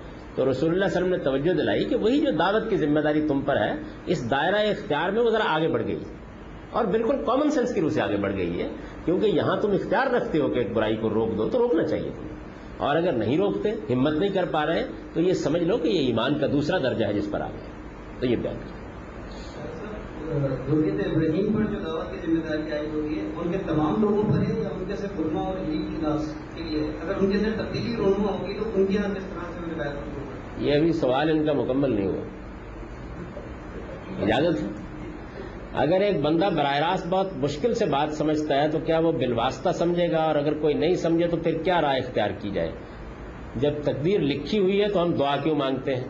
تو 0.40 0.50
رسول 0.50 0.70
اللہ 0.70 0.85
صلی 0.85 1.03
اللہ 1.03 1.07
علیہ 1.07 1.07
وسلم 1.07 1.09
نے 1.09 1.18
توجہ 1.18 1.53
دلائی 1.57 1.85
کہ 1.85 1.96
وہی 1.96 2.20
جو 2.20 2.31
دعوت 2.31 2.68
کی 2.70 2.76
ذمہ 2.76 3.00
داری 3.00 3.26
تم 3.29 3.40
پر 3.40 3.57
ہے، 3.57 3.72
اس 4.07 4.31
دائرہ 4.31 4.61
اختیار 4.68 5.11
میں 5.11 5.22
وہ 5.22 5.31
ذرا 5.31 5.44
آگے 5.46 5.68
بڑھ 5.68 5.83
گئی۔ 5.87 5.98
اور 6.70 6.85
بالکل 6.85 7.16
کامن 7.26 7.50
سینس 7.50 7.74
کی 7.74 7.81
روح 7.81 7.90
سے 7.90 8.00
آگے 8.00 8.16
بڑھ 8.16 8.37
گئی 8.37 8.61
ہے، 8.62 8.68
کیونکہ 9.05 9.26
یہاں 9.26 9.57
تم 9.57 9.70
اختیار 9.70 10.07
رکھتے 10.07 10.40
ہو 10.40 10.48
کہ 10.48 10.59
ایک 10.59 10.72
برائی 10.72 10.96
کو 10.96 11.11
روک 11.11 11.37
دو، 11.38 11.48
تو 11.48 11.59
روکنا 11.59 11.85
چاہیے۔ 11.85 12.11
تمہیں 12.11 12.79
اور 12.79 12.96
اگر 12.96 13.12
نہیں 13.12 13.38
روکتے، 13.38 13.70
ہمت 13.90 14.12
نہیں 14.12 14.29
کر 14.29 14.44
پا 14.50 14.66
رہے، 14.66 14.85
تو 15.12 15.20
یہ 15.20 15.33
سمجھ 15.33 15.62
لو 15.62 15.76
کہ 15.76 15.88
یہ 15.88 16.07
ایمان 16.07 16.38
کا 16.38 16.46
دوسرا 16.46 16.79
درجہ 16.79 17.07
ہے 17.07 17.12
جس 17.12 17.31
پر 17.31 17.40
آ 17.40 17.48
گیا 17.48 18.20
تو 18.20 18.26
یہ 18.26 18.37
بیان 18.37 18.57
کیا 18.57 18.79
حضرت 20.31 21.07
ابراہیم 21.07 21.53
پر 21.53 21.62
جو 21.62 21.79
دعوت 21.85 22.11
کی 22.11 22.18
ذمہ 22.26 22.40
داری 22.48 22.72
عائد 22.72 22.94
ہوگی 22.94 23.18
ہے، 23.18 23.24
ان 23.37 23.53
کے 23.53 23.59
تمام 23.66 24.03
لوگوں 24.03 24.22
پر 24.22 24.38
ہے 24.38 24.61
یا 24.62 24.68
ان 24.68 24.85
کے 24.88 24.96
صرف 24.96 25.18
علماء 25.18 25.42
اور 25.42 25.59
عید 25.59 25.88
کی 25.88 25.96
ناس 26.03 26.35
کے 26.55 26.62
لیے؟ 26.62 26.83
اگر 27.03 27.14
ان 27.20 27.31
کے 27.31 27.38
صرف 27.38 27.57
تبدیلی 27.59 27.96
رونما 27.96 28.33
ہوگی، 28.33 28.59
تو 28.59 28.64
ان 28.74 28.87
کے 28.87 28.94
یہاں 28.94 29.14
کس 29.14 29.24
طرح 29.24 29.50
سے 29.55 29.61
یہ 30.61 30.75
ابھی 30.75 30.92
سوال 30.92 31.31
ان 31.31 31.46
کا 31.46 31.53
مکمل 31.53 31.92
نہیں 31.92 32.07
ہوا۔ 32.07 32.23
اجازت 34.23 34.62
ہے۔ 34.62 34.68
اگر 35.75 36.01
ایک 36.01 36.20
بندہ 36.20 36.49
براہ 36.57 36.79
راست 36.79 37.07
بہت 37.07 37.37
مشکل 37.37 37.75
سے 37.75 37.87
بات 37.87 38.12
سمجھتا 38.12 38.62
ہے 38.62 38.68
تو 38.68 38.79
کیا 38.79 38.99
وہ 38.99 39.12
بالواسطہ 39.12 39.70
سمجھے 39.70 40.11
گا 40.11 40.16
اور 40.16 40.35
اگر 40.35 40.55
کوئی 40.55 40.75
نہیں 40.75 40.94
سمجھے 40.94 41.27
تو 41.27 41.37
پھر 41.37 41.59
کیا 41.59 41.81
رائے 41.81 42.01
اختیار 42.01 42.31
کی 42.38 42.51
جائے؟ 42.51 42.73
جب 43.57 43.73
تقدیر 43.83 44.20
لکھی 44.20 44.59
ہوئی 44.59 44.81
ہے 44.81 44.88
تو 44.88 45.03
ہم 45.03 45.12
دعا 45.12 45.37
کیوں 45.37 45.57
مانگتے 45.57 45.94
ہیں؟ 45.94 46.05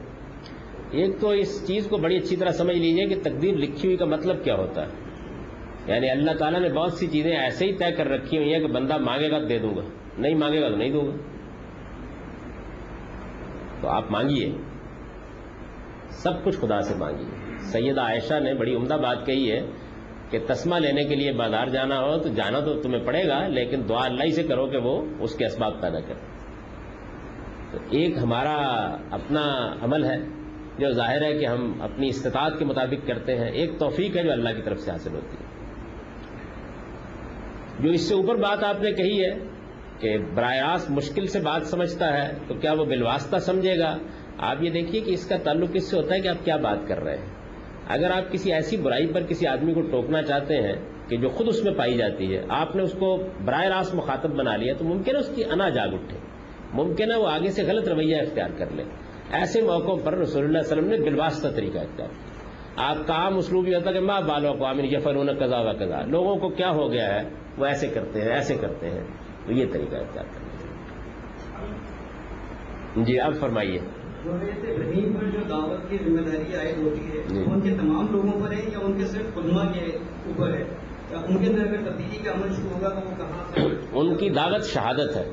ایک 0.90 1.20
تو 1.20 1.28
اس 1.28 1.66
چیز 1.66 1.86
کو 1.86 1.96
بڑی 1.96 2.16
اچھی 2.16 2.36
طرح 2.36 2.50
سمجھ 2.50 2.76
لیجیے 2.76 3.06
کہ 3.06 3.20
تقدیر 3.22 3.54
لکھی 3.54 3.88
ہوئی 3.88 3.96
کا 3.96 4.04
مطلب 4.04 4.44
کیا 4.44 4.54
ہوتا 4.54 4.82
ہے۔ 4.82 4.90
یعنی 5.86 6.10
اللہ 6.10 6.30
تعالیٰ 6.38 6.60
نے 6.60 6.68
بہت 6.68 6.92
سی 6.92 7.06
چیزیں 7.06 7.36
ایسے 7.36 7.66
ہی 7.66 7.72
طے 7.72 7.92
کر 7.92 8.06
رکھی 8.06 8.38
ہوئی 8.38 8.52
ہیں 8.52 8.60
کہ 8.60 8.66
بندہ 8.66 8.96
مانگے 8.96 9.30
گا 9.30 9.38
تو 9.38 9.44
دے 9.44 9.58
دوں 9.58 9.76
گا، 9.76 9.82
نہیں 10.18 10.34
مانگے 10.34 10.60
گا 10.60 10.68
تو 10.68 10.76
نہیں 10.76 10.90
دوں 10.90 11.06
گا۔ 11.06 11.29
تو 13.80 13.88
آپ 13.88 14.10
مانگیے۔ 14.10 14.52
سب 16.10 16.44
کچھ 16.44 16.56
خدا 16.56 16.80
سے 16.80 16.94
مانگیے۔ 16.94 17.58
سیدہ 17.58 18.00
عائشہ 18.00 18.40
نے 18.40 18.54
بڑی 18.54 18.74
عمدہ 18.74 18.94
بات 18.94 19.26
کہی 19.26 19.52
ہے 19.52 19.66
کہ 20.30 20.38
تسمہ 20.46 20.76
لینے 20.76 21.04
کے 21.04 21.14
لیے 21.14 21.32
بازار 21.32 21.66
جانا 21.66 22.00
ہو 22.00 22.18
تو 22.18 22.28
جانا 22.28 22.60
تو 22.60 22.80
تمہیں 22.80 23.06
پڑے 23.06 23.28
گا، 23.28 23.46
لیکن 23.46 23.82
دعا 23.88 24.04
اللہ 24.04 24.24
ہی 24.24 24.32
سے 24.32 24.42
کرو 24.42 24.66
کہ 24.66 24.76
وہ 24.76 25.04
اس 25.20 25.34
کے 25.34 25.46
اسباب 25.46 25.80
پیدا 25.80 26.00
کرے۔ 26.00 26.20
تو 27.70 27.78
ایک 27.90 28.18
ہمارا 28.22 28.56
اپنا 29.10 29.74
عمل 29.82 30.04
ہے 30.04 30.16
جو 30.78 30.92
ظاہر 30.92 31.22
ہے 31.22 31.38
کہ 31.38 31.46
ہم 31.46 31.82
اپنی 31.82 32.08
استطاعت 32.08 32.58
کے 32.58 32.64
مطابق 32.64 33.06
کرتے 33.06 33.38
ہیں۔ 33.38 33.50
ایک 33.50 33.78
توفیق 33.78 34.16
ہے 34.16 34.22
جو 34.22 34.32
اللہ 34.32 34.48
کی 34.56 34.62
طرف 34.62 34.80
سے 34.80 34.90
حاصل 34.90 35.14
ہوتی 35.14 35.36
ہے۔ 35.40 35.50
جو 37.80 37.90
اس 37.90 38.00
سے 38.08 38.14
اوپر 38.14 38.34
بات 38.34 38.64
آپ 38.64 38.82
نے 38.82 38.92
کہی 38.92 39.24
ہے 39.24 39.49
کہ 40.00 40.18
براہ 40.34 40.56
راست 40.56 40.90
مشکل 40.90 41.26
سے 41.26 41.40
بات 41.40 41.66
سمجھتا 41.66 42.12
ہے 42.12 42.32
تو 42.48 42.54
کیا 42.54 42.72
وہ 42.72 42.84
بالواسطہ 42.84 43.36
سمجھے 43.36 43.78
گا؟ 43.78 43.98
آپ 44.38 44.56
یہ 44.62 44.70
دیکھیے 44.70 45.00
کہ 45.00 45.10
اس 45.10 45.28
کا 45.28 45.36
تعلق 45.36 45.70
اس 45.74 45.90
سے 45.90 45.96
ہوتا 45.96 46.14
ہے 46.14 46.20
کہ 46.20 46.28
آپ 46.28 46.44
کیا 46.44 46.56
بات 46.56 46.78
کر 46.88 47.02
رہے 47.02 47.16
ہیں۔ 47.16 47.24
اگر 47.88 48.10
آپ 48.10 48.32
کسی 48.32 48.52
ایسی 48.52 48.76
برائی 48.76 49.06
پر 49.06 49.22
کسی 49.22 49.46
آدمی 49.46 49.74
کو 49.74 49.80
ٹوکنا 49.80 50.22
چاہتے 50.22 50.56
ہیں 50.56 50.76
کہ 51.08 51.16
جو 51.16 51.28
خود 51.28 51.48
اس 51.48 51.64
میں 51.64 51.72
پائی 51.72 51.96
جاتی 51.96 52.36
ہے، 52.36 52.42
آپ 52.48 52.76
نے 52.76 52.82
اس 52.82 52.92
کو 52.98 53.22
براہ 53.44 53.64
راست 53.64 53.94
مخاطب 53.94 54.30
بنا 54.30 54.56
لیا، 54.56 54.74
تو 54.74 54.84
ممکن 54.84 55.14
ہے 55.14 55.20
اس 55.20 55.30
کی 55.34 55.44
انا 55.44 55.68
جاگ 55.68 55.88
اٹھے۔ 55.88 56.18
ممکن 56.72 57.10
ہے 57.10 57.16
وہ 57.16 57.28
آگے 57.28 57.50
سے 57.50 57.62
غلط 57.62 57.88
رویہ 57.88 58.16
اختیار 58.16 58.50
کر 58.58 58.70
لے۔ 58.70 58.82
ایسے 59.32 59.62
موقعوں 59.62 59.96
پر 59.96 60.18
رسول 60.18 60.44
اللہ 60.44 60.58
علیہ 60.58 60.72
وسلم 60.72 60.88
نے 60.88 60.96
بالواسطہ 60.96 61.48
طریقہ 61.48 61.78
اختیار 61.78 62.08
کیا۔ 62.08 62.40
آپ 62.76 63.06
کا 63.06 63.14
عام 63.14 63.36
اسلوب 63.36 63.68
یہ 63.68 63.74
ہوتا 63.74 63.88
ہے 63.88 63.94
کہ 63.94 64.00
ماں 64.00 64.20
بالوں 64.20 64.54
کو 64.54 64.66
عامر 64.66 64.84
یفرون 64.84 65.38
قضا 65.38 65.60
و 65.60 65.70
قضا 65.70 66.04
لوگوں 66.04 66.36
کو 66.36 66.48
کیا 66.48 66.70
ہو 66.70 66.92
گیا 66.92 67.14
ہے؟ 67.14 67.28
وہ 67.58 67.66
ایسے 67.66 67.86
کرتے 67.86 68.20
ہیں، 68.20 68.28
ایسے 68.28 68.54
کرتے 68.54 68.90
ہیں۔ 68.90 69.04
تو 69.50 69.56
یہ 69.56 69.66
طریقہ 69.72 69.96
اختیار 69.96 70.24
ہیں 70.24 70.48
جی 73.04 73.20
آپ 73.20 73.32
فرمائیے۔ 73.40 73.78
پر 75.18 75.24
جو 75.24 75.38
دعوت 75.48 75.90
کی 75.90 75.98
ذمہ 76.04 76.20
داری 76.20 76.54
عائد 76.54 76.78
ہوتی 76.78 77.00
ہے 77.00 77.22
جی۔ 77.28 77.44
ان 77.46 77.60
کے 77.60 77.70
تمام 77.70 78.06
لوگوں 78.10 78.42
پر 78.42 78.52
ہے 78.52 78.60
یا 78.72 78.78
ان 78.82 78.98
کے 78.98 79.04
صرف 79.04 79.38
علماء 79.38 79.72
کے 79.72 79.98
اوپر 80.26 80.54
ہے؟ 80.54 80.64
یا 81.10 81.18
ان 81.28 81.38
کے 81.38 81.50
اندر 81.50 81.66
اگر 81.66 81.90
تبدیلی 81.90 82.24
کا 82.24 82.32
عمل 82.32 82.52
شروع 82.52 82.70
ہوگا 82.70 82.88
تو 82.88 82.96
وہ 82.96 83.16
کہاں 83.16 83.44
سے 83.54 83.60
ان 83.92 84.16
کی 84.16 84.30
دعوت 84.30 84.64
شہادت 84.64 85.16
ہے۔ 85.16 85.30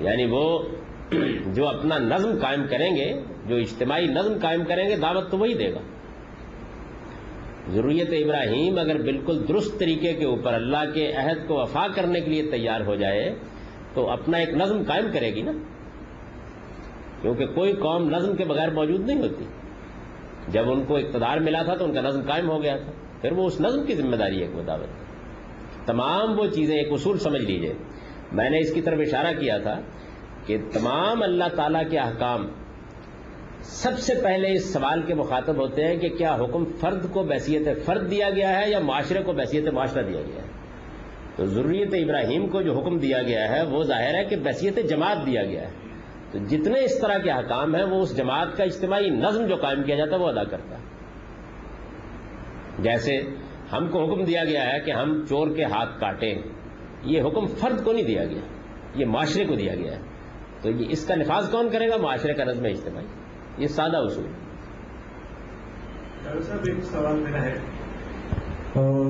یعنی 0.00 0.26
وہ 0.30 0.62
جو 1.54 1.68
اپنا 1.68 1.98
نظم 1.98 2.30
قائم 2.42 2.60
کریں 2.70 2.96
گے 2.96 3.20
جو 3.46 3.56
اجتماعی 3.56 4.06
نظم 4.06 4.32
قائم 4.42 4.64
کریں 4.64 4.88
گے 4.88 4.96
دعوت 4.96 5.30
تو 5.30 5.38
وہی 5.38 5.54
دے 5.54 5.74
گا۔ 5.74 5.80
ضروریت 7.68 8.08
ابراہیم 8.24 8.78
اگر 8.78 9.02
بالکل 9.02 9.44
درست 9.48 9.78
طریقے 9.78 10.12
کے 10.12 10.24
اوپر 10.24 10.54
اللہ 10.54 10.92
کے 10.94 11.12
عہد 11.12 11.48
کو 11.48 11.54
وفا 11.54 11.86
کرنے 11.94 12.20
کے 12.20 12.30
لیے 12.30 12.50
تیار 12.50 12.80
ہو 12.80 12.94
جائے، 12.94 13.34
تو 13.94 14.10
اپنا 14.10 14.38
ایک 14.38 14.48
نظم 14.48 14.82
قائم 14.86 15.06
کرے 15.12 15.34
گی 15.34 15.42
نا۔ 15.42 15.52
کیونکہ 17.22 17.46
کوئی 17.46 17.72
قوم 17.72 18.10
نظم 18.10 18.36
کے 18.36 18.44
بغیر 18.44 18.70
موجود 18.70 19.06
نہیں 19.06 19.18
ہوتی۔ 19.18 19.44
جب 20.48 20.70
ان 20.70 20.84
کو 20.84 20.96
اقتدار 20.96 21.38
ملا 21.38 21.62
تھا 21.62 21.74
تو 21.74 21.84
ان 21.84 21.94
کا 21.94 22.00
نظم 22.00 22.20
قائم 22.28 22.50
ہو 22.50 22.62
گیا 22.62 22.76
تھا۔ 22.76 22.92
پھر 23.20 23.32
وہ 23.32 23.46
اس 23.46 23.60
نظم 23.60 23.84
کی 23.84 23.94
ذمہ 23.94 24.16
داری 24.16 24.42
ہے 24.42 24.46
کہ 24.46 24.56
وہ 24.56 24.62
دعوت 24.62 24.88
تمام 25.86 26.40
وہ 26.40 26.46
چیزیں 26.46 26.76
ایک 26.76 26.92
اصول 26.92 27.18
سمجھ 27.18 27.42
لیجیے۔ 27.42 27.72
میں 28.32 28.50
نے 28.50 28.58
اس 28.58 28.72
کی 28.72 28.82
طرف 28.82 28.98
اشارہ 29.00 29.40
کیا 29.40 29.58
تھا 29.58 29.80
کہ 30.46 30.56
تمام 30.72 31.22
اللہ 31.22 31.44
تعالیٰ 31.56 31.82
کے 31.90 31.98
احکام 31.98 32.48
سب 33.62 33.98
سے 33.98 34.14
پہلے 34.22 34.52
اس 34.52 34.72
سوال 34.72 35.02
کے 35.02 35.14
مخاطب 35.14 35.56
ہوتے 35.56 35.84
ہیں 35.84 35.96
کہ 35.96 36.08
کیا 36.08 36.34
حکم 36.34 36.64
فرد 36.64 37.12
کو 37.12 37.22
بحثیت 37.22 37.84
فرد 37.84 38.10
دیا 38.10 38.30
گیا 38.30 38.60
ہے 38.60 38.70
یا 38.70 38.78
معاشرے 38.78 39.22
کو 39.22 39.32
بحثیت 39.32 39.68
معاشرہ 39.68 40.02
دیا 40.02 40.20
گیا 40.20 40.42
ہے؟ 40.42 40.48
تو 41.36 41.46
ضروریت 41.46 41.94
ابراہیم 41.94 42.46
کو 42.46 42.62
جو 42.62 42.80
حکم 42.80 42.98
دیا 42.98 43.22
گیا 43.22 43.48
ہے 43.48 43.62
وہ 43.62 43.82
ظاہر 43.82 44.14
ہے 44.14 44.24
کہ 44.24 44.36
بحثیت 44.36 44.88
جماعت 44.88 45.26
دیا 45.26 45.44
گیا 45.44 45.62
ہے۔ 45.62 45.70
تو 46.32 46.38
جتنے 46.38 46.84
اس 46.84 46.98
طرح 46.98 47.18
کے 47.18 47.30
حکام 47.30 47.74
ہیں 47.74 47.84
وہ 47.84 48.02
اس 48.02 48.16
جماعت 48.16 48.56
کا 48.56 48.64
اجتماعی 48.64 49.08
نظم 49.08 49.46
جو 49.46 49.56
قائم 49.56 49.82
کیا 49.82 49.96
جاتا 49.96 50.16
ہے 50.16 50.20
وہ 50.20 50.28
ادا 50.28 50.44
کرتا 50.44 50.76
ہے۔ 50.76 50.82
جیسے 52.78 53.20
ہم 53.72 53.88
کو 53.88 54.04
حکم 54.04 54.24
دیا 54.24 54.44
گیا 54.44 54.72
ہے 54.72 54.80
کہ 54.80 54.90
ہم 54.90 55.24
چور 55.28 55.48
کے 55.56 55.64
ہاتھ 55.64 56.00
کاٹیں، 56.00 56.34
یہ 57.02 57.22
حکم 57.22 57.46
فرد 57.46 57.84
کو 57.84 57.92
نہیں 57.92 58.04
دیا 58.04 58.24
گیا، 58.24 58.40
یہ 58.94 59.06
معاشرے 59.06 59.44
کو 59.44 59.54
دیا 59.54 59.74
گیا 59.74 59.92
ہے۔ 59.92 59.98
تو 60.62 60.70
یہ 60.70 60.86
اس 60.88 61.06
کا 61.06 61.14
نفاذ 61.14 61.50
کون 61.50 61.68
کرے 61.70 61.88
گا؟ 61.88 61.96
معاشرے 61.96 62.34
کا 62.34 62.44
نظم 62.44 62.64
اجتماعی۔ 62.64 63.21
یہ 63.58 63.66
سادہ 63.66 63.96
اصول 63.96 64.24
ہے۔ 64.24 64.30
ڈاکٹر 66.24 66.42
صاحب 66.42 66.58
ایک 66.64 66.84
سوال 66.84 67.16
میرا 67.16 67.42
ہے۔ 67.42 67.58
اور 68.74 69.06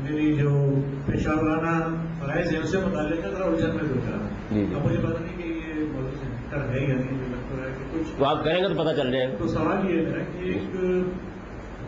میری 0.00 0.32
جو 0.36 0.74
پیشہ 1.06 1.28
ورانہ 1.28 1.96
فرائض 2.20 2.52
ہے 2.52 2.58
اس 2.58 2.70
سے 2.70 2.78
متعلق 2.78 3.24
ہے 3.24 3.30
ذرا 3.30 3.44
الجھن 3.44 3.70
میں 3.70 3.84
سوچ 3.88 4.10
رہا 4.10 4.28
جی، 4.50 4.64
ہوں۔ 4.64 4.74
اب 4.74 4.86
مجھے 4.86 4.98
پتا 4.98 5.24
نہیں 5.24 5.42
کہ 5.42 5.48
یہ 5.48 5.84
موضوع 5.92 6.70
ہے 6.72 6.80
یا 6.80 6.94
نہیں 6.94 7.12
مجھے 7.12 7.62
ہے 7.62 7.74
کہ 7.78 7.98
کچھ 7.98 8.22
آپ 8.24 8.44
کریں 8.44 8.64
گے 8.64 8.74
تو 8.74 8.84
پتہ 8.84 8.96
چل 8.96 9.12
جائے 9.12 9.28
گا۔ 9.28 9.34
تو 9.38 9.46
سوال 9.48 9.90
یہ 9.90 10.06
ہے 10.06 10.24
کہ 10.32 10.38
ایک 10.44 10.76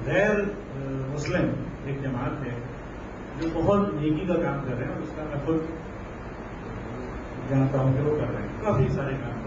غیر 0.07 0.35
مسلم 1.15 1.49
ایک 1.85 2.03
جماعت 2.03 2.47
ہے 2.47 2.55
جو 3.41 3.49
بہت 3.55 3.95
نیکی 3.95 4.27
کا 4.27 4.35
کام 4.35 4.65
کر 4.69 4.75
رہے 4.77 4.85
ہیں 4.85 4.93
اور 4.93 5.03
اس 5.03 5.13
کا 5.17 5.23
میں 5.23 5.47
خود 5.47 5.59
جانتا 7.51 7.79
ہوں 7.79 7.93
کہ 7.93 8.01
وہ 8.01 8.17
کر 8.17 8.35
رہے 8.35 8.43
ہیں 8.43 8.61
کافی 8.63 8.89
سارے 8.89 9.15
کام۔ 9.15 9.42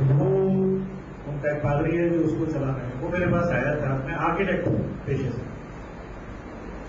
کر 0.00 0.12
ان 0.12 1.38
کا 1.42 1.50
ایک 1.50 1.62
پادری 1.62 1.98
ہے 1.98 2.08
جو 2.08 2.20
اس 2.20 2.34
کو 2.38 2.44
چلا 2.44 2.66
رہے 2.66 2.86
ہیں۔ 2.86 3.00
وہ 3.00 3.08
میرے 3.10 3.26
پاس 3.32 3.50
آیا 3.52 3.74
تھا، 3.74 3.96
میں 4.04 4.14
آرکیٹیکٹ 4.18 4.66
ہوں، 4.68 4.82
پیشے 5.04 5.30
سے۔ 5.30 5.42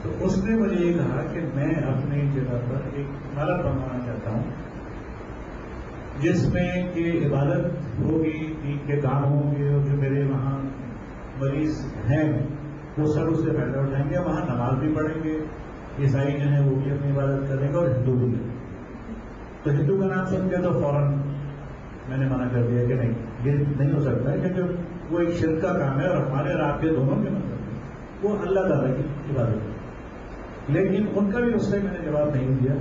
تو 0.03 0.09
اس 0.19 0.43
نے 0.43 0.55
مجھے 0.55 0.75
یہ 0.75 0.93
کہا 0.93 1.21
کہ 1.33 1.39
میں 1.55 1.73
اپنی 1.87 2.21
جگہ 2.33 2.59
پر 2.69 2.87
ایک 2.93 3.07
عمارت 3.27 3.65
بنوانا 3.65 3.99
چاہتا 4.05 4.31
ہوں، 4.31 4.43
جس 6.19 6.47
میں 6.53 6.69
کہ 6.93 7.11
عبادت 7.27 7.99
ہوگی 7.99 8.31
عید 8.63 8.87
کے 8.87 8.99
کام 9.01 9.23
ہوں 9.23 9.55
گے 9.55 9.71
اور 9.73 9.81
جو 9.81 9.97
میرے 9.97 10.23
وہاں 10.23 10.59
مریض 11.39 11.85
ہیں، 12.09 12.25
وہ 12.97 13.05
سب 13.05 13.29
اس 13.29 13.43
سے 13.43 13.51
فائدہ 13.51 13.79
اٹھائیں 13.79 14.09
گے، 14.09 14.17
وہاں 14.17 14.45
نماز 14.45 14.79
بھی 14.79 14.93
پڑھیں 14.95 15.23
گے، 15.23 15.37
عیسائی 15.99 16.33
جو 16.33 16.49
ہیں 16.49 16.65
وہ 16.65 16.75
بھی 16.75 16.91
اپنی 16.91 17.11
عبادت 17.11 17.47
کریں 17.49 17.67
گے، 17.67 17.77
اور 17.77 17.87
ہندو 17.87 18.17
بھی 18.17 18.35
تو 19.63 19.71
ہندو 19.71 19.97
کا 19.97 20.07
نام 20.07 20.25
سن 20.25 20.49
کے 20.49 20.57
تو 20.57 20.71
فوراً 20.73 21.20
میں 22.09 22.17
نے 22.17 22.25
منع 22.25 22.47
کر 22.51 22.67
دیا 22.67 22.85
کہ 22.85 22.93
نہیں، 22.93 23.13
یہ 23.43 23.51
نہیں 23.79 23.93
ہو 23.93 23.99
سکتا 23.99 24.31
ہے 24.31 24.39
کیونکہ 24.39 24.61
وہ 25.13 25.19
ایک 25.19 25.29
شرک 25.31 25.61
کا 25.61 25.77
کام 25.77 25.99
ہے 25.99 26.07
اور 26.07 26.17
ہمارے 26.17 26.53
اور 26.53 26.59
آپ 26.59 26.81
کے 26.81 26.89
دونوں 26.89 27.23
کے 27.23 27.29
مطلب 27.29 28.25
وہ 28.25 28.37
اللہ 28.37 28.59
تعالیٰ 28.59 28.97
کی 28.97 29.03
عبادت 29.31 29.49
ہے۔ 29.49 29.71
لیکن 30.67 31.05
ان 31.15 31.31
کا 31.31 31.39
بھی 31.39 31.53
اس 31.53 31.71
سے 31.71 31.79
میں 31.83 31.97
نے 31.99 32.11
جواب 32.11 32.35
نہیں 32.35 32.47
دیا۔ 32.47 32.73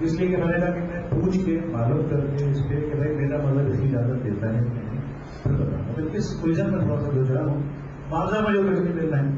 اس 0.00 0.20
لیے 0.20 0.28
کہ 0.28 0.36
میں 0.36 0.52
نے 0.52 0.60
کہا 0.60 0.70
کہ 0.70 0.80
میں 0.80 1.02
پوچھ 1.10 1.38
کے، 1.46 1.60
معلوم 1.66 2.08
کر 2.08 2.20
کے 2.20 2.50
اس 2.50 2.58
پہ 2.68 2.74
کہ 2.74 2.96
بھائی 2.96 3.16
میرا 3.16 3.36
مطلب 3.36 3.54
مذہب 3.54 3.68
اسی 3.68 3.96
اجازت 3.96 4.24
دیتا 4.24 4.48
ہے۔ 4.48 4.52
کہ 4.52 4.70
نہیں 4.70 5.00
پھر 5.42 5.52
بتاؤں 5.52 5.94
پھر 5.94 6.04
اس 6.04 6.40
الجھن 6.42 6.70
میں 6.70 6.86
تھوڑا 6.86 7.00
سا 7.00 7.10
گزرا 7.16 7.40
ہوں۔ 7.40 7.62
معاوضہ 8.10 8.36
مجھے 8.48 8.70
کچھ 8.70 8.80
نہیں 8.80 9.00
دیتا 9.00 9.18
ہے 9.18 9.28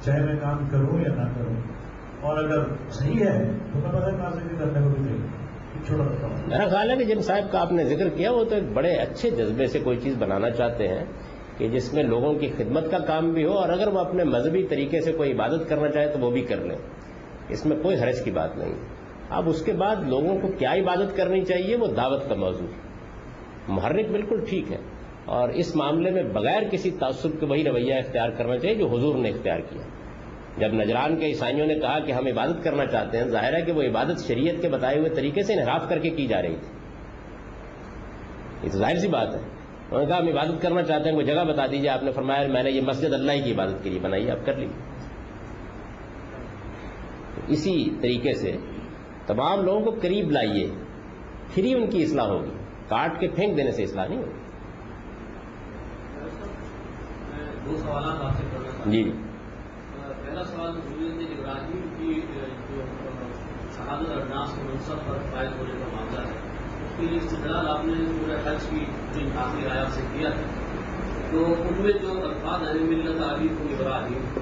چاہے 0.00 0.26
میں 0.26 0.36
کام 0.42 0.58
کروں 0.70 1.00
یا 1.00 1.14
نہ 1.14 1.28
کروں، 1.36 1.54
اور 2.20 2.44
اگر 2.44 2.58
صحیح 2.90 3.24
ہے 3.26 3.50
تو 3.72 3.78
میں 3.78 3.88
پتہ 3.88 4.16
معاوضے 4.16 4.48
کی 4.48 4.56
کرنے 4.58 4.80
کو 4.80 4.88
بھی 4.88 5.02
نہیں 5.02 5.35
میرا 5.90 6.68
خیال 6.68 6.90
ہے 6.90 6.96
کہ 6.96 7.04
جن 7.04 7.20
صاحب 7.20 7.52
کا 7.52 7.60
آپ 7.60 7.72
نے 7.72 7.84
ذکر 7.84 8.08
کیا، 8.08 8.32
وہ 8.32 8.44
تو 8.44 8.54
ایک 8.54 8.64
بڑے 8.74 8.92
اچھے 8.92 9.30
جذبے 9.30 9.66
سے 9.66 9.78
کوئی 9.78 9.96
چیز 10.02 10.14
بنانا 10.18 10.50
چاہتے 10.50 10.88
ہیں 10.88 11.04
کہ 11.58 11.68
جس 11.68 11.94
میں 11.94 12.02
لوگوں 12.02 12.34
کی 12.34 12.48
خدمت 12.56 12.90
کا 12.90 12.98
کام 12.98 13.32
بھی 13.32 13.44
ہو 13.44 13.52
اور 13.52 13.68
اگر 13.68 13.88
وہ 13.88 13.98
اپنے 13.98 14.24
مذہبی 14.24 14.62
طریقے 14.62 15.00
سے 15.00 15.12
کوئی 15.12 15.32
عبادت 15.32 15.68
کرنا 15.68 15.88
چاہے 15.88 16.08
تو 16.08 16.18
وہ 16.18 16.30
بھی 16.30 16.40
کر 16.40 16.56
لیں۔ 16.56 16.78
اس 17.48 17.66
میں 17.66 17.76
کوئی 17.82 17.96
حرج 17.96 18.24
کی 18.24 18.30
بات 18.30 18.56
نہیں۔ 18.56 18.72
اب 19.30 19.48
اس 19.48 19.62
کے 19.64 19.72
بعد 19.72 19.96
لوگوں 20.06 20.38
کو 20.40 20.48
کیا 20.58 20.72
عبادت 20.72 21.16
کرنی 21.16 21.44
چاہیے، 21.44 21.76
وہ 21.76 21.86
دعوت 21.86 22.28
کا 22.28 22.34
موضوع۔ 22.34 22.66
ہے 22.66 22.86
محرک 23.68 24.06
بالکل 24.10 24.44
ٹھیک 24.48 24.72
ہے 24.72 24.78
اور 25.24 25.48
اس 25.48 25.76
معاملے 25.76 26.10
میں 26.10 26.22
بغیر 26.22 26.62
کسی 26.70 26.90
تعصب 26.90 27.40
کے 27.40 27.46
وہی 27.46 27.64
رویہ 27.64 27.94
اختیار 27.94 28.30
کرنا 28.30 28.58
چاہیے 28.58 28.76
جو 28.76 28.86
حضور 28.86 29.14
نے 29.14 29.28
اختیار 29.28 29.58
کیا۔ 29.58 29.82
جب 30.58 30.72
نجران 30.72 31.16
کے 31.16 31.26
عیسائیوں 31.26 31.66
نے 31.66 31.74
کہا 31.74 31.98
کہ 31.98 32.12
ہم 32.12 32.26
عبادت 32.26 32.64
کرنا 32.64 32.86
چاہتے 32.86 33.18
ہیں 33.18 33.24
ظاہر 33.24 33.54
ہے 33.54 33.62
کہ 33.62 33.72
وہ 33.72 33.82
عبادت 33.82 34.26
شریعت 34.26 34.62
کے 34.62 34.68
بتائے 34.68 34.98
ہوئے 34.98 35.10
طریقے 35.10 35.42
سے 35.42 35.54
انحراف 35.54 35.88
کر 35.88 35.98
کے 35.98 36.10
کی 36.10 36.26
جا 36.26 36.42
رہی 36.42 36.56
تھی۔ 36.56 36.68
یہ 38.62 38.68
تو 38.72 38.78
ظاہر 38.78 38.98
سی 38.98 39.08
بات 39.08 39.34
ہے۔ 39.34 39.40
انہوں 39.90 40.00
نے 40.00 40.06
کہا 40.06 40.18
ہم 40.18 40.28
عبادت 40.28 40.62
کرنا 40.62 40.82
چاہتے 40.82 41.04
ہیں 41.04 41.12
کوئی 41.12 41.26
جگہ 41.26 41.44
بتا 41.44 41.66
دیجیے 41.66 41.88
آپ 41.88 42.02
نے 42.02 42.10
فرمایا 42.12 42.48
میں 42.48 42.62
نے 42.62 42.70
یہ 42.70 42.80
مسجد 42.80 43.12
اللہ 43.12 43.32
کی 43.44 43.52
عبادت 43.52 43.84
کے 43.84 43.90
لیے 43.90 44.00
بنائی 44.00 44.30
آپ 44.30 44.46
کر 44.46 44.54
لیجیے 44.56 44.96
اسی 47.48 47.90
طریقے 48.00 48.32
سے 48.32 48.56
تمام 49.26 49.64
لوگوں 49.64 49.80
کو 49.80 49.98
قریب 50.02 50.30
لائیے 50.30 50.70
پھر 51.54 51.64
ہی 51.64 51.74
ان 51.74 51.90
کی 51.90 52.02
اصلاح 52.02 52.26
ہوگی۔ 52.26 52.50
کاٹ 52.88 53.20
کے 53.20 53.28
پھینک 53.28 53.56
دینے 53.56 53.70
سے 53.70 53.82
اصلاح 53.82 54.06
نہیں 54.06 54.18
ہوگی۔ 54.18 54.32
دو 57.64 57.76
سوالات 57.76 58.24
آپ 58.24 58.36
سے 58.36 58.44
کرنا 58.52 58.90
جی۔ 58.90 59.12
پہلا 60.36 60.48
سوال 60.48 60.70
حضرت 60.70 61.30
ابراہیم 61.34 61.84
کی 61.98 62.20
جو 62.70 62.80
شہادت 63.76 64.10
ارناس 64.10 64.54
کے 64.56 64.62
منصب 64.62 64.98
پر 65.06 65.18
فائد 65.32 65.52
ہونے 65.58 65.72
کا 65.78 65.86
معاملہ 65.92 66.26
ہے، 66.26 66.34
اس 66.82 66.92
کے 66.96 67.06
لیے 67.06 67.18
استدلال 67.18 67.68
آپ 67.68 67.84
نے 67.84 67.92
پورے 68.18 68.34
حج 68.44 68.66
کی 68.70 68.84
جو 69.14 69.38
آخری 69.38 69.66
آیات 69.68 69.92
سے 69.92 70.00
کیا 70.12 70.28
ہے 70.28 70.44
تو 71.30 71.44
ان 71.44 71.82
میں 71.82 71.92
جو 71.92 72.10
الفاظ 72.24 72.62
ہیں، 72.62 72.82
ملت 72.82 73.22
علی 73.22 73.48
کو 73.48 73.64
ابراہیم، 73.70 74.38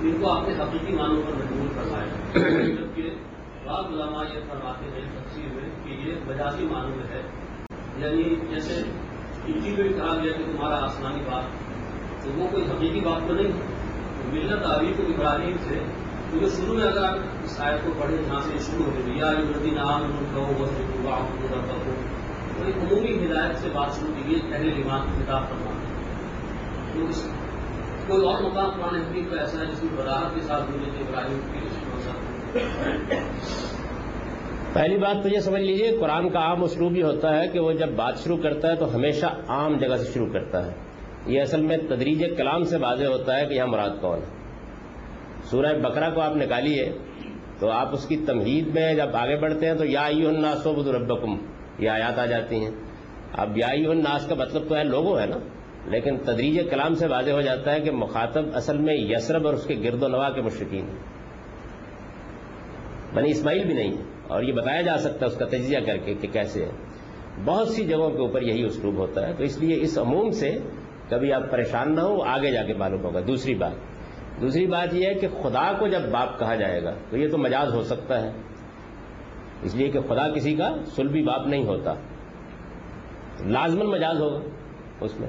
ان 0.00 0.16
کو 0.20 0.30
آپ 0.30 0.48
نے 0.48 0.54
حقیقی 0.54 0.96
معنوں 0.96 1.22
پر 1.22 1.32
مجبور 1.32 1.74
کروایا 1.74 2.64
جبکہ 2.68 3.10
بعض 3.64 3.84
علماء 3.84 4.24
یہ 4.34 4.40
فرماتے 4.48 4.90
ہیں 4.94 5.08
تفسیر 5.14 5.48
میں 5.54 5.70
کہ 5.84 6.08
یہ 6.08 6.14
مجازی 6.26 6.66
معنوں 6.66 6.96
میں 6.96 7.06
ہے۔ 7.08 7.22
یعنی 7.96 8.34
جیسے 8.50 8.82
انجی 9.46 9.70
میں 9.70 9.88
کہا 9.88 10.14
گیا 10.22 10.32
کہ 10.32 10.44
تمہارا 10.44 10.84
آسمانی 10.84 11.22
بات 11.30 11.44
تو 12.24 12.30
وہ 12.36 12.48
کوئی 12.50 12.64
حقیقی 12.64 13.00
بات 13.00 13.28
تو 13.28 13.34
نہیں 13.34 13.46
ہے۔ 13.46 13.75
ملت 14.32 14.66
آبی 14.66 14.92
کو 14.96 15.02
ابراہیم 15.14 15.56
سے، 15.64 15.78
کیونکہ 16.30 16.48
شروع 16.56 16.74
میں 16.74 16.86
اگر 16.86 17.02
آپ 17.04 17.44
اس 17.44 17.60
آیت 17.60 17.84
کو 17.84 17.92
پڑھیں، 17.98 18.16
جہاں 18.16 18.40
سے 18.40 18.58
شروع 18.66 18.84
ہو 18.84 18.90
گئی 18.96 19.18
یا 19.18 19.32
ردی 19.32 19.70
نام 19.70 20.10
کہو 20.34 20.52
بس 20.58 20.70
ہو 21.04 21.14
تو 22.56 22.64
ایک 22.66 22.76
عمومی 22.76 23.12
ہدایت 23.24 23.56
سے 23.56 23.68
بات 23.72 23.94
شروع 23.96 24.12
کی 24.16 24.30
گئی 24.30 24.40
پہلے 24.50 24.72
ایمان 24.72 25.00
کی 25.06 25.22
کتاب 25.22 25.48
فرمانا۔ 25.48 25.80
تو 26.92 27.06
اس 27.08 27.28
کوئی 28.06 28.26
اور 28.26 28.42
مقام 28.42 28.70
قرآن 28.70 28.94
حکیم 28.94 29.24
کا 29.30 29.40
ایسا 29.40 29.60
ہے 29.60 29.66
جس 29.66 29.82
میں 29.82 29.92
وضاحت 29.98 30.34
کے 30.34 30.40
ساتھ 30.40 30.70
ملت 30.70 31.00
ابراہیم 31.00 31.40
کی 31.52 31.58
پہلی 34.72 34.96
بات 34.98 35.22
تو 35.22 35.28
یہ 35.28 35.40
سمجھ 35.40 35.62
لیجیے، 35.62 35.96
قرآن 36.00 36.28
کا 36.28 36.38
عام 36.38 36.62
اسلوب 36.64 36.96
یہ 36.96 37.04
ہوتا 37.04 37.36
ہے 37.36 37.48
کہ 37.48 37.58
وہ 37.60 37.72
جب 37.72 37.90
بات 37.96 38.18
شروع 38.24 38.36
کرتا 38.36 38.68
ہے 38.68 38.76
تو 38.76 38.94
ہمیشہ 38.94 39.26
عام 39.48 39.76
جگہ 39.78 39.96
سے 39.96 40.12
شروع 40.14 40.26
کرتا 40.32 40.64
ہے۔ 40.66 40.72
یہ 41.26 41.40
اصل 41.40 41.60
میں 41.62 41.76
تدریج 41.88 42.24
کلام 42.36 42.64
سے 42.64 42.76
واضح 42.76 43.04
ہوتا 43.06 43.36
ہے 43.38 43.46
کہ 43.46 43.54
یہاں 43.54 43.66
مراد 43.66 44.00
کون 44.00 44.18
ہے۔ 44.18 44.34
سورہ 45.50 45.72
بقرہ 45.82 46.10
کو 46.14 46.20
آپ 46.20 46.36
نکالیے 46.36 46.90
تو 47.58 47.70
آپ 47.70 47.94
اس 47.94 48.06
کی 48.06 48.16
تمہید 48.26 48.66
میں 48.74 48.92
جب 48.94 49.16
آگے 49.16 49.36
بڑھتے 49.36 49.66
ہیں 49.66 49.74
تو 49.74 49.84
یا 49.86 50.04
ایو 50.04 50.28
الناس 50.28 50.66
عبد 50.66 50.88
ربکم، 50.88 51.36
یہ 51.78 51.90
آیات 51.90 52.18
آ 52.18 52.26
جاتی 52.26 52.64
ہیں۔ 52.64 52.70
اب 53.34 53.58
یا 53.58 53.66
ایو 53.68 53.90
الناس 53.90 54.26
کا 54.26 54.34
مطلب 54.34 54.68
تو 54.68 54.76
ہے 54.76 54.84
لوگوں 54.84 55.18
ہے 55.20 55.26
نا، 55.26 55.38
لیکن 55.86 56.16
تدریج 56.24 56.60
کلام 56.70 56.94
سے 56.94 57.06
واضح 57.06 57.30
ہو 57.30 57.40
جاتا 57.40 57.74
ہے 57.74 57.80
کہ 57.80 57.90
مخاطب 57.94 58.44
اصل 58.54 58.78
میں 58.78 58.94
یسرب 58.94 59.46
اور 59.46 59.54
اس 59.54 59.66
کے 59.66 59.74
گرد 59.82 60.02
و 60.02 60.08
نواح 60.08 60.30
کے 60.30 60.42
مشرقین 60.42 60.84
ہیں۔ 60.84 61.14
بنی 63.14 63.30
اسماعیل 63.30 63.64
بھی 63.66 63.74
نہیں 63.74 63.92
ہے، 63.92 64.02
اور 64.28 64.42
یہ 64.42 64.52
بتایا 64.52 64.80
جا 64.82 64.96
سکتا 64.98 65.26
ہے 65.26 65.30
اس 65.30 65.38
کا 65.38 65.46
تجزیہ 65.46 65.78
کر 65.86 65.96
کے 65.96 66.14
کہ 66.14 66.28
کیسے 66.28 66.64
ہے 66.64 66.70
بہت 67.44 67.68
سی 67.68 67.84
جگہوں 67.84 68.10
کے 68.10 68.18
اوپر 68.18 68.42
یہی 68.42 68.62
اسلوب 68.64 68.96
ہوتا 68.96 69.26
ہے، 69.28 69.32
تو 69.32 69.44
اس 69.44 69.58
لیے 69.58 69.78
اس 69.80 69.96
عموم 69.98 70.30
سے 70.32 70.50
کبھی 71.08 71.32
آپ 71.32 71.42
پریشان 71.50 71.94
نہ 71.94 72.00
ہو 72.00 72.22
آگے 72.22 72.50
جا 72.50 72.62
کے 72.62 72.74
معلوم 72.74 73.04
ہوگا۔ 73.04 73.20
دوسری 73.26 73.54
بات 73.54 73.72
دوسری 74.40 74.66
بات 74.66 74.94
یہ 74.94 75.06
ہے 75.06 75.14
کہ 75.14 75.28
خدا 75.42 75.72
کو 75.72 75.86
جب 75.88 76.00
باپ 76.10 76.38
کہا 76.38 76.54
جائے 76.54 76.82
گا 76.82 76.94
تو 77.10 77.16
یہ 77.16 77.28
تو 77.28 77.38
مجاز 77.38 77.74
ہو 77.74 77.82
سکتا 77.82 78.22
ہے۔ 78.22 78.30
اس 79.62 79.74
لیے 79.74 79.88
کہ 79.88 80.00
خدا 80.00 80.28
کسی 80.28 80.54
کا 80.54 80.76
سلبی 80.86 81.22
باپ 81.22 81.46
نہیں 81.46 81.64
ہوتا۔ 81.64 81.94
لازمن 83.46 83.86
مجاز 83.86 84.20
ہوگا 84.20 84.40
اس 85.00 85.20
میں۔ 85.20 85.28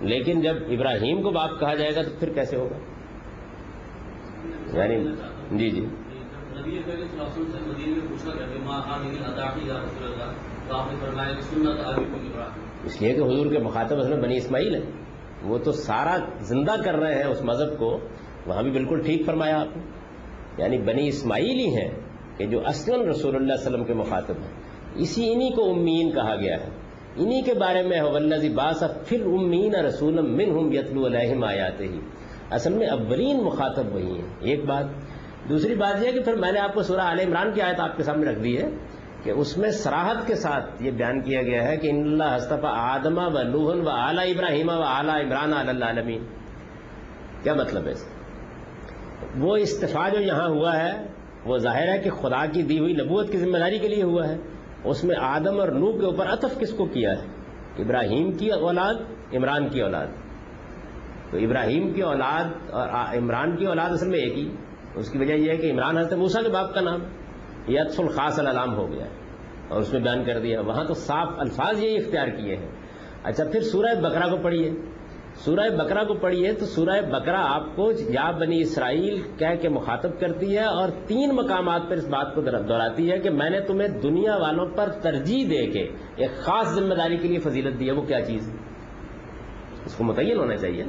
لیکن 0.00 0.40
جب 0.40 0.54
ابراہیم 0.68 1.22
کو 1.22 1.30
باپ 1.30 1.50
کہا 1.60 1.74
جائے 1.74 1.94
گا 1.94 2.02
تو 2.02 2.10
پھر 2.18 2.32
کیسے 2.32 2.56
ہوگا؟ 2.56 2.78
یعنی 4.72 5.04
جی 5.52 5.70
جی۔ 5.70 5.86
اس 12.84 13.02
لیے 13.02 13.14
کہ 13.14 13.20
حضور 13.20 13.46
کے 13.52 13.58
مخاطب 13.58 13.98
اصل 13.98 14.14
میں 14.14 14.22
بنی 14.22 14.36
اسماعیل 14.36 14.74
ہے 14.74 14.80
وہ 15.44 15.58
تو 15.58 15.72
سارا 15.72 16.16
زندہ 16.40 16.72
کر 16.84 16.96
رہے 16.96 17.14
ہیں 17.14 17.24
اس 17.24 17.42
مذہب 17.42 17.78
کو، 17.78 17.98
وہاں 18.46 18.62
بھی 18.62 18.70
بالکل 18.70 19.02
ٹھیک 19.02 19.26
فرمایا 19.26 19.60
آپ 19.60 19.76
نے۔ 19.76 19.82
یعنی 20.62 20.78
بنی 20.78 21.08
اسماعیل 21.08 21.58
ہی 21.58 21.76
ہیں 21.76 21.90
کہ 22.36 22.46
جو 22.46 22.60
اصلاً 22.66 23.00
رسول 23.00 23.36
اللہ 23.36 23.52
علیہ 23.52 23.66
وسلم 23.66 23.84
کے 23.84 23.94
مخاطب 23.94 24.34
ہیں۔ 24.34 24.50
اسی 24.94 25.32
انہی 25.32 25.50
کو 25.50 25.70
امین 25.70 26.10
کہا 26.10 26.36
گیا 26.36 26.56
ہے۔ 26.60 26.68
انہی 27.16 27.42
کے 27.42 27.54
بارے 27.54 27.82
میں 27.82 28.02
ولزی 28.02 28.48
باس 28.48 28.82
پھر 29.06 29.26
امین 29.26 29.74
رسول 29.74 30.20
من 30.20 30.50
ہم 30.50 30.72
یتلو 30.72 31.06
علیہم 31.06 31.44
آیاتے 31.44 31.88
ہی 31.88 32.00
اصل 32.50 32.72
میں 32.72 32.86
اولین 32.86 33.42
مخاطب 33.42 33.94
وہی 33.94 34.06
ہیں۔ 34.06 34.34
ایک 34.40 34.64
بات۔ 34.64 34.84
دوسری 35.48 35.74
بات 35.74 36.02
یہ 36.02 36.06
ہے 36.06 36.12
کہ 36.12 36.20
پھر 36.20 36.34
میں 36.34 36.52
نے 36.52 36.60
آپ 36.60 36.74
کو 36.74 36.82
سورہ 36.82 37.00
عال 37.00 37.20
عمران 37.20 37.52
کی 37.52 37.60
آیت 37.60 37.80
آپ 37.80 37.96
کے 37.96 38.02
سامنے 38.02 38.30
رکھ 38.30 38.38
دی 38.38 38.58
ہے۔ 38.58 38.68
کہ 39.24 39.30
اس 39.30 39.58
میں 39.58 39.70
سراحت 39.70 40.26
کے 40.26 40.34
ساتھ 40.34 40.82
یہ 40.82 40.90
بیان 40.90 41.20
کیا 41.20 41.42
گیا 41.42 41.68
ہے 41.68 41.76
کہ 41.76 41.90
ان 41.90 41.96
اللہ 41.96 42.36
حصطفیٰ 42.36 42.72
آدمہ 42.72 43.20
و 43.20 43.42
لوہن 43.42 43.80
و 43.80 43.90
اعلیٰ 43.90 44.28
ابراہیم 44.28 44.68
و 44.68 44.82
اعلیٰ 44.82 45.24
عمران 45.24 45.68
اللہ 45.68 45.84
عالمین 45.84 46.24
کیا 47.42 47.54
مطلب 47.54 47.86
ہے 47.86 47.90
اس 47.90 48.02
کا؟ 48.02 48.14
وہ 49.38 49.56
استفاع 49.56 50.08
جو 50.08 50.20
یہاں 50.20 50.48
ہوا 50.48 50.76
ہے، 50.76 51.06
وہ 51.44 51.58
ظاہر 51.58 51.92
ہے 51.92 51.98
کہ 51.98 52.10
خدا 52.10 52.46
کی 52.46 52.62
دی 52.62 52.78
ہوئی 52.78 52.92
نبوت 52.92 53.32
کی 53.32 53.38
ذمہ 53.38 53.58
داری 53.58 53.78
کے 53.78 53.88
لیے 53.88 54.02
ہوا 54.02 54.28
ہے۔ 54.28 54.36
اس 54.84 55.04
میں 55.04 55.16
آدم 55.20 55.60
اور 55.60 55.68
نو 55.68 55.92
کے 55.92 56.06
اوپر 56.06 56.26
عطف 56.26 56.58
کس 56.58 56.72
کو 56.72 56.84
کیا 56.84 57.10
ہے؟ 57.10 57.26
ابراہیم 57.82 58.32
کی 58.32 58.50
اولاد، 58.50 58.94
عمران 59.34 59.68
کی 59.68 59.80
اولاد۔ 59.80 60.06
تو 61.30 61.38
ابراہیم 61.38 61.92
کی 61.92 62.02
اولاد 62.02 62.44
اور 62.70 62.88
عمران 62.88 63.56
کی 63.56 63.66
اولاد 63.66 63.90
اصل 63.90 64.08
میں 64.08 64.18
ایک 64.18 64.38
ہی۔ 64.38 64.48
اس 64.94 65.10
کی 65.10 65.18
وجہ 65.18 65.32
یہ 65.32 65.50
ہے 65.50 65.56
کہ 65.56 65.72
عمران 65.72 65.98
حضرت 65.98 66.12
موسیٰ 66.12 66.42
کے 66.42 66.48
باپ 66.48 66.74
کا 66.74 66.80
نام۔ 66.80 67.00
یہ 67.66 67.80
عطف 67.80 68.00
الخاص 68.00 68.38
العلام 68.38 68.74
ہو 68.74 68.92
گیا 68.92 69.06
اور 69.68 69.80
اس 69.80 69.92
میں 69.92 70.00
بیان 70.00 70.24
کر 70.24 70.40
دیا۔ 70.40 70.60
وہاں 70.60 70.84
تو 70.84 70.94
صاف 70.94 71.28
الفاظ 71.38 71.82
یہی 71.82 71.96
اختیار 71.96 72.28
کیے 72.28 72.56
ہیں۔ 72.56 72.68
اچھا 73.22 73.44
پھر 73.52 73.60
سورہ 73.60 74.00
بقرہ 74.00 74.30
کو 74.30 74.36
پڑھیے۔ 74.42 74.72
سورہ 75.34 75.68
بقرہ 75.78 76.04
کو 76.04 76.14
پڑھیے 76.14 76.52
تو 76.52 76.66
سورہ 76.66 77.00
بقرہ 77.10 77.36
آپ 77.36 77.76
کو 77.76 77.90
یا 77.90 78.30
بنی 78.30 78.60
اسرائیل 78.60 79.22
کہہ 79.38 79.56
کے 79.60 79.68
مخاطب 79.68 80.20
کرتی 80.20 80.58
ہے 80.58 80.64
اور 80.64 80.88
تین 81.06 81.30
مقامات 81.30 81.82
پر 81.88 81.96
اس 81.96 82.08
بات 82.08 82.34
کو 82.34 82.40
دہراتی 82.40 83.12
ہے 83.12 83.18
کہ 83.18 83.30
میں 83.30 83.50
نے 83.50 83.60
تمہیں 83.60 83.88
دنیا 83.88 84.36
والوں 84.36 84.66
پر 84.66 84.88
ترجیح 85.02 85.46
دے 85.50 85.66
کے 85.66 85.88
ایک 86.16 86.30
خاص 86.36 86.74
ذمہ 86.74 86.94
داری 86.94 87.16
کے 87.16 87.28
لیے 87.28 87.38
فضیلت 87.38 87.80
دی 87.80 87.86
ہے۔ 87.86 87.92
وہ 87.92 88.02
کیا 88.02 88.20
چیز؟ 88.20 88.50
ہے 88.50 88.56
اس 89.84 89.94
کو 89.94 90.04
متعین 90.04 90.38
ہونا 90.38 90.56
چاہیے۔ 90.56 90.84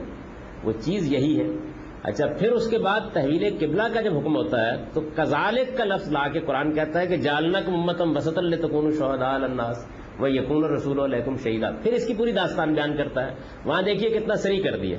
وہ 0.63 0.71
چیز 0.71 1.13
یہی 1.13 1.39
ہے۔ 1.39 1.74
اچھا 2.07 2.25
پھر 2.27 2.51
اس 2.51 2.67
کے 2.69 2.77
بعد 2.77 2.99
تحویل 3.13 3.57
قبلہ 3.59 3.83
کا 3.93 4.01
جب 4.01 4.17
حکم 4.17 4.35
ہوتا 4.35 4.65
ہے، 4.65 4.75
تو 4.93 5.01
کزالک 5.15 5.77
کا 5.77 5.83
لفظ 5.83 6.11
لا 6.11 6.27
کے 6.27 6.39
قرآن 6.39 6.73
کہتا 6.73 6.99
ہے 6.99 7.07
کہ 7.07 7.17
جالنا 7.17 7.61
کو 7.65 7.71
محمد 7.71 8.17
وسط 8.17 8.37
اللہ 8.37 8.55
تکون 8.55 8.91
شہدا 8.91 9.33
الناس 9.35 9.85
وہ 10.19 10.31
یقون 10.31 10.63
رسول 10.65 10.99
الحکم 10.99 11.35
شہیدہ 11.35 11.71
پھر 11.83 11.93
اس 11.93 12.07
کی 12.07 12.13
پوری 12.13 12.31
داستان 12.31 12.73
بیان 12.73 12.95
کرتا 12.97 13.25
ہے۔ 13.27 13.33
وہاں 13.65 13.81
دیکھیے 13.81 14.09
کتنا 14.09 14.35
سری 14.35 14.61
کر 14.61 14.77
دیا 14.77 14.97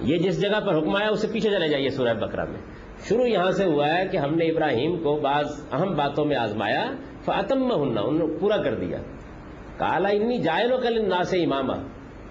یہ 0.00 0.18
جس 0.18 0.40
جگہ 0.40 0.60
پر 0.66 0.78
حکم 0.78 0.96
آیا 0.96 1.08
اسے 1.08 1.26
پیچھے 1.32 1.50
چلے 1.50 1.68
جائیے 1.68 1.88
سورہ 1.88 2.14
بکرا 2.14 2.44
میں۔ 2.44 2.60
شروع 3.08 3.26
یہاں 3.26 3.50
سے 3.50 3.64
ہوا 3.64 3.88
ہے 3.88 4.06
کہ 4.06 4.16
ہم 4.16 4.34
نے 4.34 4.44
ابراہیم 4.44 4.96
کو 4.96 5.16
بعض 5.16 5.46
اہم 5.72 5.94
باتوں 5.96 6.24
میں 6.24 6.36
آزمایا 6.36 6.84
فاتم 7.24 7.62
ہننا 7.72 8.00
انہوں 8.00 8.28
نے 8.28 8.38
پورا 8.40 8.56
کر 8.56 8.74
دیا۔ 8.74 8.98
کالا 9.76 10.08
انی 10.08 10.38
جائلوں 10.38 10.78
کل 10.78 11.08
نا 11.08 11.22
سے 11.22 11.42
امامہ 11.44 11.72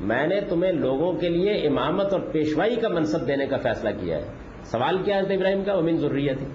میں 0.02 0.28
نے 0.28 0.42
تمہیں 0.42 0.72
لوگوں 0.72 1.14
کے 1.14 1.30
لیے 1.30 1.52
امامت 1.52 2.14
اور 2.14 2.22
پیشوائی 2.22 2.76
کا 2.76 2.88
منصب 2.88 3.28
دینے 3.28 3.46
کا 3.46 3.58
فیصلہ 3.58 3.90
کیا 3.90 4.18
ہے۔ 4.18 4.26
سوال 4.64 5.04
کیا 5.04 5.16
ہے 5.16 5.36
ابراہیم 5.36 5.64
کا؟ 5.64 5.74
امین 5.74 5.98
ضروریت 5.98 6.38
تھی 6.38 6.48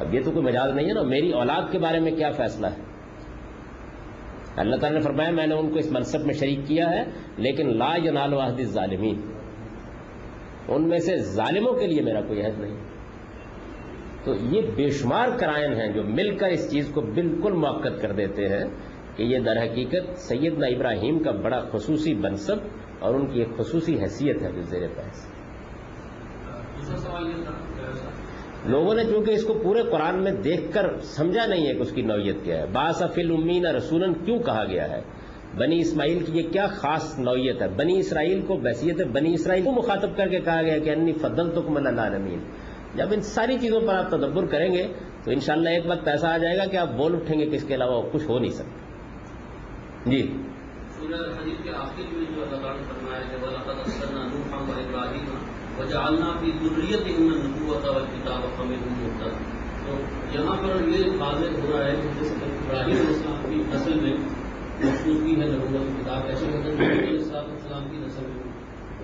اب 0.00 0.14
یہ 0.14 0.20
تو 0.24 0.30
کوئی 0.30 0.44
مجاز 0.44 0.74
نہیں 0.74 0.88
ہے 0.88 0.94
نا۔ 0.94 1.02
میری 1.02 1.32
اولاد 1.32 1.72
کے 1.72 1.78
بارے 1.78 2.00
میں 2.00 2.12
کیا 2.12 2.30
فیصلہ 2.30 2.66
ہے؟ 2.66 2.82
اللہ 4.56 4.76
تعالیٰ 4.76 4.98
نے 4.98 5.04
فرمایا، 5.04 5.30
میں 5.30 5.46
نے 5.46 5.54
ان 5.54 5.72
کو 5.72 5.78
اس 5.78 5.92
منصب 5.92 6.26
میں 6.26 6.34
شریک 6.34 6.58
کیا 6.66 6.90
ہے، 6.90 7.04
لیکن 7.36 7.78
لا 7.78 7.96
ینال 8.04 8.34
واحد 8.34 8.60
ظالمین 8.62 9.20
ان 10.68 10.88
میں 10.88 10.98
سے 10.98 11.16
ظالموں 11.16 11.72
کے 11.72 11.86
لیے 11.86 12.02
میرا 12.02 12.20
کوئی 12.20 12.42
عہد 12.42 12.60
نہیں۔ 12.60 12.76
تو 14.24 14.34
یہ 14.34 14.60
بے 14.76 14.88
شمار 14.88 15.28
کرائن 15.38 15.72
ہیں 15.72 15.88
جو 15.88 16.02
مل 16.02 16.36
کر 16.36 16.46
اس 16.46 16.70
چیز 16.70 16.88
کو 16.94 17.00
بالکل 17.00 17.52
موقع 17.52 17.88
کر 17.88 18.12
دیتے 18.12 18.48
ہیں۔ 18.48 18.64
کہ 19.16 19.22
یہ 19.22 19.38
در 19.38 19.56
حقیقت 19.56 20.18
سیدنا 20.18 20.66
ابراہیم 20.66 21.18
کا 21.18 21.30
بڑا 21.30 21.60
خصوصی 21.72 22.14
منصب 22.14 22.56
اور 22.98 23.14
ان 23.14 23.26
کی 23.26 23.38
ایک 23.38 23.56
خصوصی 23.58 24.00
حیثیت 24.00 24.42
ہے 24.42 24.52
جو 24.52 24.62
زیر 24.62 24.86
تھا 24.94 25.02
لوگوں 28.66 28.94
نے 28.94 29.04
چونکہ 29.04 29.30
اس 29.30 29.44
کو 29.44 29.54
پورے 29.54 29.82
قرآن 29.82 30.22
میں 30.22 30.32
دیکھ 30.32 30.72
کر 30.72 30.86
سمجھا 31.00 31.46
نہیں 31.46 31.66
ہے 31.66 31.74
کہ 31.74 31.80
اس 31.80 31.92
کی 31.92 32.02
نوعیت 32.02 32.36
کیا 32.44 32.58
ہے 32.58 32.66
باسفل 32.72 33.30
امین 33.30 33.66
رسولن 33.66 34.14
کیوں 34.24 34.38
کہا 34.38 34.64
گیا 34.64 34.90
ہے؟ 34.90 35.00
بنی 35.56 35.80
اسماعیل 35.80 36.24
کی 36.24 36.38
یہ 36.38 36.48
کیا 36.52 36.66
خاص 36.66 37.18
نوعیت 37.18 37.62
ہے؟ 37.62 37.68
بنی 37.68 37.98
اسرائیل 37.98 38.40
کو 38.46 38.56
بحثیت 38.56 39.00
بنی 39.12 39.34
اسرائیل 39.34 39.64
کو 39.64 39.72
مخاطب 39.72 40.16
کر 40.16 40.28
کے 40.28 40.40
کہا 40.40 40.62
گیا 40.62 40.78
کہ 40.78 40.90
انی 40.90 41.12
فضل 41.12 41.50
تو 41.50 41.62
کم 41.62 41.76
اللہ 41.76 42.00
عالمین 42.00 42.38
جب 42.94 43.06
ان 43.12 43.20
ساری 43.20 43.58
چیزوں 43.58 43.80
پر 43.80 43.94
آپ 43.94 44.10
تدبر 44.10 44.46
کریں 44.46 44.72
گے 44.72 44.86
تو 45.24 45.30
انشاءاللہ 45.30 45.68
ایک 45.68 45.84
وقت 45.86 46.08
ایسا 46.08 46.34
آ 46.34 46.38
جائے 46.38 46.56
گا 46.56 46.64
کہ 46.64 46.76
آپ 46.76 46.88
بول 46.96 47.16
اٹھیں 47.16 47.40
گے 47.40 47.46
کہ 47.46 47.56
اس 47.56 47.64
کے 47.64 47.74
علاوہ 47.74 48.02
کچھ 48.12 48.24
ہو 48.28 48.38
نہیں 48.38 48.50
سکتا۔ 48.50 48.85
جی۔ 50.06 50.18
حدیث 51.02 51.62
کے 51.62 51.70
آخر 51.76 52.02
میں 52.10 52.24
جو 52.34 52.42
اللہ 52.42 52.56
تعالیٰ 52.56 52.74
نے 52.76 52.82
فرمایا 52.88 53.22
کہ 53.30 53.36
وَلَقَدْ 53.44 53.78
أَرْسَلْنَا 53.84 54.26
نُوحًا 54.26 54.58
وَإِبْرَاهِيمَ 54.68 55.30
وَجَعَلْنَا 55.78 56.28
فِي 56.40 56.52
ذُرِّيَّتِهِمَا 56.60 57.32
النُّبُوَّةَ 57.36 57.84
وَالْكِتَابَ 57.94 58.42
فَمِنْهُم 58.56 58.94
مُّهْتَدٍ 59.00 59.32
تو 59.86 59.92
یہاں 60.34 60.56
پر 60.62 60.70
یہ 60.88 61.16
واضح 61.22 61.56
ہو 61.56 61.72
رہا 61.72 61.88
ہے 61.88 61.96
کہ 62.02 62.12
جس 62.20 62.30
ابراہیم 62.42 63.00
علیہ 63.00 63.10
السلام 63.14 63.42
کی 63.48 63.62
نسل 63.72 64.00
میں 64.00 64.12
مخصوص 64.84 65.18
کی 65.24 65.34
ہے، 65.40 65.48
نبوت 65.48 65.90
کتاب، 65.98 66.26
ایسے 66.26 66.52
ہوتا 66.52 66.76
علیہ 66.76 67.16
السلام 67.16 67.50
السلام 67.50 67.88
کی 67.90 67.96
نسل 67.96 68.30
میں 68.30 68.46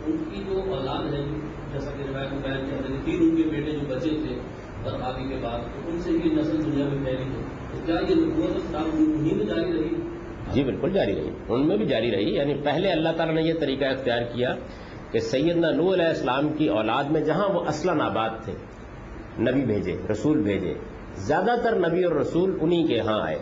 ان 0.06 0.24
کی 0.30 0.44
جو 0.48 0.62
اولاد 0.76 1.12
ہے، 1.14 1.24
جیسا 1.72 1.90
کہ 1.96 2.08
روایت 2.08 2.32
میں 2.32 2.40
بیان 2.42 2.64
کیا 2.68 2.80
تھا 2.80 2.94
تین 3.04 3.26
ان 3.28 3.36
کے 3.36 3.48
بیٹے 3.50 3.70
جو 3.70 3.86
بچے 3.88 4.14
تھے 4.22 4.38
بربادی 4.84 5.28
کے 5.28 5.42
بعد 5.42 5.68
ان 5.86 6.00
سے 6.00 6.16
بھی 6.22 6.30
نسل 6.30 6.64
دنیا 6.64 6.88
میں 6.88 7.04
پھیلی 7.04 7.30
ہے۔ 7.34 7.84
کیا 7.86 8.00
یہ 8.08 8.14
نبوت 8.14 8.56
اسلام 8.56 8.90
انہیں 8.94 9.34
میں 9.34 9.46
جاری 9.46 9.72
رہی؟ 9.72 10.01
جی 10.50 10.64
بالکل 10.64 10.90
جاری 10.90 11.14
رہی۔ 11.14 11.30
ان 11.48 11.68
میں 11.68 11.76
بھی 11.76 11.86
جاری 11.86 12.10
رہی۔ 12.10 12.34
یعنی 12.34 12.54
پہلے 12.54 12.92
اللہ 12.92 13.08
تعالیٰ 13.16 13.34
نے 13.34 13.42
یہ 13.42 13.54
طریقہ 13.60 13.84
اختیار 13.84 14.22
کیا 14.22 14.54
کہ 15.10 15.18
سیدنا 15.18 15.70
نو 15.70 15.94
علیہ 15.94 16.06
السلام 16.06 16.48
کی 16.48 16.68
اولاد 16.68 17.04
میں 17.04 17.20
جہاں 17.20 17.48
وہ 17.48 17.60
اصلاً 17.66 18.00
آباد 18.00 18.30
تھے، 18.44 18.52
نبی 19.38 19.64
بھیجے، 19.64 19.96
رسول 20.12 20.42
بھیجے، 20.42 20.74
زیادہ 21.16 21.54
تر 21.64 21.88
نبی 21.88 22.04
اور 22.04 22.14
رسول 22.16 22.58
انہی 22.60 22.86
کے 22.86 23.00
ہاں 23.00 23.20
آئے۔ 23.22 23.38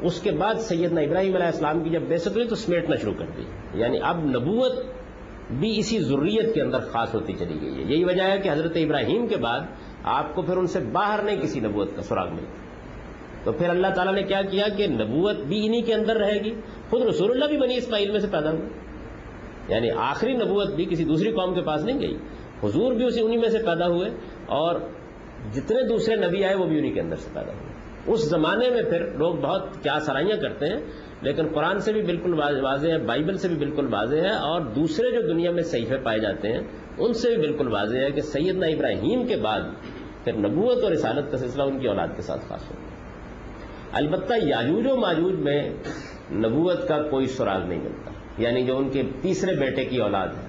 اس 0.00 0.20
کے 0.20 0.30
بعد 0.30 0.54
سیدنا 0.54 1.00
ابراہیم 1.00 1.34
علیہ 1.34 1.46
السلام 1.46 1.84
کی 1.84 1.90
جب 1.90 2.02
بےست 2.02 2.28
ہوئی 2.28 2.48
تو 2.48 2.54
سمیٹنا 2.54 2.96
شروع 2.96 3.14
کر 3.18 3.26
دی۔ 3.36 3.42
یعنی 3.74 3.98
اب 4.02 4.24
نبوت 4.24 4.84
بھی 5.50 5.78
اسی 5.78 5.98
ضروریت 5.98 6.54
کے 6.54 6.62
اندر 6.62 6.78
خاص 6.78 7.14
ہوتی 7.14 7.32
چلی 7.32 7.58
گئی 7.60 7.74
ہے۔ 7.74 7.92
یہی 7.92 8.04
وجہ 8.04 8.22
ہے 8.22 8.38
کہ 8.38 8.50
حضرت 8.50 8.76
ابراہیم 8.76 9.26
کے 9.26 9.36
بعد 9.36 9.60
آپ 10.04 10.34
کو 10.34 10.42
پھر 10.42 10.56
ان 10.56 10.66
سے 10.66 10.80
باہر 10.80 11.22
نہیں 11.22 11.36
کسی 11.36 11.60
نبوت 11.60 11.96
کا 11.96 12.02
سراغ 12.02 12.30
ملتا۔ 12.30 12.69
تو 13.44 13.52
پھر 13.52 13.68
اللہ 13.68 13.86
تعالیٰ 13.86 14.14
نے 14.14 14.22
کیا 14.22 14.42
کیا 14.42 14.64
کہ 14.76 14.86
نبوت 14.86 15.36
بھی 15.36 15.66
انہی 15.66 15.82
کے 15.82 15.94
اندر 15.94 16.16
رہے 16.16 16.38
گی؟ 16.44 16.54
خود 16.90 17.02
رسول 17.02 17.30
اللہ 17.30 17.44
بھی 17.44 17.56
بنی 17.56 17.76
اسماعیل 17.76 18.10
میں 18.10 18.20
سے 18.20 18.26
پیدا 18.26 18.50
ہوئے۔ 18.50 18.68
یعنی 19.68 19.90
آخری 19.90 20.32
نبوت 20.32 20.74
بھی 20.74 20.84
کسی 20.84 21.04
دوسری 21.04 21.32
قوم 21.32 21.54
کے 21.54 21.60
پاس 21.60 21.84
نہیں 21.84 22.00
گئی۔ 22.00 22.16
حضور 22.64 22.92
بھی 22.92 23.04
اسی 23.04 23.20
انہی 23.20 23.36
میں 23.36 23.48
سے 23.48 23.58
پیدا 23.58 23.86
ہوئے 23.86 24.10
اور 24.46 24.74
جتنے 25.52 25.88
دوسرے 25.88 26.16
نبی 26.16 26.44
آئے 26.44 26.54
وہ 26.54 26.64
بھی 26.64 26.78
انہی 26.78 26.90
کے 26.90 27.00
اندر 27.00 27.16
سے 27.16 27.30
پیدا 27.34 27.52
ہوئے۔ 27.52 27.70
اس 28.06 28.30
زمانے 28.30 28.70
میں 28.70 28.82
پھر 28.82 29.12
لوگ 29.12 29.34
بہت 29.34 29.82
کیا 29.82 29.98
سرائیاں 30.00 30.36
کرتے 30.36 30.66
ہیں، 30.66 30.80
لیکن 31.22 31.48
قرآن 31.54 31.78
سے 31.78 31.92
بھی 31.92 32.02
بالکل 32.02 32.34
واضح 32.62 32.88
ہے، 32.88 32.98
بائبل 32.98 33.36
سے 33.36 33.48
بھی 33.48 33.56
بالکل 33.56 33.86
واضح 33.94 34.16
ہے 34.16 34.30
اور 34.30 34.60
دوسرے 34.60 35.10
جو 35.10 35.20
دنیا 35.20 35.50
میں 35.50 35.62
صحیفے 35.62 35.96
پائے 35.96 36.18
جاتے 36.18 36.52
ہیں، 36.52 36.60
ان 36.98 37.12
سے 37.12 37.28
بھی 37.28 37.36
بالکل 37.36 37.68
واضح 37.68 37.98
ہے 37.98 38.10
کہ 38.10 38.20
سیدنا 38.20 38.66
ابراہیم 38.66 39.26
کے 39.26 39.36
بعد 39.36 39.60
پھر 40.24 40.36
نبوت 40.36 40.84
اور 40.84 40.92
رسالت 40.92 41.30
کا 41.30 41.36
سلسلہ 41.36 41.62
ان 41.62 41.78
کی 41.78 41.88
اولاد 41.88 42.08
کے 42.16 42.22
ساتھ 42.22 42.40
خاص 42.48 42.70
ہو 42.70 42.89
البتہ 43.92 44.34
یاجوج 44.42 44.86
و 44.86 44.96
ماجوج 44.96 45.34
میں 45.34 45.70
نبوت 46.32 46.88
کا 46.88 47.02
کوئی 47.02 47.26
سراغ 47.26 47.66
نہیں 47.66 47.78
ملتا۔ 47.78 48.10
یعنی 48.38 48.62
جو 48.62 48.78
ان 48.78 48.90
کے 48.90 49.02
تیسرے 49.20 49.54
بیٹے 49.54 49.84
کی 49.84 49.96
اولاد 49.96 50.28
ہے۔ 50.28 50.46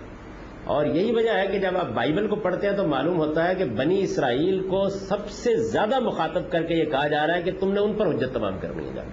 اور 0.66 0.86
یہی 0.86 1.12
وجہ 1.16 1.30
ہے 1.30 1.48
کہ 1.48 1.60
جب 1.60 1.78
آپ 1.78 1.90
بائبل 1.94 2.28
کو 2.28 2.36
پڑھتے 2.36 2.70
ہیں 2.70 2.78
تو 2.78 2.88
معلوم 2.88 3.18
ہوتا 3.18 3.50
ہے 3.50 3.56
کہ 3.56 3.66
بنی 3.66 4.02
اسرائیل 4.02 4.68
کو 4.70 4.90
سب 4.90 5.30
سے 5.30 5.56
زیادہ 5.56 6.00
مخاطب 6.00 6.52
کر 6.52 6.64
کے 6.64 6.74
یہ 6.74 6.84
کہا 6.84 7.08
جا 7.08 7.28
رہا 7.28 7.36
ہے 7.36 7.42
کہ 7.42 7.52
تم 7.60 7.72
نے 7.72 7.80
ان 7.80 7.94
پر 7.94 8.08
حجت 8.08 8.34
تمام 8.34 8.60
کرنی 8.62 8.90
ہے۔ 8.90 8.94
جانا 8.96 9.10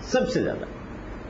سب 0.00 0.28
سے 0.28 0.42
زیادہ۔ 0.42 0.64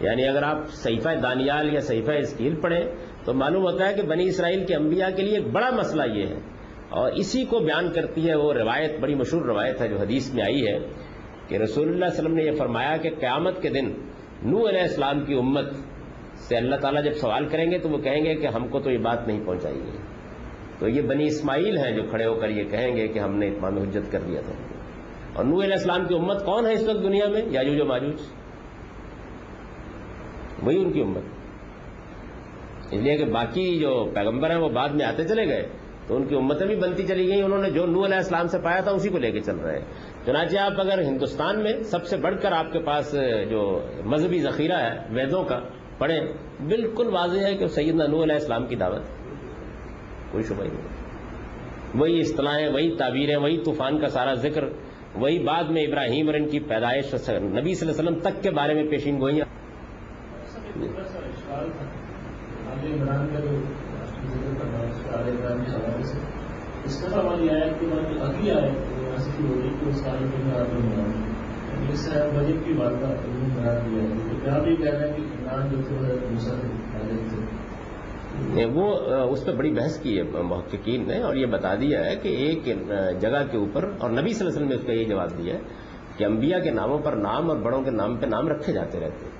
یعنی 0.04 0.28
اگر 0.28 0.42
آپ 0.42 0.58
صحیفہ 0.72 1.08
دانیال 1.22 1.74
یا 1.74 1.80
صحیفہ 1.80 2.12
اسکیل 2.12 2.54
پڑھیں 2.54 2.82
تو 3.24 3.34
معلوم 3.34 3.62
ہوتا 3.62 3.88
ہے 3.88 3.94
کہ 3.94 4.02
بنی 4.02 4.28
اسرائیل 4.28 4.66
کے 4.66 4.74
انبیاء 4.74 5.08
کے 5.16 5.22
لیے 5.22 5.36
ایک 5.38 5.46
بڑا 5.46 5.70
مسئلہ 5.70 6.02
یہ 6.14 6.26
ہے۔ 6.26 6.38
اور 6.88 7.12
اسی 7.12 7.44
کو 7.44 7.58
بیان 7.58 7.92
کرتی 7.92 8.28
ہے 8.28 8.34
وہ 8.34 8.52
روایت، 8.52 8.98
بڑی 9.00 9.14
مشہور 9.14 9.42
روایت 9.42 9.80
ہے 9.80 9.88
جو 9.88 9.98
حدیث 9.98 10.34
میں 10.34 10.44
آئی 10.44 10.66
ہے 10.66 10.78
کہ 11.48 11.56
رسول 11.56 11.88
اللہ 11.88 12.04
علیہ 12.04 12.20
وسلم 12.20 12.34
نے 12.34 12.44
یہ 12.44 12.52
فرمایا 12.52 12.96
کہ 12.96 13.10
قیامت 13.20 13.62
کے 13.62 13.68
دن 13.68 13.92
نو 14.42 14.68
علیہ 14.68 14.80
السلام 14.80 15.24
کی 15.24 15.34
امت 15.34 15.72
سے 16.36 16.56
اللہ 16.56 16.76
تعالیٰ 16.76 17.04
جب 17.04 17.12
سوال 17.12 17.48
کریں 17.48 17.70
گے 17.70 17.78
تو 17.78 17.88
وہ 17.88 17.98
کہیں 17.98 18.24
گے 18.24 18.34
کہ 18.34 18.46
ہم 18.46 18.68
کو 18.68 18.80
تو 18.80 18.90
یہ 18.90 18.98
بات 18.98 19.26
نہیں 19.26 19.40
پہنچائی 19.46 19.78
گئی 19.78 19.96
تو 20.78 20.88
یہ 20.88 21.02
بنی 21.02 21.24
اسماعیل 21.24 21.78
ہیں 21.78 21.96
جو 21.96 22.02
کھڑے 22.10 22.26
ہو 22.26 22.34
کر 22.34 22.48
یہ 22.48 22.64
کہیں 22.64 22.96
گے 22.96 23.08
کہ 23.08 23.18
ہم 23.18 23.36
نے 23.36 23.48
اتمام 23.48 23.78
حجت 23.78 24.12
کر 24.12 24.20
دیا 24.20 24.40
تھا۔ 24.40 24.52
اور 25.32 25.44
نو 25.44 25.62
علیہ 25.62 25.72
السلام 25.72 26.04
کی 26.04 26.14
امت 26.14 26.44
کون 26.44 26.66
ہے 26.66 26.72
اس 26.72 26.88
وقت 26.88 27.02
دنیا 27.02 27.28
میں؟ 27.28 27.42
یاجوج 27.46 27.80
و 27.80 27.84
ماجوج۔ 27.84 28.20
وہی 30.62 30.76
ان 30.76 30.92
کی 30.92 31.00
امت۔ 31.00 31.22
اس 32.90 33.00
لیے 33.00 33.16
کہ 33.16 33.24
باقی 33.24 33.78
جو 33.78 34.10
پیغمبر 34.14 34.50
ہیں 34.50 34.56
وہ 34.56 34.68
بعد 34.68 34.88
میں 34.88 35.06
آتے 35.06 35.24
چلے 35.24 35.46
گئے 35.46 35.68
تو 36.06 36.16
ان 36.16 36.24
کی 36.24 36.34
امتیں 36.34 36.66
بھی 36.66 36.76
بنتی 36.76 37.06
چلی 37.06 37.28
گئیں۔ 37.28 37.42
انہوں 37.42 37.62
نے 37.62 37.70
جو 37.70 37.86
نو 37.86 38.04
علیہ 38.04 38.16
السلام 38.16 38.46
سے 38.46 38.58
پایا 38.58 38.80
تھا 38.80 38.90
اسی 38.90 39.08
کو 39.08 39.18
لے 39.18 39.30
کے 39.30 39.40
چل 39.40 39.56
رہے 39.56 39.78
ہیں۔ 39.78 39.84
چنانچہ 40.26 40.56
آپ 40.56 40.80
اگر 40.80 41.02
ہندوستان 41.02 41.62
میں 41.62 41.72
سب 41.82 42.06
سے 42.06 42.16
بڑھ 42.16 42.34
کر 42.42 42.52
آپ 42.52 42.72
کے 42.72 42.78
پاس 42.78 43.14
جو 43.50 43.62
مذہبی 44.04 44.40
ذخیرہ 44.40 44.76
ہے، 44.76 44.98
ویدوں 45.10 45.42
کا 45.44 45.58
پڑھیں، 45.98 46.20
بالکل 46.68 47.08
واضح 47.12 47.38
ہے 47.38 47.54
کہ 47.54 47.66
سیدنا 47.66 48.06
نو 48.06 48.22
علیہ 48.22 48.34
السلام 48.34 48.66
کی 48.66 48.76
دعوت. 48.76 49.02
کوئی 50.32 50.44
شبہ 50.44 50.62
نہیں. 50.64 50.80
وہی 51.94 52.20
اصطلاحیں 52.20 52.68
وہی 52.68 52.94
تعبیریں 52.98 53.36
وہی 53.36 53.58
طوفان 53.64 53.98
کا 53.98 54.08
سارا 54.08 54.34
ذکر، 54.34 54.64
وہی 55.14 55.38
بعد 55.38 55.64
میں 55.64 55.82
ابراہیم 55.82 56.26
اور 56.26 56.34
ان 56.34 56.48
کی 56.48 56.60
پیدائش 56.60 57.14
نبی 57.14 57.74
صلی 57.74 57.88
اللہ 57.88 58.00
علیہ 58.00 58.00
وسلم 58.00 58.18
تک 58.20 58.42
کے 58.42 58.50
بارے 58.50 58.74
میں 58.74 58.84
پیشین 58.90 59.20
گوئیاں. 59.20 59.46
کا 65.42 65.48
ہے 65.48 66.00
اس 66.84 67.02
کا 67.02 67.20
اگلی 67.20 68.50
آیت 68.50 68.91
ایسی 69.12 69.30
ہو 69.40 69.54
رہی 69.54 69.70
کہ 69.80 69.88
اس 69.88 70.06
عالم 70.06 70.28
میں 70.44 70.54
آپ 70.60 70.74
عمران 70.74 71.10
اس 71.90 71.98
سے 72.00 72.20
بجٹ 72.34 72.58
کی 72.66 72.72
بات 72.72 72.94
کا 73.00 73.08
قرار 73.56 73.78
دیا 73.86 74.02
ہے۔ 74.02 74.08
تو 74.28 74.34
کیا 74.42 74.58
بھی 74.58 74.72
کہہ 74.76 74.90
رہے 74.90 75.08
ہیں 75.08 75.16
کہ 75.16 75.22
عمران 75.38 75.68
جو 75.70 75.78
تھے 75.88 75.94
وہ 75.96 76.02
دوسرا 76.30 76.54
تھے۔ 77.30 78.64
وہ 78.74 78.86
اس 79.22 79.44
پہ 79.44 79.52
بڑی 79.52 79.70
بحث 79.70 79.98
کی 80.00 80.12
ہے، 80.18 80.22
محققین 80.42 81.06
نے 81.08 81.18
اور 81.22 81.34
یہ 81.36 81.46
بتا 81.46 81.74
دیا 81.80 82.04
ہے 82.04 82.14
کہ 82.16 82.28
ایک 82.28 82.64
جگہ 83.20 83.42
کے 83.50 83.56
اوپر، 83.56 83.82
اور 83.98 84.10
نبی 84.10 84.32
صلی 84.32 84.46
اللہ 84.46 84.48
علیہ 84.48 84.56
وسلم 84.56 84.68
نے 84.68 84.74
اس 84.74 84.86
کا 84.86 84.92
یہ 84.92 85.04
جواب 85.04 85.30
دیا 85.38 85.54
ہے 85.54 85.60
کہ 86.16 86.24
انبیاء 86.24 86.58
کے 86.58 86.70
ناموں 86.70 86.98
پر 86.98 87.12
نام 87.18 87.50
اور 87.50 87.58
بڑوں 87.58 87.82
کے 87.82 87.90
نام 87.90 88.16
پہ 88.16 88.26
نام 88.26 88.48
رکھے 88.48 88.72
جاتے 88.72 89.00
رہتے۔ 89.00 89.24
ہیں 89.24 89.34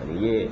یعنی 0.00 0.26
یہ 0.26 0.46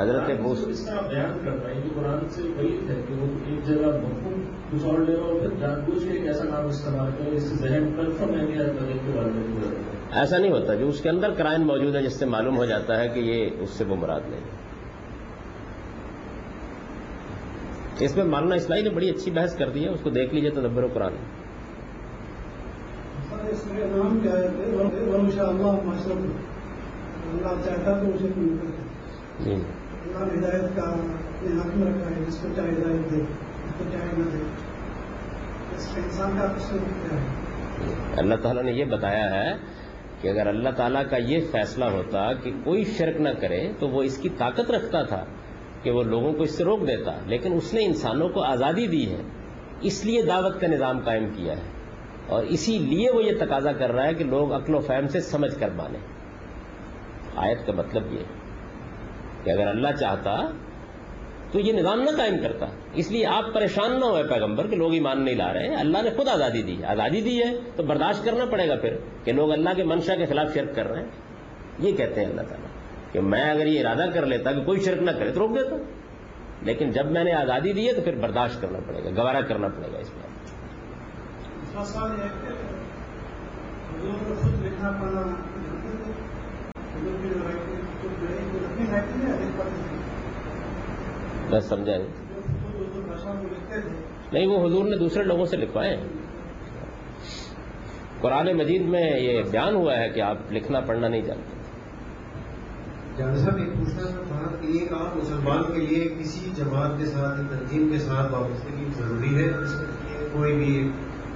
حضرت 0.00 0.30
اس 0.70 0.84
طرح 0.84 1.00
بیان 1.08 1.32
کرتا 1.44 1.68
ہے 1.68 1.74
کہ 1.74 1.88
قرآن 1.94 2.28
سے 2.28 2.42
وہی 2.50 2.76
ہے 2.88 2.94
کہ 3.08 3.14
وہ 3.14 3.26
ایک 3.46 3.64
جگہ 3.64 3.88
مفہوم 3.96 4.44
کچھ 4.70 4.84
اور 4.84 4.98
لے 5.00 5.16
رہا 5.16 5.48
جان 5.60 5.80
بوجھ 5.80 6.04
کے 6.04 6.10
ایک 6.10 6.26
ایسا 6.26 6.44
نام 6.44 6.66
استعمال 6.66 7.10
کرے 7.18 7.34
اس 7.36 7.42
سے 7.42 7.56
ذہن 7.58 7.90
کنفرم 7.96 8.34
ہے 8.34 8.46
کہ 8.46 8.68
کے 8.86 9.12
بارے 9.12 9.30
میں 9.32 9.72
ایسا 10.12 10.38
نہیں 10.38 10.52
ہوتا 10.52 10.74
جو 10.74 10.88
اس 10.88 11.00
کے 11.00 11.08
اندر 11.08 11.34
کرائن 11.34 11.66
موجود 11.66 11.94
ہے 11.94 12.02
جس 12.02 12.18
سے 12.18 12.26
معلوم 12.26 12.56
ہو 12.58 12.64
جاتا 12.64 12.98
ہے 12.98 13.08
کہ 13.08 13.20
یہ 13.22 13.60
اس 13.60 13.70
سے 13.70 13.84
وہ 13.84 13.96
مراد 13.96 14.30
نہیں 14.30 14.48
اس 18.00 18.16
میں 18.16 18.24
ماننا 18.26 18.54
اسلائی 18.54 18.82
نے 18.82 18.90
بڑی 18.90 19.10
اچھی 19.10 19.30
بحث 19.30 19.56
کر 19.56 19.70
دی 19.70 19.84
ہے 19.84 19.88
اس 19.88 20.00
کو 20.02 20.10
دیکھ 20.10 20.34
لیجیے 20.34 20.50
تو 20.50 20.60
دبر 20.60 20.84
و 20.84 20.88
قرآن 20.94 21.16
اس 23.50 23.66
میں 23.66 23.86
نام 23.88 24.18
کیا 24.20 24.32
ہے؟ 24.32 24.46
ان 25.14 25.30
شاء 25.30 25.44
اللہ 25.44 25.84
مشرف 25.84 26.24
اللہ 27.28 27.62
چاہتا 27.64 27.98
تو 28.00 28.14
اسے 28.14 28.28
جی۔ 29.40 29.54
اللہ 30.16 30.46
ہدایت 30.46 30.76
کا 30.76 30.82
اپنے 30.82 31.56
ہاتھ 31.56 31.76
میں 31.76 31.92
رکھا 31.92 32.10
ہے، 32.10 32.24
جس 32.28 32.36
کو 32.36 32.48
چاہے 32.56 32.68
ہدایت 32.68 33.10
دے، 33.10 33.16
جس 33.16 33.72
کو 33.78 33.84
چاہے 33.92 34.08
نہ 34.18 34.24
دے۔ 34.24 34.38
اس 35.76 35.86
کا 35.86 36.02
انسان 36.04 36.36
کا 36.40 36.46
قصور 36.46 36.78
کیا 36.78 37.20
ہے۔ 37.20 37.26
اللہ 38.16 38.34
تعالیٰ 38.34 38.62
نے 38.62 38.72
یہ 38.72 38.84
بتایا 38.84 39.30
ہے 39.30 39.54
کہ 40.20 40.28
اگر 40.28 40.46
اللہ 40.46 40.68
تعالیٰ 40.76 41.02
کا 41.10 41.16
یہ 41.16 41.38
فیصلہ 41.50 41.84
ہوتا 41.84 42.32
کہ 42.32 42.52
کوئی 42.64 42.84
شرک 42.84 43.20
نہ 43.20 43.28
کرے، 43.40 43.72
تو 43.78 43.88
وہ 43.88 44.02
اس 44.02 44.18
کی 44.18 44.28
طاقت 44.38 44.70
رکھتا 44.70 45.02
تھا 45.02 45.24
کہ 45.82 45.90
وہ 45.90 46.02
لوگوں 46.02 46.32
کو 46.32 46.42
اس 46.42 46.50
سے 46.50 46.64
روک 46.64 46.86
دیتا۔ 46.86 47.12
لیکن 47.26 47.52
اس 47.52 47.74
نے 47.74 47.84
انسانوں 47.84 48.28
کو 48.28 48.42
آزادی 48.42 48.86
دی 48.86 49.10
ہے، 49.10 49.22
اس 49.80 50.04
لیے 50.04 50.22
دعوت 50.22 50.60
کا 50.60 50.66
نظام 50.66 50.98
قائم 50.98 51.28
کیا 51.36 51.52
ہے۔ 51.52 51.62
اور 52.26 52.44
اسی 52.44 52.78
لیے 52.78 53.10
وہ 53.10 53.24
یہ 53.24 53.32
تقاضا 53.40 53.72
کر 53.72 53.92
رہا 53.92 54.06
ہے 54.06 54.14
کہ 54.14 54.24
لوگ 54.24 54.52
عقل 54.52 54.74
و 54.74 54.80
فہم 54.80 55.08
سے 55.08 55.20
سمجھ 55.20 55.60
کر 55.60 55.68
مانیں۔ 55.76 56.00
آیت 57.36 57.66
کا 57.66 57.72
مطلب 57.72 58.12
یہ 58.12 58.18
کہ 59.44 59.50
اگر 59.50 59.66
اللہ 59.66 59.88
چاہتا 60.00 60.50
تو 61.52 61.60
یہ 61.60 61.72
نظام 61.72 62.00
نہ 62.00 62.10
قائم 62.16 62.38
کرتا۔ 62.42 62.66
اس 62.92 63.10
لیے 63.10 63.26
آپ 63.26 63.54
پریشان 63.54 64.00
نہ 64.00 64.04
ہوئے 64.04 64.22
پیغمبر 64.22 64.66
کہ 64.66 64.76
لوگ 64.76 64.92
ایمان 64.92 65.24
نہیں 65.24 65.34
لا 65.34 65.52
رہے 65.52 65.68
ہیں۔ 65.68 65.76
اللہ 65.76 66.02
نے 66.02 66.10
خود 66.10 66.28
آزادی 66.28 66.62
دی 66.62 66.80
ہے۔ 66.80 66.86
آزادی 66.86 67.20
دی 67.20 67.42
ہے 67.42 67.58
تو 67.76 67.82
برداشت 67.82 68.24
کرنا 68.24 68.44
پڑے 68.44 68.68
گا 68.68 68.76
پھر 68.76 68.96
کہ 69.24 69.32
لوگ 69.32 69.52
اللہ 69.52 69.70
کے 69.76 69.84
منشا 69.84 70.14
کے 70.14 70.26
خلاف 70.26 70.54
شرک 70.54 70.76
کر 70.76 70.88
رہے 70.88 71.00
ہیں۔ 71.00 71.08
یہ 71.78 71.92
کہتے 71.92 72.20
ہیں 72.20 72.30
اللہ 72.30 72.42
تعالیٰ 72.42 72.68
کہ 73.12 73.20
میں 73.20 73.50
اگر 73.50 73.66
یہ 73.66 73.86
ارادہ 73.86 74.10
کر 74.14 74.26
لیتا 74.26 74.52
کہ 74.52 74.64
کوئی 74.64 74.80
شرک 74.80 75.02
نہ 75.02 75.10
کرے 75.10 75.32
تو 75.32 75.40
روک 75.40 75.50
دیتا۔ 75.50 75.76
لیکن 76.62 76.90
جب 76.90 77.06
میں 77.06 77.24
نے 77.24 77.32
آزادی 77.32 77.72
دی 77.72 77.88
ہے 77.88 77.92
تو 77.92 78.00
پھر 78.00 78.14
برداشت 78.14 78.60
کرنا 78.60 78.78
پڑے 78.86 79.04
گا 79.04 79.22
گوارا 79.22 79.40
کرنا 79.40 79.68
پڑے 79.68 79.92
گا 79.92 79.98
اس 79.98 80.10
میں۔ 80.14 80.30
میں 91.50 91.60
سمجھا 91.60 91.96
نہیں 91.96 92.08
نہیں 94.32 94.46
وہ 94.46 94.66
حضور 94.66 94.84
نے 94.84 94.96
دوسرے 94.96 95.22
لوگوں 95.22 95.44
سے 95.44 95.56
لکھوائے 95.56 95.96
ہیں۔ 95.96 96.04
قرآن 98.20 98.56
مجید 98.56 98.82
میں 98.82 99.20
یہ 99.20 99.42
بیان 99.50 99.74
ہوا 99.74 99.98
ہے 99.98 100.08
کہ 100.08 100.20
آپ 100.20 100.36
لکھنا 100.50 100.80
پڑھنا 100.80 101.08
نہیں 101.08 101.20
جانتے۔ 101.20 101.60
صاحب 103.36 103.58
یہ 103.58 103.64
پوچھنا 103.64 104.22
تھا 104.28 104.56
کہ 104.60 104.66
ایک 104.66 104.92
عام 104.92 105.18
مسلمان 105.18 105.74
کے 105.74 105.80
لیے 105.80 106.14
کسی 106.18 106.50
جماعت 106.56 106.90
کے 106.98 107.06
ساتھ 107.06 107.40
تنظیم 107.50 107.88
کے 107.92 107.98
ساتھ 107.98 108.32
وابستگی 108.32 108.84
ضروری 108.96 109.44
ہے؟ 109.44 109.50
کوئی 110.32 110.56
بھی 110.56 110.90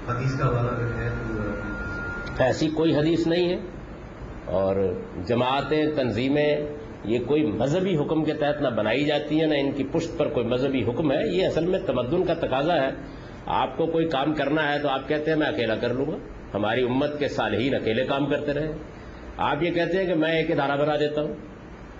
حدیث 0.09 0.39
کا 0.39 0.47
حوالہ 0.47 0.99
ہے 0.99 1.11
ایسی 2.39 2.69
کوئی 2.69 2.97
حدیث 2.97 3.27
نہیں 3.27 3.49
ہے۔ 3.49 3.57
اور 4.45 4.77
جماعتیں 5.27 5.87
تنظیمیں 5.97 6.57
یہ 7.05 7.19
کوئی 7.19 7.43
مذہبی 7.43 7.97
حکم 7.97 8.25
کے 8.25 8.35
تحت 8.35 8.63
نہ 8.63 8.69
بنائی 8.69 9.05
جاتی 9.05 9.41
ہے، 9.41 9.47
نہ 9.47 9.55
ان 9.55 9.73
کی 9.73 9.85
پشت 9.93 10.19
پر 10.19 10.29
کوئی 10.29 10.47
مذہبی 10.47 10.85
حکم 10.85 11.13
ہے، 11.13 11.37
یہ 11.37 11.47
اصل 11.47 11.67
میں 11.67 11.79
تمدن 11.87 12.25
کا 12.25 12.35
تقاضا 12.35 12.75
ہے۔ 12.83 12.89
آپ 13.47 13.77
کو 13.77 13.87
کوئی 13.87 14.09
کام 14.09 14.35
کرنا 14.35 14.75
ہے 14.75 14.79
تو 14.79 14.89
آپ 14.89 15.09
کہتے 15.09 15.31
ہیں 15.31 15.39
میں 15.39 15.47
اکیلا 15.47 15.75
کر 15.77 15.95
لوں 15.95 16.07
گا۔ 16.07 16.17
ہماری 16.55 16.83
امت 16.83 17.19
کے 17.19 17.29
صالحین 17.29 17.75
اکیلے 17.75 18.05
کام 18.05 18.27
کرتے 18.27 18.53
رہے۔ 18.53 18.73
آپ 19.37 19.63
یہ 19.63 19.71
کہتے 19.71 19.97
ہیں 19.97 20.07
کہ 20.07 20.15
میں 20.15 20.33
ایک 20.33 20.51
ادارہ 20.51 20.81
بنا 20.81 20.97
دیتا 20.97 21.23
ہوں۔ 21.23 21.35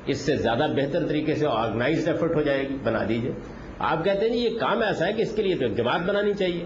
اس 0.07 0.19
سے 0.19 0.37
زیادہ 0.37 0.67
بہتر 0.77 1.07
طریقے 1.07 1.35
سے 1.35 1.47
آرگنائزڈ 1.49 2.09
ایفرٹ 2.09 2.35
ہو 2.35 2.43
جائے 2.43 2.63
گی، 2.69 2.77
بنا 2.85 3.05
دیجیے۔ 3.09 3.31
آپ 3.79 4.05
کہتے 4.05 4.27
ہیں 4.27 4.33
جی، 4.33 4.39
یہ 4.39 4.59
کام 4.59 4.83
ایسا 4.83 5.07
ہے 5.07 5.13
کہ 5.13 5.23
اس 5.23 5.37
کے 5.37 5.43
لیے 5.43 5.57
تو 5.57 5.65
ایک 5.65 5.77
جماعت 5.77 6.01
بنانی 6.01 6.35
چاہیے۔ 6.35 6.65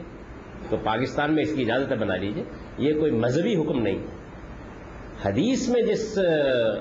تو 0.71 0.77
پاکستان 0.77 1.35
میں 1.35 1.43
اس 1.43 1.55
کی 1.55 1.63
اجازت 1.63 1.93
ہے، 1.93 1.97
بنا 1.97 2.17
لیجیے 2.17 2.45
یہ 2.79 2.93
کوئی 2.93 3.13
مذہبی 3.13 3.57
حکم 3.57 3.83
نہیں۔ 3.83 3.99
ہے 3.99 4.18
حدیث 5.25 5.69
میں 5.69 5.83
جس 5.83 6.19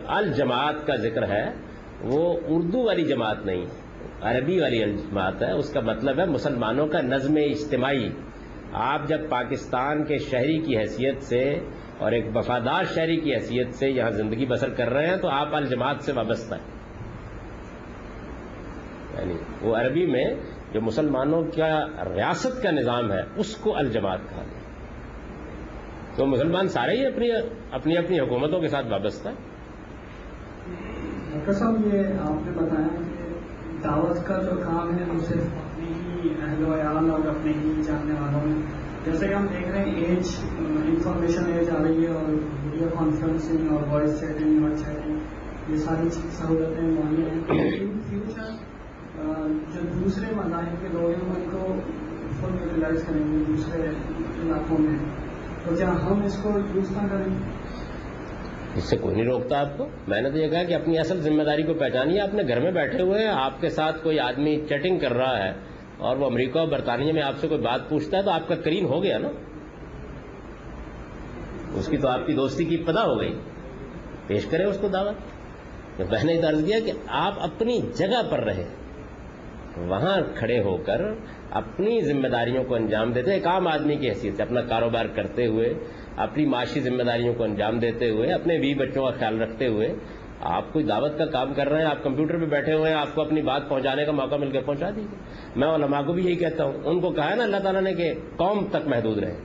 الجماعت 0.08 0.88
کا 0.88 0.96
ذکر 0.96 1.28
ہے، 1.28 1.52
وہ 2.02 2.40
اردو 2.48 2.84
والی 2.84 3.04
جماعت 3.04 3.46
نہیں، 3.46 3.66
عربی 4.22 4.60
والی 4.60 4.84
الجماعت 4.84 5.42
ہے، 5.42 5.52
اس 5.52 5.70
کا 5.70 5.80
مطلب 5.80 6.20
ہے 6.20 6.26
مسلمانوں 6.26 6.88
کا 6.88 7.02
نظم 7.02 7.36
اجتماعی۔ 7.36 8.10
آپ 8.74 9.08
جب 9.08 9.30
پاکستان 9.30 10.04
کے 10.04 10.18
شہری 10.18 10.58
کی 10.58 10.78
حیثیت 10.78 11.24
سے 11.24 11.60
اور 11.98 12.12
ایک 12.12 12.26
وفادار 12.36 12.84
شہری 12.84 13.18
کی 13.18 13.34
حیثیت 13.34 13.74
سے 13.74 13.90
یہاں 13.90 14.12
زندگی 14.12 14.46
بسر 14.46 14.70
کر 14.70 14.90
رہے 14.90 15.08
ہیں، 15.08 15.18
تو 15.18 15.28
آپ 15.28 15.56
الجماعت 15.56 16.02
سے 16.02 16.12
وابستہ 16.12 16.56
ہیں۔ 16.56 16.78
یعنی 19.20 19.34
وہ 19.62 19.76
عربی 19.76 20.06
میں 20.06 20.26
جو 20.74 20.82
مسلمانوں 20.82 21.44
کا 21.44 21.86
ریاست 22.16 22.64
کا 22.64 22.72
نظام 22.72 23.12
ہے، 23.12 23.22
اس 23.36 23.56
کو 23.56 23.78
الجماعت 23.78 24.20
کہا 24.30 24.44
تو 26.18 26.26
مسلمان 26.26 26.68
سارے 26.68 26.94
ہی 26.98 27.06
اپنی 27.06 27.28
اپنی 27.78 27.98
اپنی 27.98 28.20
حکومتوں 28.20 28.60
کے 28.62 28.68
ساتھ 28.68 28.88
وابستہ 28.92 29.30
ڈاکٹر 31.32 31.54
صاحب، 31.54 31.86
یہ 31.86 32.00
آپ 32.22 32.46
نے 32.46 32.52
بتایا 32.56 32.88
کہ 32.94 33.84
دعوت 33.84 34.26
کا 34.28 34.38
جو 34.44 34.56
کام 34.64 34.98
ہے، 34.98 35.04
وہ 35.10 35.20
صرف 35.28 35.46
اپنے 35.58 35.88
ہی 35.88 36.30
اہل 36.30 36.64
و 36.64 36.74
عیال 36.76 37.10
اور 37.12 37.28
اپنے 37.30 37.52
ہی 37.58 37.74
جاننے 37.88 38.14
والوں 38.20 38.48
میں۔ 38.48 38.62
جیسے 39.06 39.28
کہ 39.28 39.34
ہم 39.34 39.46
دیکھ 39.48 39.68
رہے 39.68 39.84
ہیں، 39.84 39.94
ایج 39.96 40.32
انفارمیشن 40.88 41.52
ایج 41.54 41.70
آ 41.70 41.84
رہی 41.84 42.06
ہے 42.06 42.14
اور 42.14 42.32
ویڈیو 42.32 42.88
کانفرنسنگ 42.98 43.72
اور 43.74 43.88
وائس 43.92 44.20
چیٹنگ 44.20 44.64
اور 44.64 44.76
چیٹنگ 44.78 45.72
یہ 45.72 45.78
ساری 45.86 46.10
سہولتیں 46.10 46.82
مانی 46.82 47.22
ہیں۔ 47.22 47.40
ان 47.80 48.00
فیوچر 48.10 48.52
جو 49.74 49.86
دوسرے 49.94 50.34
مذاہب 50.36 50.82
کے 50.82 50.88
لوگ 50.94 51.10
ہیں، 51.12 51.30
ان 51.36 51.50
کو 51.52 51.74
فل 52.40 52.60
یوٹیلائز 52.64 53.04
کریں 53.08 53.24
گے 53.32 53.44
دوسرے 53.48 53.88
علاقوں 54.44 54.78
میں۔ 54.80 54.98
تو 55.70 55.76
کیا 55.76 55.90
ہم 55.90 56.24
اس 56.26 56.40
کو 56.44 56.50
یوز 56.76 56.92
نہ 56.92 57.08
کریں۔ 57.08 57.36
اس 58.76 58.90
سے 58.90 58.98
کوئی 58.98 59.16
نہیں 59.16 59.26
روکتا 59.26 59.60
آپ 59.60 59.78
کو؟ 59.78 59.88
میں 60.08 60.22
نے 60.22 60.32
تو 60.32 60.38
یہ 60.38 60.48
کہا 60.48 60.64
کہ 60.64 60.74
اپنی 60.74 61.00
اصل 61.00 61.22
ذمہ 61.22 61.44
داری 61.44 61.64
کو 61.64 61.74
پہچانیے 61.74 62.20
آپ 62.20 62.34
نے 62.34 62.44
گھر 62.48 62.60
میں 62.60 62.72
بیٹھے 62.72 63.02
ہوئے 63.02 63.22
ہیں، 63.22 63.32
آپ 63.34 63.62
کے 63.62 63.70
ساتھ 63.70 64.04
کوئی 64.04 64.20
آدمی 64.20 64.62
چیٹنگ 64.70 65.00
کر 65.00 65.14
رہا 65.14 65.44
ہے 65.44 65.52
اور 65.98 66.18
وہ 66.18 66.26
امریکہ 66.26 66.60
اور 66.60 66.68
برطانیہ 66.68 67.14
میں 67.14 67.22
آپ 67.22 67.34
سے 67.38 67.48
کوئی 67.48 67.62
بات 67.62 67.90
پوچھتا 67.90 68.18
ہے 68.18 68.22
تو 68.24 68.32
آپ 68.32 68.48
کا 68.48 68.56
کریم 68.56 68.86
ہو 68.86 69.04
گیا 69.04 69.18
نا؟ 69.18 69.30
اس 71.74 71.88
کی 71.88 71.98
تو 71.98 72.08
آپ 72.08 72.26
کی 72.26 72.34
دوستی 72.34 72.66
کی 72.66 72.78
پدا 72.78 73.04
ہو 73.04 73.20
گئی۔ 73.20 73.40
پیش 74.28 74.46
کرے 74.46 74.64
اس 74.64 74.78
کو 74.82 74.88
دعوت۔ 74.88 75.16
میں 76.00 76.24
نے 76.24 76.42
درج 76.42 76.64
کیا 76.66 76.80
کہ 76.86 76.92
آپ 77.08 77.34
اپنی 77.40 77.82
جگہ 77.96 78.22
پر 78.30 78.40
رہے 78.40 78.64
وہاں 79.86 80.22
کھڑے 80.36 80.60
ہو 80.60 80.78
کر 80.78 81.02
اپنی 81.52 82.02
ذمہ 82.02 82.28
داریوں 82.28 82.64
کو 82.64 82.76
انجام 82.76 83.12
دیتے 83.12 83.34
ایک 83.34 83.48
عام 83.48 83.68
آدمی 83.68 83.96
کی 83.96 84.10
حیثیت 84.10 84.36
سے 84.36 84.44
اپنا 84.44 84.62
کاروبار 84.62 85.06
کرتے 85.06 85.46
ہوئے، 85.46 85.74
اپنی 86.18 86.46
معاشی 86.46 86.80
ذمہ 86.80 87.04
داریوں 87.04 87.34
کو 87.34 87.44
انجام 87.44 87.80
دیتے 87.80 88.10
ہوئے، 88.10 88.34
اپنے 88.34 88.60
بی 88.60 88.74
بچوں 88.74 89.06
کا 89.06 89.12
خیال 89.12 89.42
رکھتے 89.42 89.68
ہوئے 89.68 89.94
آپ 90.42 90.74
کوئی 90.74 90.86
دعوت 90.86 91.18
کا 91.18 91.26
کام 91.26 91.54
کر 91.54 91.70
رہے 91.70 91.80
ہیں، 91.80 91.86
آپ 91.86 92.04
کمپیوٹر 92.04 92.38
پہ 92.38 92.46
بیٹھے 92.46 92.74
ہوئے 92.74 92.92
ہیں، 92.92 92.98
آپ 92.98 93.16
کو 93.16 93.22
اپنی 93.22 93.42
بات 93.42 93.70
پہنچانے 93.70 94.06
کا 94.06 94.12
موقع 94.12 94.36
مل 94.36 94.52
کے 94.52 94.60
پہنچا 94.60 94.90
دیجیے 94.90 95.18
میں 95.56 95.68
علماء 95.68 96.02
کو 96.02 96.14
بھی 96.14 96.26
یہی 96.26 96.36
کہتا 96.36 96.64
ہوں۔ 96.64 96.74
ان 96.86 97.00
کو 97.00 97.10
کہا 97.10 97.30
ہے 97.30 97.36
نا 97.36 97.44
اللہ 97.44 97.58
تعالیٰ 97.58 97.82
نے 97.82 97.94
کہ 97.94 98.14
قوم 98.36 98.68
تک 98.72 98.88
محدود 98.88 99.18
رہے۔ 99.18 99.36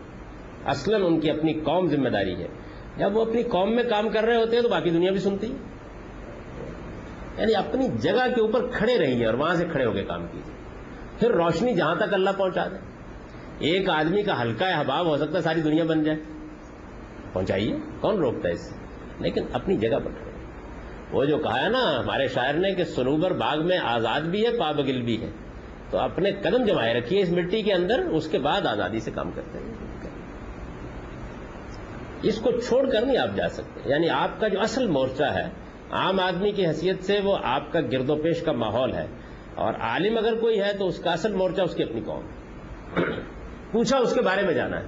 اصلاً 0.67 1.03
ان 1.05 1.21
کی 1.21 1.31
اپنی 1.31 1.53
قوم 1.53 1.87
ذمہ 1.87 2.09
داری 2.09 2.35
ہے۔ 2.35 2.47
جب 2.97 3.17
وہ 3.17 3.23
اپنی 3.23 3.43
قوم 3.43 3.75
میں 3.75 3.85
کام 3.85 4.09
کر 4.09 4.25
رہے 4.25 4.37
ہوتے 4.37 4.57
ہیں 4.57 4.63
تو 4.63 4.69
باقی 4.69 4.91
دنیا 4.91 5.11
بھی 5.11 5.21
سنتی۔ 5.21 5.47
ہے 5.47 5.72
یعنی 7.43 7.55
اپنی 7.55 7.89
جگہ 7.89 8.35
کے 8.35 8.41
اوپر 8.41 8.67
کھڑے 8.73 8.99
رہیے 8.99 9.27
اور 9.27 9.35
وہاں 9.35 9.55
سے 9.55 9.65
کھڑے 9.73 9.85
ہو 9.85 9.93
کے 9.93 10.05
کام 10.05 10.27
کیجیے۔ 10.27 10.55
پھر 11.19 11.31
روشنی 11.31 11.75
جہاں 11.75 11.95
تک 11.95 12.15
اللہ 12.15 12.31
پہنچا 12.39 12.67
دے۔ 12.67 12.77
ایک 13.59 13.91
آدمی 13.91 14.23
کا 14.23 14.43
ہلکا 14.43 14.67
احباب 14.67 15.07
ہو 15.07 15.17
سکتا 15.17 15.39
ہے، 15.39 15.43
ساری 15.43 15.61
دنیا 15.61 15.85
بن 15.85 16.03
جائے۔ 16.03 16.19
پہنچائیے۔ 17.33 17.77
کون 18.01 18.17
روکتا 18.17 18.49
ہے 18.49 18.53
اس 18.53 18.61
سے؟ 18.61 18.75
لیکن 19.21 19.45
اپنی 19.53 19.77
جگہ 19.77 19.99
پر 20.05 20.11
کھڑے۔ 20.11 20.31
وہ 21.13 21.25
جو 21.25 21.39
کہا 21.39 21.65
ہے 21.65 21.69
نا 21.69 22.01
ہمارے 22.01 22.27
شاعر 22.27 22.55
نے 22.55 22.75
کہ 22.75 22.85
سنوبر 22.85 23.31
باغ 23.31 23.67
میں 23.67 23.79
آزاد 23.79 24.21
بھی 24.21 24.47
ہے 24.47 24.59
پابگل 24.59 25.01
بھی 25.01 25.23
ہے۔ 25.23 25.31
تو 25.91 25.99
اپنے 25.99 26.33
قدم 26.33 26.65
جمائے 26.65 26.95
رکھیے 26.95 27.23
اس 27.23 27.31
مٹی 27.31 27.63
کے 27.63 27.73
اندر، 27.73 27.99
اس 27.99 28.29
کے 28.29 28.39
بعد 28.39 28.67
آزادی 28.67 29.01
سے 29.01 29.11
کام 29.11 29.31
کرتے 29.31 29.59
ہیں۔ 29.59 29.75
اس 32.23 32.41
کو 32.41 32.51
چھوڑ 32.51 32.91
کر 32.91 33.01
نہیں 33.01 33.19
آپ 33.19 33.37
جا 33.37 33.49
سکتے۔ 33.49 33.81
یعنی 33.85 34.09
آپ 34.09 34.41
کا 34.41 34.49
جو 34.49 34.61
اصل 34.61 34.87
مورچہ 34.87 35.25
ہے 35.25 35.62
عام 35.93 36.21
آدمی 36.21 36.53
کی 36.53 36.67
حیثیت 36.67 37.05
سے 37.05 37.21
وہ 37.25 37.37
آپ 37.43 37.73
کا 37.73 37.81
گرد 37.81 38.11
و 38.11 38.17
پیش 38.17 38.43
کا 38.43 38.53
ماحول 38.53 38.95
ہے 38.95 39.07
اور 39.55 39.75
عالم 39.75 40.19
اگر 40.19 40.35
کوئی 40.35 40.61
ہے 40.61 40.73
تو 40.79 40.87
اس 40.87 40.99
کا 40.99 41.13
اصل 41.13 41.33
مورچہ 41.33 41.63
اس 41.63 41.75
کی 41.75 41.83
اپنی 41.83 42.01
قوم 42.01 42.25
پوچھا 43.73 43.99
اس 43.99 44.15
کے 44.15 44.21
بارے 44.21 44.43
میں 44.43 44.55
جانا 44.55 44.81
ہے۔ 44.81 44.85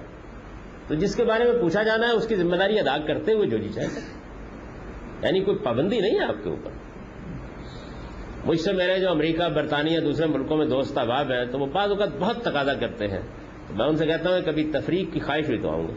تو 0.87 0.95
جس 0.95 1.15
کے 1.15 1.23
بارے 1.23 1.43
میں 1.43 1.61
پوچھا 1.61 1.83
جانا 1.83 2.07
ہے 2.07 2.11
اس 2.11 2.27
کی 2.27 2.35
ذمہ 2.35 2.55
داری 2.55 2.79
ادا 2.79 2.97
کرتے 2.97 3.33
ہوئے 3.33 3.47
جو 3.47 3.57
جی 3.57 3.69
چاہے۔ 3.69 3.87
یعنی 5.21 5.39
کوئی 5.39 5.57
پابندی 5.57 5.99
نہیں 5.99 6.19
ہے 6.19 6.25
آپ 6.25 6.43
کے 6.43 6.49
اوپر۔ 6.49 6.71
مجھ 8.45 8.59
سے 8.59 8.73
میرے 8.73 8.99
جو 8.99 9.09
امریکہ، 9.09 9.49
برطانیہ، 9.49 9.99
دوسرے 9.99 10.27
ملکوں 10.27 10.57
میں 10.57 10.65
دوست 10.65 10.97
احباب 10.97 11.31
ہیں 11.31 11.45
تو 11.45 11.59
وہ 11.59 11.65
بعض 11.65 11.89
اوقات 11.89 12.09
بہت 12.19 12.37
تقاضا 12.37 12.73
کرتے 12.73 13.07
ہیں۔ 13.07 13.21
تو 13.67 13.73
میں 13.73 13.85
ان 13.85 13.97
سے 13.97 14.05
کہتا 14.05 14.29
ہوں 14.29 14.41
کہ 14.41 14.51
کبھی 14.51 14.71
تفریق 14.73 15.13
کی 15.13 15.19
خواہش 15.19 15.47
ہوئی 15.47 15.59
تو 15.59 15.69
آؤں 15.69 15.87
گا 15.87 15.93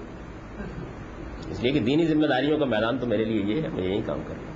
اس 1.50 1.62
لیے 1.62 1.72
کہ 1.72 1.80
دینی 1.80 2.04
ذمہ 2.04 2.26
داریوں 2.26 2.58
کا 2.58 2.64
میدان 2.64 2.98
تو 2.98 3.06
میرے 3.06 3.24
لیے 3.24 3.54
یہ 3.54 3.62
ہے، 3.62 3.68
میں 3.68 3.84
یہی 3.84 4.02
کام 4.02 4.22
کروں 4.26 4.47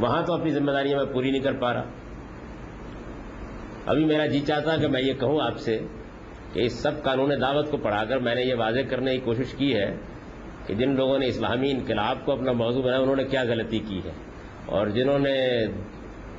وہاں 0.00 0.22
تو 0.22 0.32
اپنی 0.32 0.50
ذمہ 0.50 0.70
داریاں 0.70 0.96
میں 0.96 1.04
پوری 1.12 1.30
نہیں 1.30 1.42
کر 1.42 1.52
پا 1.52 1.74
رہا۔ 1.74 1.84
ابھی 3.86 4.04
میرا 4.04 4.26
جی 4.26 4.40
چاہتا 4.40 4.76
کہ 4.76 4.88
میں 4.88 5.02
یہ 5.02 5.12
کہوں 5.12 5.40
آپ 5.40 5.58
سے 5.58 5.78
کہ 6.52 6.60
اس 6.60 6.72
سب 6.72 7.02
قانون 7.02 7.40
دعوت 7.40 7.70
کو 7.70 7.76
پڑھا 7.76 8.04
کر 8.04 8.18
میں 8.18 8.34
نے 8.34 8.42
یہ 8.42 8.54
واضح 8.54 8.80
کرنے 8.90 9.14
کی 9.14 9.20
کوشش 9.20 9.54
کی 9.54 9.76
ہے 9.76 9.96
کہ 10.66 10.74
جن 10.74 10.96
لوگوں 10.96 11.18
نے 11.18 11.26
اسلامی 11.26 11.70
انقلاب 11.70 12.24
کو 12.24 12.32
اپنا 12.32 12.52
موضوع 12.52 12.82
بنایا 12.82 13.00
انہوں 13.00 13.16
نے 13.16 13.24
کیا 13.24 13.42
غلطی 13.42 13.78
کی 13.78 14.00
ہے؟ 14.04 14.10
اور 14.66 14.86
جنہوں 14.86 15.18
نے 15.18 15.66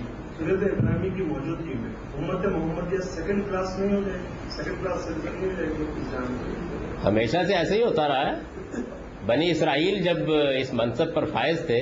ہمیشہ 7.05 7.37
سے 7.47 7.55
ایسے 7.55 7.75
ہی 7.75 7.83
ہوتا 7.83 8.09
رہا 8.09 8.31
ہے۔ 8.31 8.35
بنی 9.27 9.51
اسرائیل 9.51 10.03
جب 10.03 10.17
اس 10.61 10.73
منصب 10.75 11.15
پر 11.15 11.25
فائز 11.25 11.61
تھے 11.67 11.81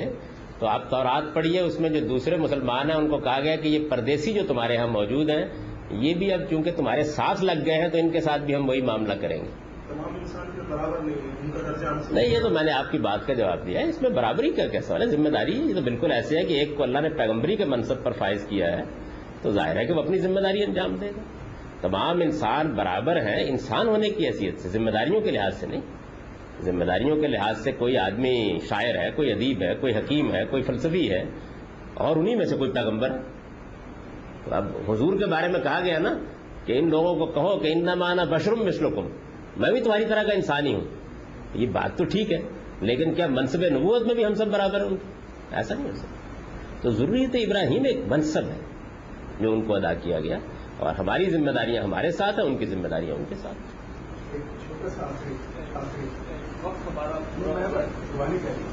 تو 0.59 0.67
آپ 0.67 0.89
تورات 0.89 1.33
پڑھیے 1.33 1.59
اس 1.59 1.79
میں 1.79 1.89
جو 1.89 1.99
دوسرے 1.99 2.37
مسلمان 2.37 2.89
ہیں 2.89 2.97
ان 2.97 3.09
کو 3.09 3.17
کہا 3.17 3.39
گیا 3.39 3.55
کہ 3.55 3.67
یہ 3.67 3.89
پردیسی 3.89 4.33
جو 4.33 4.41
تمہارے 4.47 4.77
ہاں 4.77 4.87
موجود 4.87 5.29
ہیں 5.29 5.45
یہ 5.91 6.13
بھی 6.13 6.33
اب 6.33 6.41
چونکہ 6.49 6.71
تمہارے 6.71 7.03
ساتھ 7.03 7.43
لگ 7.43 7.65
گئے 7.65 7.81
ہیں 7.81 7.89
تو 7.89 7.97
ان 7.97 8.09
کے 8.09 8.21
ساتھ 8.21 8.41
بھی 8.41 8.55
ہم 8.55 8.69
وہی 8.69 8.81
معاملہ 8.81 9.13
کریں 9.13 9.37
گے۔ 9.37 9.68
نہیں 12.11 12.25
یہ 12.25 12.39
تو 12.39 12.49
میں 12.49 12.63
نے 12.63 12.71
آپ 12.71 12.91
کی 12.91 12.97
بات 12.97 13.27
کا 13.27 13.33
جواب 13.33 13.65
دیا 13.65 13.79
ہے۔ 13.79 13.89
اس 13.89 14.01
میں 14.01 14.09
برابری 14.09 14.51
کا 14.51 14.67
کیا 14.67 14.81
سوال 14.81 15.01
ہے؟ 15.01 15.07
ذمہ 15.07 15.29
داری 15.29 15.51
یہ 15.51 15.73
تو 15.73 15.81
بالکل 15.81 16.11
ایسے 16.11 16.37
ہے 16.37 16.43
کہ 16.43 16.53
ایک 16.53 16.77
کو 16.77 16.83
اللہ 16.83 16.99
نے 16.99 17.09
پیغمبری 17.09 17.55
کے 17.55 17.65
منصب 17.65 18.03
پر 18.03 18.11
فائز 18.11 18.45
کیا 18.49 18.77
ہے، 18.77 18.83
تو 19.41 19.51
ظاہر 19.51 19.77
ہے 19.77 19.85
کہ 19.85 19.93
وہ 19.93 20.01
اپنی 20.01 20.17
ذمہ 20.17 20.39
داری 20.39 20.63
انجام 20.63 20.95
دے 20.95 21.05
گا۔ 21.05 21.21
تمام 21.81 22.21
انسان 22.21 22.73
برابر 22.73 23.15
ہیں، 23.15 23.43
انسان 23.47 23.87
ہونے 23.87 24.09
کی 24.09 24.27
حیثیت 24.27 24.59
سے، 24.59 24.69
ذمہ 24.69 24.89
داریوں 24.89 25.21
کے 25.21 25.31
لحاظ 25.31 25.55
سے 25.55 25.67
نہیں۔ 25.67 25.81
ذمہ 26.61 26.83
داریوں 26.83 27.15
کے 27.15 27.27
لحاظ 27.27 27.63
سے 27.63 27.71
کوئی 27.71 27.97
آدمی 27.97 28.59
شاعر 28.69 28.95
ہے، 28.97 29.11
کوئی 29.11 29.31
ادیب 29.31 29.61
ہے، 29.61 29.75
کوئی 29.75 29.95
حکیم 29.95 30.35
ہے، 30.35 30.45
کوئی 30.45 30.63
فلسفی 30.63 31.11
ہے، 31.11 31.23
اور 31.93 32.15
انہی 32.15 32.35
میں 32.35 32.45
سے 32.45 32.57
کوئی 32.57 32.71
پیغمبر 32.71 33.09
ہے۔ 33.09 33.17
اب 34.51 34.65
حضور 34.89 35.19
کے 35.19 35.25
بارے 35.25 35.47
میں 35.47 35.59
کہا 35.59 35.79
گیا 35.85 35.99
نا 35.99 36.17
کہ 36.65 36.79
ان 36.79 36.89
لوگوں 36.89 37.15
کو 37.15 37.25
کہو 37.25 37.59
کہ 37.59 37.67
ان 37.71 37.83
نمانا 37.83 38.23
بشرم 38.23 38.65
مشلکم 38.65 39.07
میں 39.59 39.71
بھی 39.71 39.81
تمہاری 39.81 40.05
طرح 40.05 40.23
کا 40.23 40.33
انسان 40.33 40.65
ہی 40.65 40.73
ہوں۔ 40.73 40.81
یہ 41.53 41.67
بات 41.67 41.97
تو 41.97 42.05
ٹھیک 42.05 42.31
ہے 42.31 42.37
لیکن 42.81 43.13
کیا 43.13 43.27
منصب 43.27 43.63
نبوت 43.63 44.05
میں 44.05 44.15
بھی 44.15 44.25
ہم 44.25 44.33
سب 44.33 44.47
برابر 44.47 44.81
ہیں 44.81 44.97
ایسا 45.51 45.75
نہیں 45.75 45.85
ہو 45.85 45.95
سکتا۔ 45.95 46.15
تو 46.81 46.89
ضروریت 46.89 47.29
ابراہیم 47.33 47.83
ایک 47.83 47.97
منصب 48.07 48.43
ہے 48.43 48.57
جو 49.39 49.51
ان 49.51 49.61
کو 49.61 49.75
ادا 49.75 49.93
کیا 49.93 50.19
گیا 50.19 50.37
اور 50.77 50.93
ہماری 50.95 51.29
ذمہ 51.29 51.51
داریاں 51.51 51.83
ہمارے 51.83 52.11
ساتھ 52.11 52.39
ہیں 52.39 52.45
ان 52.45 52.57
کی 52.57 52.65
ذمہ 52.65 52.87
داریاں 52.87 53.15
ان 53.15 53.23
کے 53.29 53.35
ساتھ 53.35 53.55
ایک 54.31 54.41
چھوٹا 54.67 54.89
سا 54.89 55.03
آخری 55.03 55.33
آخری 55.75 56.05
وقت 56.61 56.87
ہمارا 56.87 57.19
میں 57.39 57.85
قربانی 58.11 58.37
کری 58.43 58.63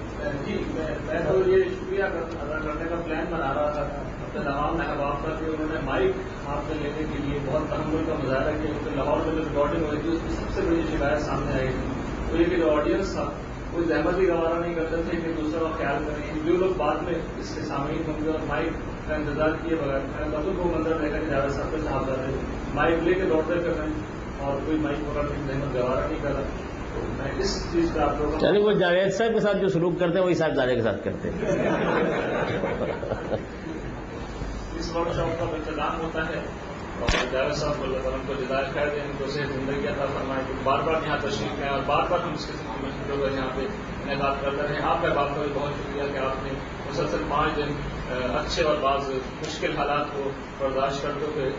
جی 0.47 0.65
میں 0.75 1.21
تو 1.29 1.51
یہ 1.51 1.63
شکریہ 1.63 2.03
کر- 2.03 2.37
ادا 2.41 2.59
کرنے 2.59 2.89
کا 2.89 2.97
پلان 3.05 3.25
بنا 3.31 3.55
رہا 3.55 3.71
تھا۔ 3.71 4.03
اپنے 4.37 4.51
تمام 4.51 4.77
احباب 4.81 5.25
کا 5.25 5.35
کہ 5.41 5.45
انہوں 5.45 5.67
نے 5.75 5.81
مائک 5.85 6.11
ہاتھ 6.47 6.73
میں 6.73 6.77
لینے 6.83 7.07
کے 7.13 7.29
لیے 7.29 7.39
بہت 7.47 7.71
تحمل 7.71 8.05
کا 8.07 8.15
مظاہرہ 8.25 8.51
کیا 8.51 8.63
کیونکہ 8.63 8.97
لاہور 8.97 9.17
میں 9.27 9.35
جو 9.35 9.41
ریکارڈنگ 9.41 9.85
ہوئی 9.87 9.99
تھی 10.01 10.13
اس 10.13 10.19
کی 10.29 10.35
سب 10.35 10.55
سے 10.55 10.61
بڑی 10.61 10.83
شکایت 10.93 11.21
سامنے 11.21 11.53
آئی 11.59 11.69
تھی۔ 11.69 11.89
تو 12.31 12.43
یہ 12.43 12.45
کہ 12.45 12.57
جو 12.57 12.71
آڈینس 12.71 13.13
تھا 13.13 13.31
کوئی 13.71 13.87
زحمت 13.87 14.19
ہی 14.19 14.29
گوارا 14.29 14.59
نہیں 14.61 14.75
کرتے 14.75 14.97
تھے 15.11 15.21
کہ 15.21 15.43
دوسروں 15.43 15.69
کا 15.69 15.77
خیال 15.77 16.05
کریں۔ 16.05 16.41
جو 16.45 16.57
لوگ 16.57 16.71
بعد 16.77 16.95
میں 17.03 17.15
اس 17.39 17.55
کے 17.55 17.61
سامعین 17.61 18.03
ہوں 18.07 18.25
گے 18.25 18.31
اور 18.31 18.39
مائک 18.47 18.71
کا 19.09 19.15
انتظار 19.15 19.49
کیے 19.63 19.77
بغیر 19.77 19.99
میں 19.99 20.39
بدل 20.39 20.51
کو 20.57 20.65
منظر 20.65 20.99
دیکھا 21.03 21.19
کہ 21.19 21.31
جاوید 21.31 21.51
صاحب 21.51 21.67
کے 21.71 21.77
صاحب 21.85 22.07
جاتے 22.07 22.33
مائک 22.75 23.03
لے 23.03 23.15
کے 23.15 23.25
دوڑتے 23.25 23.55
کر 23.55 23.77
رہے 23.79 23.87
ہیں 23.87 23.93
اور 24.41 24.61
کوئی 24.67 24.79
مائک 24.79 24.97
پکڑ 24.97 25.23
کے 25.23 25.53
زحمت 25.53 25.75
گوارا 25.75 26.07
نہیں 26.09 26.19
کر 26.23 26.33
رہا۔ 26.33 26.41
تو 26.95 27.23
میں 27.23 27.31
اس 27.39 27.67
چیز 27.73 27.91
کا 27.95 28.03
آپ 28.03 28.21
لوگوں 28.21 28.41
چلیے 28.41 28.63
وہ 28.63 28.73
جاوید 28.73 29.13
صاحب 29.13 29.35
کے 29.35 29.41
ساتھ 29.41 29.57
جو 29.57 29.69
سلوک 29.69 29.99
کرتے 30.01 30.19
ہیں 30.19 30.25
وہی 30.25 30.35
صاحب 30.35 30.55
زادے 30.55 30.75
کے 30.75 30.83
ساتھ 30.83 31.05
کرتے 31.05 31.31
ہیں۔ 31.31 31.41
اس 34.79 34.97
ورک 34.97 35.15
شاپ 35.17 35.41
کا 35.41 35.57
انتظام 35.57 36.01
ہوتا 36.01 36.29
ہے 36.29 36.43
اور 37.01 37.33
جاوید 37.33 37.55
صاحب 37.55 37.75
کو 37.79 37.85
اللہ 37.85 37.99
تعالیٰ 37.99 38.21
کو 38.27 38.33
ہدایت 38.33 38.75
کر 38.75 38.89
دیں 38.95 39.01
ان 39.05 39.13
کو 39.19 39.25
صحت 39.27 39.53
زندگی 39.53 39.89
عطا 39.89 40.05
فرمائے 40.05 40.43
کہ 40.49 40.55
بار 40.63 40.79
بار 40.79 40.95
یہاں 41.07 41.19
تشریف 41.19 41.61
لیں 41.61 41.69
اور 41.69 41.79
بار 41.87 42.03
بار 42.09 42.19
ہم 42.19 42.33
اس 42.33 42.47
قسم 42.47 42.67
کی 42.67 42.87
مشکلوں 42.87 43.37
یہاں 43.37 43.51
پہ 43.55 43.67
انعقاد 44.11 44.35
کرتے 44.41 44.63
رہے 44.63 44.83
آپ 44.83 45.03
کا 45.03 45.09
بات 45.09 45.29
کا 45.37 45.43
بھی 45.43 45.51
بہت 45.55 45.71
شکریہ 45.71 46.13
کہ 46.13 46.19
آپ 46.19 46.45
نے 46.45 46.51
مسلسل 46.91 47.23
پانچ 47.29 47.57
دن 47.57 47.69
اچھے 48.11 48.63
اور 48.63 48.75
بعض 48.75 49.11
مشکل 49.11 49.77
حالات 49.77 50.07
کو 50.13 50.31
برداشت 50.59 51.03
کرتے 51.03 51.27
ہوئے 51.35 51.51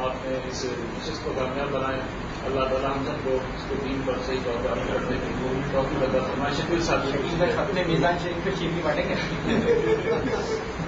آپ 0.00 0.12
نے 0.24 0.38
اس 0.48 0.66
نشست 0.78 1.24
کو 1.24 1.32
کامیاب 1.36 1.68
بنایا۔ 1.68 2.00
اللہ 2.46 2.60
تعالیٰ 2.60 2.90
ہم 2.90 3.04
سب 3.04 3.24
کو 3.24 3.38
اس 3.56 3.62
کو 3.68 3.74
دین 3.84 4.00
پر 4.06 4.12
صحیح 4.26 4.38
طور 4.44 4.64
پر 4.64 4.78
کرنے 4.92 5.16
کی 5.28 5.60
توفیق 5.72 6.02
عطا 6.02 6.18
فرمائے۔ 6.18 6.54
شکریہ 6.54 6.80
صاحب۔ 6.80 6.98
اپنے 7.56 7.82
میزان 7.86 8.14
شریف 8.22 8.44
پہ 8.44 8.50
چیپی 8.58 8.80
بانٹیں 8.84 9.08
گے 9.08 10.85